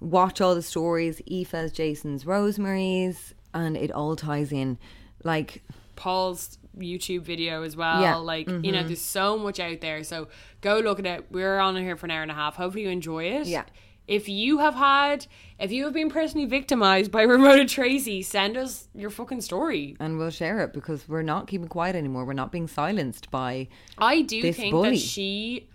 [0.00, 4.78] watch all the stories, Aoife's, Jason's, Rosemary's, and it all ties in.
[5.24, 5.62] Like,
[5.96, 8.00] Paul's YouTube video as well.
[8.00, 8.86] Yeah, Like, you know, mm-hmm.
[8.86, 10.04] there's so much out there.
[10.04, 10.28] So
[10.60, 11.26] go look at it.
[11.30, 12.56] We're on here for an hour and a half.
[12.56, 13.46] Hopefully you enjoy it.
[13.46, 13.64] Yeah.
[14.08, 15.26] If you have had,
[15.60, 19.96] if you have been personally victimized by Ramona Tracy, send us your fucking story.
[20.00, 22.24] and we'll share it because we're not keeping quiet anymore.
[22.24, 23.68] We're not being silenced by.
[23.98, 24.90] I do This think bully.
[24.90, 25.68] that she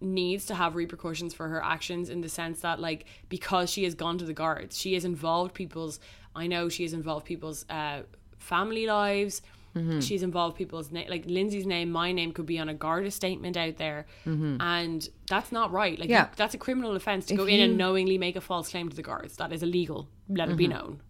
[0.00, 3.94] needs to have repercussions for her actions in the sense that like because she has
[3.94, 6.00] gone to the guards she has involved people's
[6.34, 8.00] i know she has involved people's uh
[8.36, 9.42] family lives
[9.74, 10.00] Mm-hmm.
[10.00, 13.56] she's involved people's name like lindsay's name my name could be on a garda statement
[13.56, 16.12] out there and that's not right like Mm-hmm.
[16.12, 16.24] Yeah.
[16.26, 17.76] you- that's a criminal offense to If go in and you- Mm-hmm.
[17.78, 21.00] knowingly make a false claim to the guards that is illegal let it be known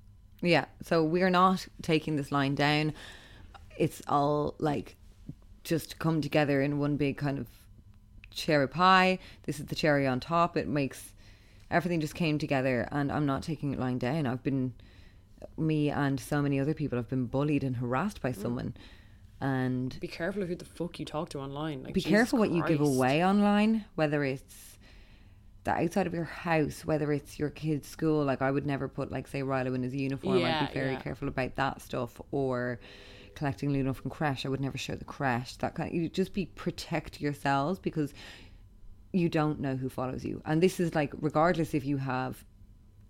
[0.43, 2.95] Yeah, so we're not taking this line down.
[3.79, 4.97] It's all like
[5.65, 7.47] just come together in one big kind of
[8.31, 9.19] cherry pie.
[9.45, 10.57] This is the cherry on top.
[10.57, 11.13] It makes
[11.71, 14.27] everything just came together, and I'm not taking it lying down.
[14.27, 14.75] I've been
[15.57, 18.23] me and so many other people have been bullied and harassed Mm.
[18.23, 18.75] by someone,
[19.41, 22.39] and be careful of who the fuck you talk to online like be Jesus careful
[22.39, 24.79] what you give away online, whether it's
[25.65, 29.13] the outside of your house, whether it's your kid's school, like I would never put
[29.13, 30.39] like say Rilo in his uniform.
[30.39, 31.01] Yeah, I'd be very yeah.
[31.01, 32.21] careful about that stuff.
[32.33, 32.81] Or
[33.35, 35.57] collecting Luna from crash, I would never show the crash.
[35.57, 35.89] That kind.
[35.89, 38.13] Of, you just be protect yourselves because
[39.13, 42.45] you don't know who follows you, and this is like regardless if you have.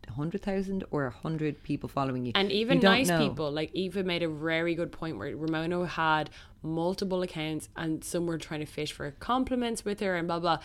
[0.09, 2.33] 100,000 or 100 people following you.
[2.35, 3.19] And even You nice know.
[3.29, 6.31] people, like Aoife made a very good point where Ramona had
[6.63, 10.59] multiple accounts and some were trying to fish for compliments with her and blah blah.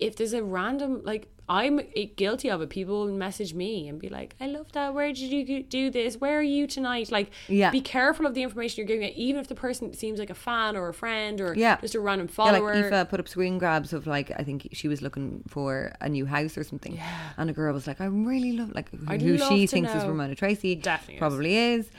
[0.00, 1.80] If there's a random like I'm
[2.14, 4.94] guilty of it, people message me and be like, "I love that.
[4.94, 6.16] Where did you do this?
[6.20, 7.70] Where are you tonight?" Like, Yeah.
[7.72, 9.02] be careful of the information you're giving.
[9.08, 11.80] It, even if the person seems like a fan or a friend or Yeah.
[11.80, 12.72] just a random Yeah, follower.
[12.74, 16.08] like Aoife put up screen grabs of like I think she was looking for a
[16.08, 17.30] new house or something, yeah.
[17.36, 20.04] and a girl was like, "I really love like who, who love she thinks is
[20.04, 20.10] know.
[20.10, 21.18] Ramona Tracy, Definitely is.
[21.18, 21.90] probably is."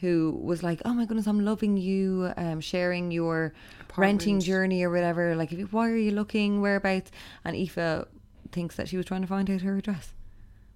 [0.00, 3.52] Who was like, "Oh my goodness, I'm loving you, um, sharing your
[3.96, 5.34] renting journey or whatever.
[5.36, 6.60] Like, if you, why are you looking?
[6.60, 7.10] Whereabouts?"
[7.44, 8.06] And Aoife
[8.50, 10.14] thinks that she was trying to find out her address.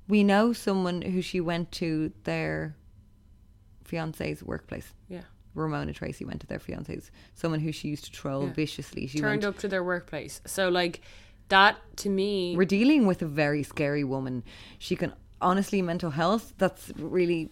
[0.08, 2.76] We know someone who she went to their
[3.84, 4.92] fiance's workplace.
[5.08, 5.22] yeah.
[5.54, 8.52] Ramona Tracy went to their fiance's, someone who she used to troll Yeah.
[8.52, 9.06] viciously.
[9.06, 10.42] She Turned up to their workplace.
[10.44, 11.00] So like
[11.48, 14.42] that to me We're dealing with a very scary woman.
[14.78, 16.52] She can honestly mental health.
[16.58, 17.48] That's really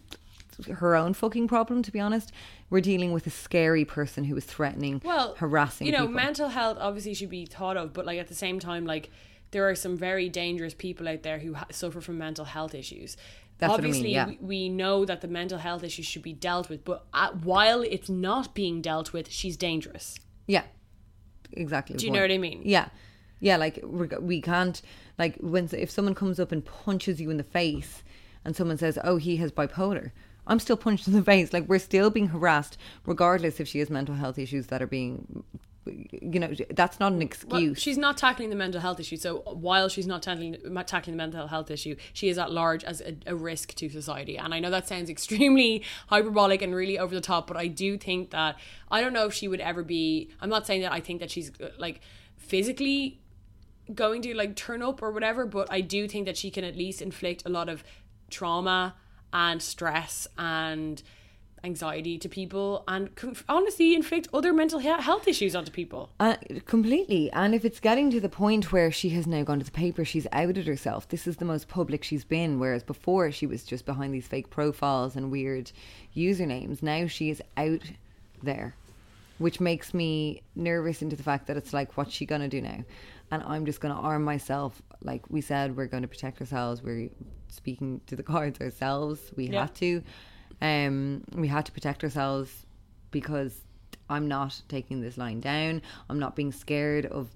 [0.70, 1.82] her own fucking problem.
[1.82, 2.30] To be honest,
[2.74, 5.86] we're dealing with a scary person who is threatening, well harassing.
[5.86, 6.14] you know people.
[6.14, 9.10] mental health obviously should be thought of but like at the same time like
[9.52, 13.16] there are some very dangerous people out there who ha- suffer from mental health issues
[13.58, 14.26] That's what I mean, obviously yeah.
[14.26, 17.82] we, we know that the mental health issues should be dealt with but at, while
[17.82, 20.18] it's not being dealt with she's dangerous
[20.48, 20.64] Yeah,
[21.52, 21.96] exactly.
[21.96, 22.62] Do you know what I mean?
[22.64, 22.88] Yeah,
[23.38, 23.56] yeah.
[23.56, 24.82] Like we can't
[25.16, 28.02] like when if someone comes up and punches you in the face,
[28.44, 30.10] and someone says, "Oh, he has bipolar."
[30.46, 31.52] I'm still punched in the face.
[31.52, 32.76] Like we're still being harassed,
[33.06, 35.44] regardless if she has mental health issues that are being,
[35.86, 37.80] you know, that's not an well, excuse.
[37.80, 40.56] she's not tackling the mental health issue so while she's not tackling,
[40.86, 44.38] tackling the mental health issue she is at large as a, a risk to society
[44.38, 47.98] and i know that sounds extremely hyperbolic and really over the top but i do
[47.98, 48.56] think that
[48.90, 51.30] i don't know if she would ever be i'm not saying that i think that
[51.30, 52.00] she's uh, like
[52.38, 53.20] physically
[53.94, 56.74] going to like turn up or whatever but i do think that she can at
[56.74, 57.84] least inflict a lot of
[58.30, 58.94] trauma
[59.34, 61.02] and stress and
[61.64, 63.08] anxiety to people and
[63.48, 66.36] honestly inflict other mental he- health issues onto people Uh,
[66.66, 67.30] completely.
[67.32, 70.04] And if it's getting to the point where she has now gone to the paper,
[70.04, 71.08] she's outed herself.
[71.08, 72.58] This is the most public she's been.
[72.60, 75.72] Whereas before, she was just behind these fake profiles and weird
[76.14, 76.82] usernames.
[76.82, 77.82] Now she is out
[78.42, 78.74] there,
[79.38, 82.60] which makes me nervous into the fact that it's like, what's she going to do
[82.60, 82.84] now?
[83.34, 84.80] And I'm just going to arm myself.
[85.02, 86.82] Like we said, we're going to protect ourselves.
[86.82, 87.10] We're
[87.48, 89.20] speaking to the cards ourselves.
[89.36, 89.62] We Yeah.
[89.62, 90.02] had to.
[90.62, 92.64] Um, we had to protect ourselves
[93.10, 93.60] because
[94.08, 95.82] I'm not taking this line down.
[96.08, 97.28] I'm not being scared of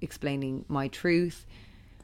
[0.00, 1.46] explaining my truth.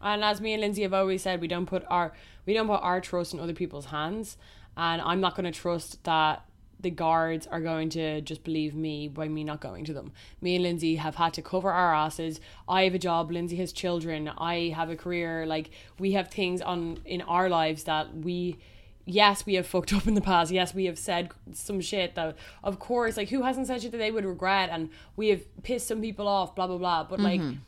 [0.01, 2.13] And as me and Lindsay have always said, we don't put our
[2.47, 4.37] we don't put our trust in other people's hands.
[4.77, 6.45] And I'm not going to trust that
[6.83, 10.13] the guards are going to just believe me by me not going to them.
[10.41, 12.41] Me and Lindsay have had to cover our asses.
[12.69, 13.31] I have a job.
[13.31, 14.29] Lindsay has children.
[14.29, 15.47] I have a career.
[15.47, 18.59] Like we have things on in our lives that we.
[19.07, 20.53] Yes, we have fucked up in the past.
[20.53, 23.99] Yes, we have said some shit that, of course, like who hasn't said shit that
[23.99, 26.55] they would regret, and we have pissed some people off.
[26.55, 27.05] Blah blah blah.
[27.05, 27.59] But like, mm-hmm.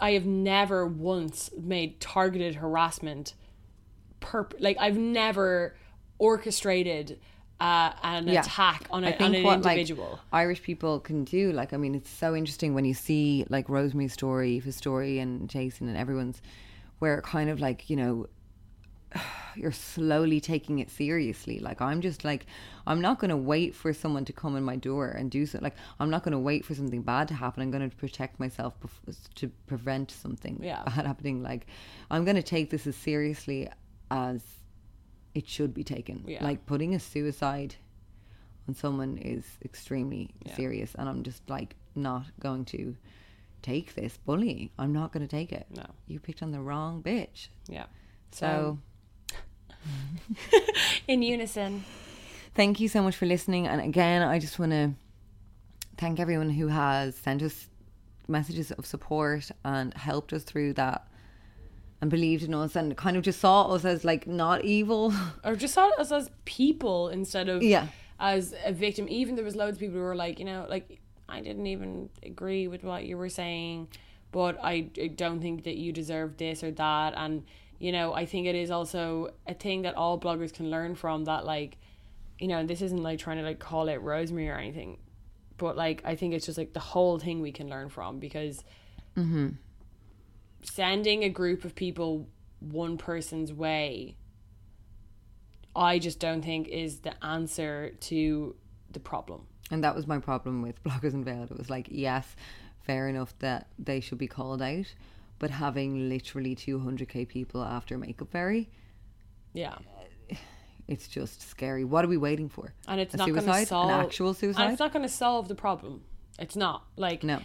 [0.00, 3.34] I have never once made targeted harassment
[4.20, 5.76] perp like I've never
[6.18, 7.18] orchestrated
[7.60, 8.40] uh, an Yeah.
[8.42, 10.10] attack on, a, I on an what individual.
[10.12, 13.68] like Irish people can do, like I mean, it's so interesting when you see like
[13.68, 16.42] Rosemary's story, his story, and Jason and everyone's,
[16.98, 18.26] where kind of like you know,
[19.56, 21.60] you're slowly taking it seriously.
[21.60, 22.46] Like I'm just like,
[22.86, 25.60] I'm not going to wait for someone to come in my door and do so.
[25.62, 27.62] Like I'm not going to wait for something bad to happen.
[27.62, 30.82] I'm going to protect myself bef- to prevent something Yeah.
[30.84, 31.42] bad happening.
[31.42, 31.66] Like
[32.10, 33.68] I'm going to take this as seriously
[34.10, 34.42] as
[35.34, 36.24] it should be taken.
[36.26, 36.42] Yeah.
[36.42, 37.74] Like putting a suicide
[38.68, 42.96] on someone is extremely serious, and I'm just like not going to
[43.62, 44.70] take this bullying.
[44.78, 45.66] I'm not going to take it.
[45.74, 45.86] No.
[46.06, 47.48] you picked on the wrong bitch.
[47.68, 47.86] Yeah.
[48.30, 48.78] So.
[51.08, 51.84] in unison.
[52.54, 53.66] thank you so much for listening.
[53.66, 54.92] And again, I just want to
[55.98, 57.68] thank everyone who has sent us
[58.26, 61.06] messages of support and helped us through that
[62.04, 65.14] and believed in us and kind of just saw us as like not evil.
[65.42, 67.86] Or just saw us as people instead of Yeah.
[68.20, 69.06] as a victim.
[69.08, 71.00] Even there was loads of people who were like, you know, like
[71.30, 73.88] I didn't even agree with what you were saying,
[74.32, 74.80] but I,
[75.16, 77.14] don't think that you deserve this or that.
[77.16, 77.44] And
[77.78, 81.24] you know, I think it is also a thing that all bloggers can learn from.
[81.24, 81.78] That like,
[82.38, 84.98] you know, this isn't like trying to like call it Rosemary or anything,
[85.56, 88.62] but like I think it's just like the whole thing we can learn from because
[89.16, 89.48] mm-hmm.
[90.64, 92.28] Sending a group of people
[92.60, 94.16] one person's way,
[95.76, 98.54] I just don't think is the answer to
[98.90, 99.46] the problem.
[99.70, 101.50] And that was my problem with Bloggers Unveiled.
[101.50, 102.36] It was like, yes,
[102.86, 104.92] fair enough that they should be called out,
[105.38, 108.70] but having literally 200k people after Makeup Fairy,
[109.52, 109.74] Yeah.
[110.88, 111.84] it's just scary.
[111.84, 112.72] What are we waiting for?
[112.86, 114.70] And it's a not going to solve an actual And suicide.
[114.70, 116.02] it's not going to solve the problem.
[116.38, 117.40] It's not like no,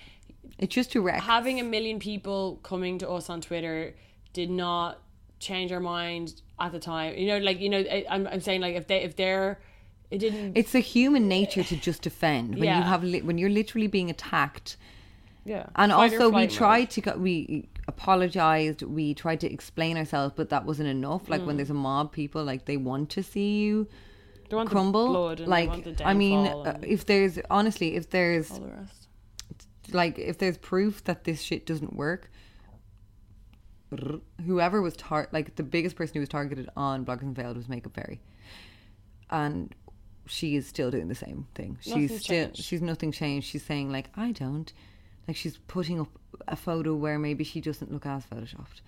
[0.57, 1.21] it's just to wreck.
[1.21, 3.95] having a million people coming to us on Twitter
[4.33, 4.99] did not
[5.39, 7.15] change our mind at the time.
[7.17, 9.59] You know, like you know, I, I'm I'm saying like if they if they're
[10.11, 13.49] it didn't It's a human nature to just defend when you have li- when you're
[13.49, 14.75] literally being attacked.
[15.45, 15.67] yeah.
[15.75, 16.57] And Fight also, we flight mode.
[16.57, 21.29] tried to go, we apologized, we tried to explain ourselves, but that wasn't enough.
[21.29, 23.87] Like when there's a mob, people like they want to see you
[24.49, 25.07] They want the crumble.
[25.07, 28.67] blood and they like I mean, uh, and if there's honestly, if there's all the
[28.81, 28.98] rest.
[29.93, 32.29] Like if there's proof that this shit doesn't work,
[34.45, 37.93] whoever was tar like the biggest person who was targeted on Bloggers Unveiled was Makeup
[37.95, 38.21] Fairy,
[39.29, 39.73] and
[40.27, 41.77] she is still doing the same thing.
[41.81, 42.63] She's Nothing's still changed.
[42.63, 43.47] she's nothing changed.
[43.47, 44.71] She's saying like I don't,
[45.27, 46.09] like she's putting up
[46.47, 48.81] a photo where maybe she doesn't look as photoshopped.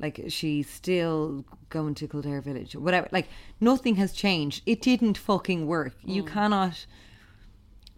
[0.00, 3.08] Like she's still going to Kildare Village or whatever.
[3.10, 3.26] Like
[3.60, 4.62] nothing has changed.
[4.66, 5.94] It didn't fucking work.
[6.04, 6.28] You Mm.
[6.28, 6.86] cannot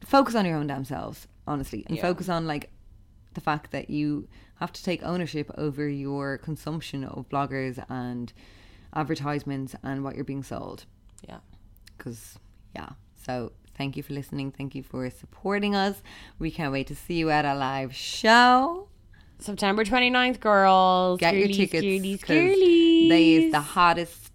[0.07, 2.03] focus on your own damn selves, honestly, and Yeah.
[2.03, 2.71] focus on like
[3.35, 8.33] the fact that you have to take ownership over your consumption of bloggers and
[8.95, 10.85] advertisements and what you're being sold.
[11.27, 11.39] Yeah.
[11.97, 12.39] Because
[12.75, 14.51] yeah, so thank you for listening.
[14.51, 16.03] Thank you for supporting us.
[16.39, 18.89] We can't wait to see you at a live show.
[19.39, 21.19] September 29th, girls.
[21.19, 23.09] Get your tickets girlies, girlies.
[23.09, 24.31] they is the hottest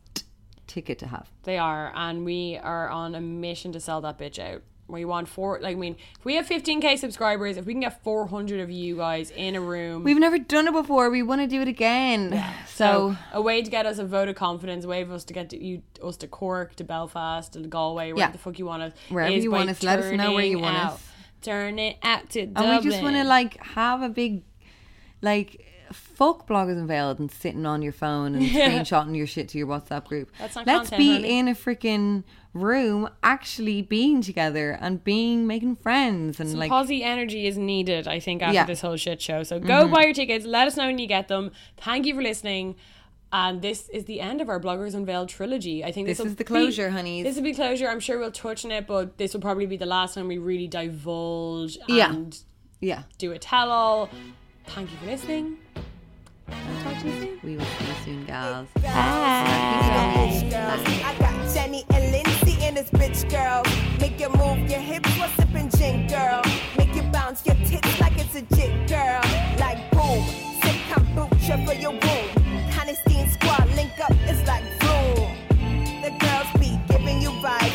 [0.65, 1.30] ticket to have.
[1.44, 4.64] They are, and we are on a mission to sell that bitch out.
[4.88, 8.03] We want four, like, I mean, if we have 15k subscribers, if we can get
[8.03, 11.10] 400 of you guys in a room, We've never done it before.
[11.10, 12.32] We want to do it again.
[12.68, 15.24] so So, a way to get us a vote of confidence, a way for us
[15.24, 18.32] to get to you, us to Cork, to Belfast, to Galway, wherever Yeah.
[18.32, 18.94] the fuck you want us.
[19.10, 20.94] Wherever you want us, let us know where you want out.
[20.94, 21.07] us.
[21.41, 22.70] Turn it out to Dublin.
[22.76, 24.44] and we just want to like have a big,
[25.22, 29.68] like, fuck bloggers unveiled and sitting on your phone and screenshotting your shit to your
[29.68, 30.30] WhatsApp group.
[30.40, 31.40] That's not Let's content, be honey.
[31.40, 32.24] in a freaking
[32.56, 36.72] room, actually being together and being making friends and Some like.
[36.72, 38.61] posy energy is needed, I think, after Yeah.
[38.61, 38.69] Mm-hmm.
[38.72, 39.44] this whole shit show.
[39.44, 40.45] So go buy your tickets.
[40.45, 41.52] Let us know when you get them.
[41.77, 42.76] Thank you for listening.
[43.34, 45.84] And this is the end of our Bloggers Unveiled trilogy.
[45.84, 47.90] I think this, This is the closure, honey This will be closure.
[47.90, 50.38] I'm sure we'll touch on it, but this will probably be the last time we
[50.38, 52.40] really divulge and
[52.80, 53.03] yeah, yeah.
[53.18, 54.10] do a tell all.
[54.68, 55.57] Thank you for listening.
[56.48, 57.40] I'll talk to you soon.
[57.44, 58.68] we will see you soon, gals.
[58.76, 60.84] Bitch girls.
[61.03, 62.24] I
[62.76, 63.64] this bitch girl.
[64.02, 66.41] Make you move your hips while sipping gin girl.
[66.77, 69.22] Make you bounce your tits like it's a jit girl.
[69.57, 70.22] Like boom,
[70.61, 72.30] sip kombucha for your womb.
[72.77, 75.31] Honesty squad link up, it's like boom.
[76.03, 77.74] The girls be giving you vibes.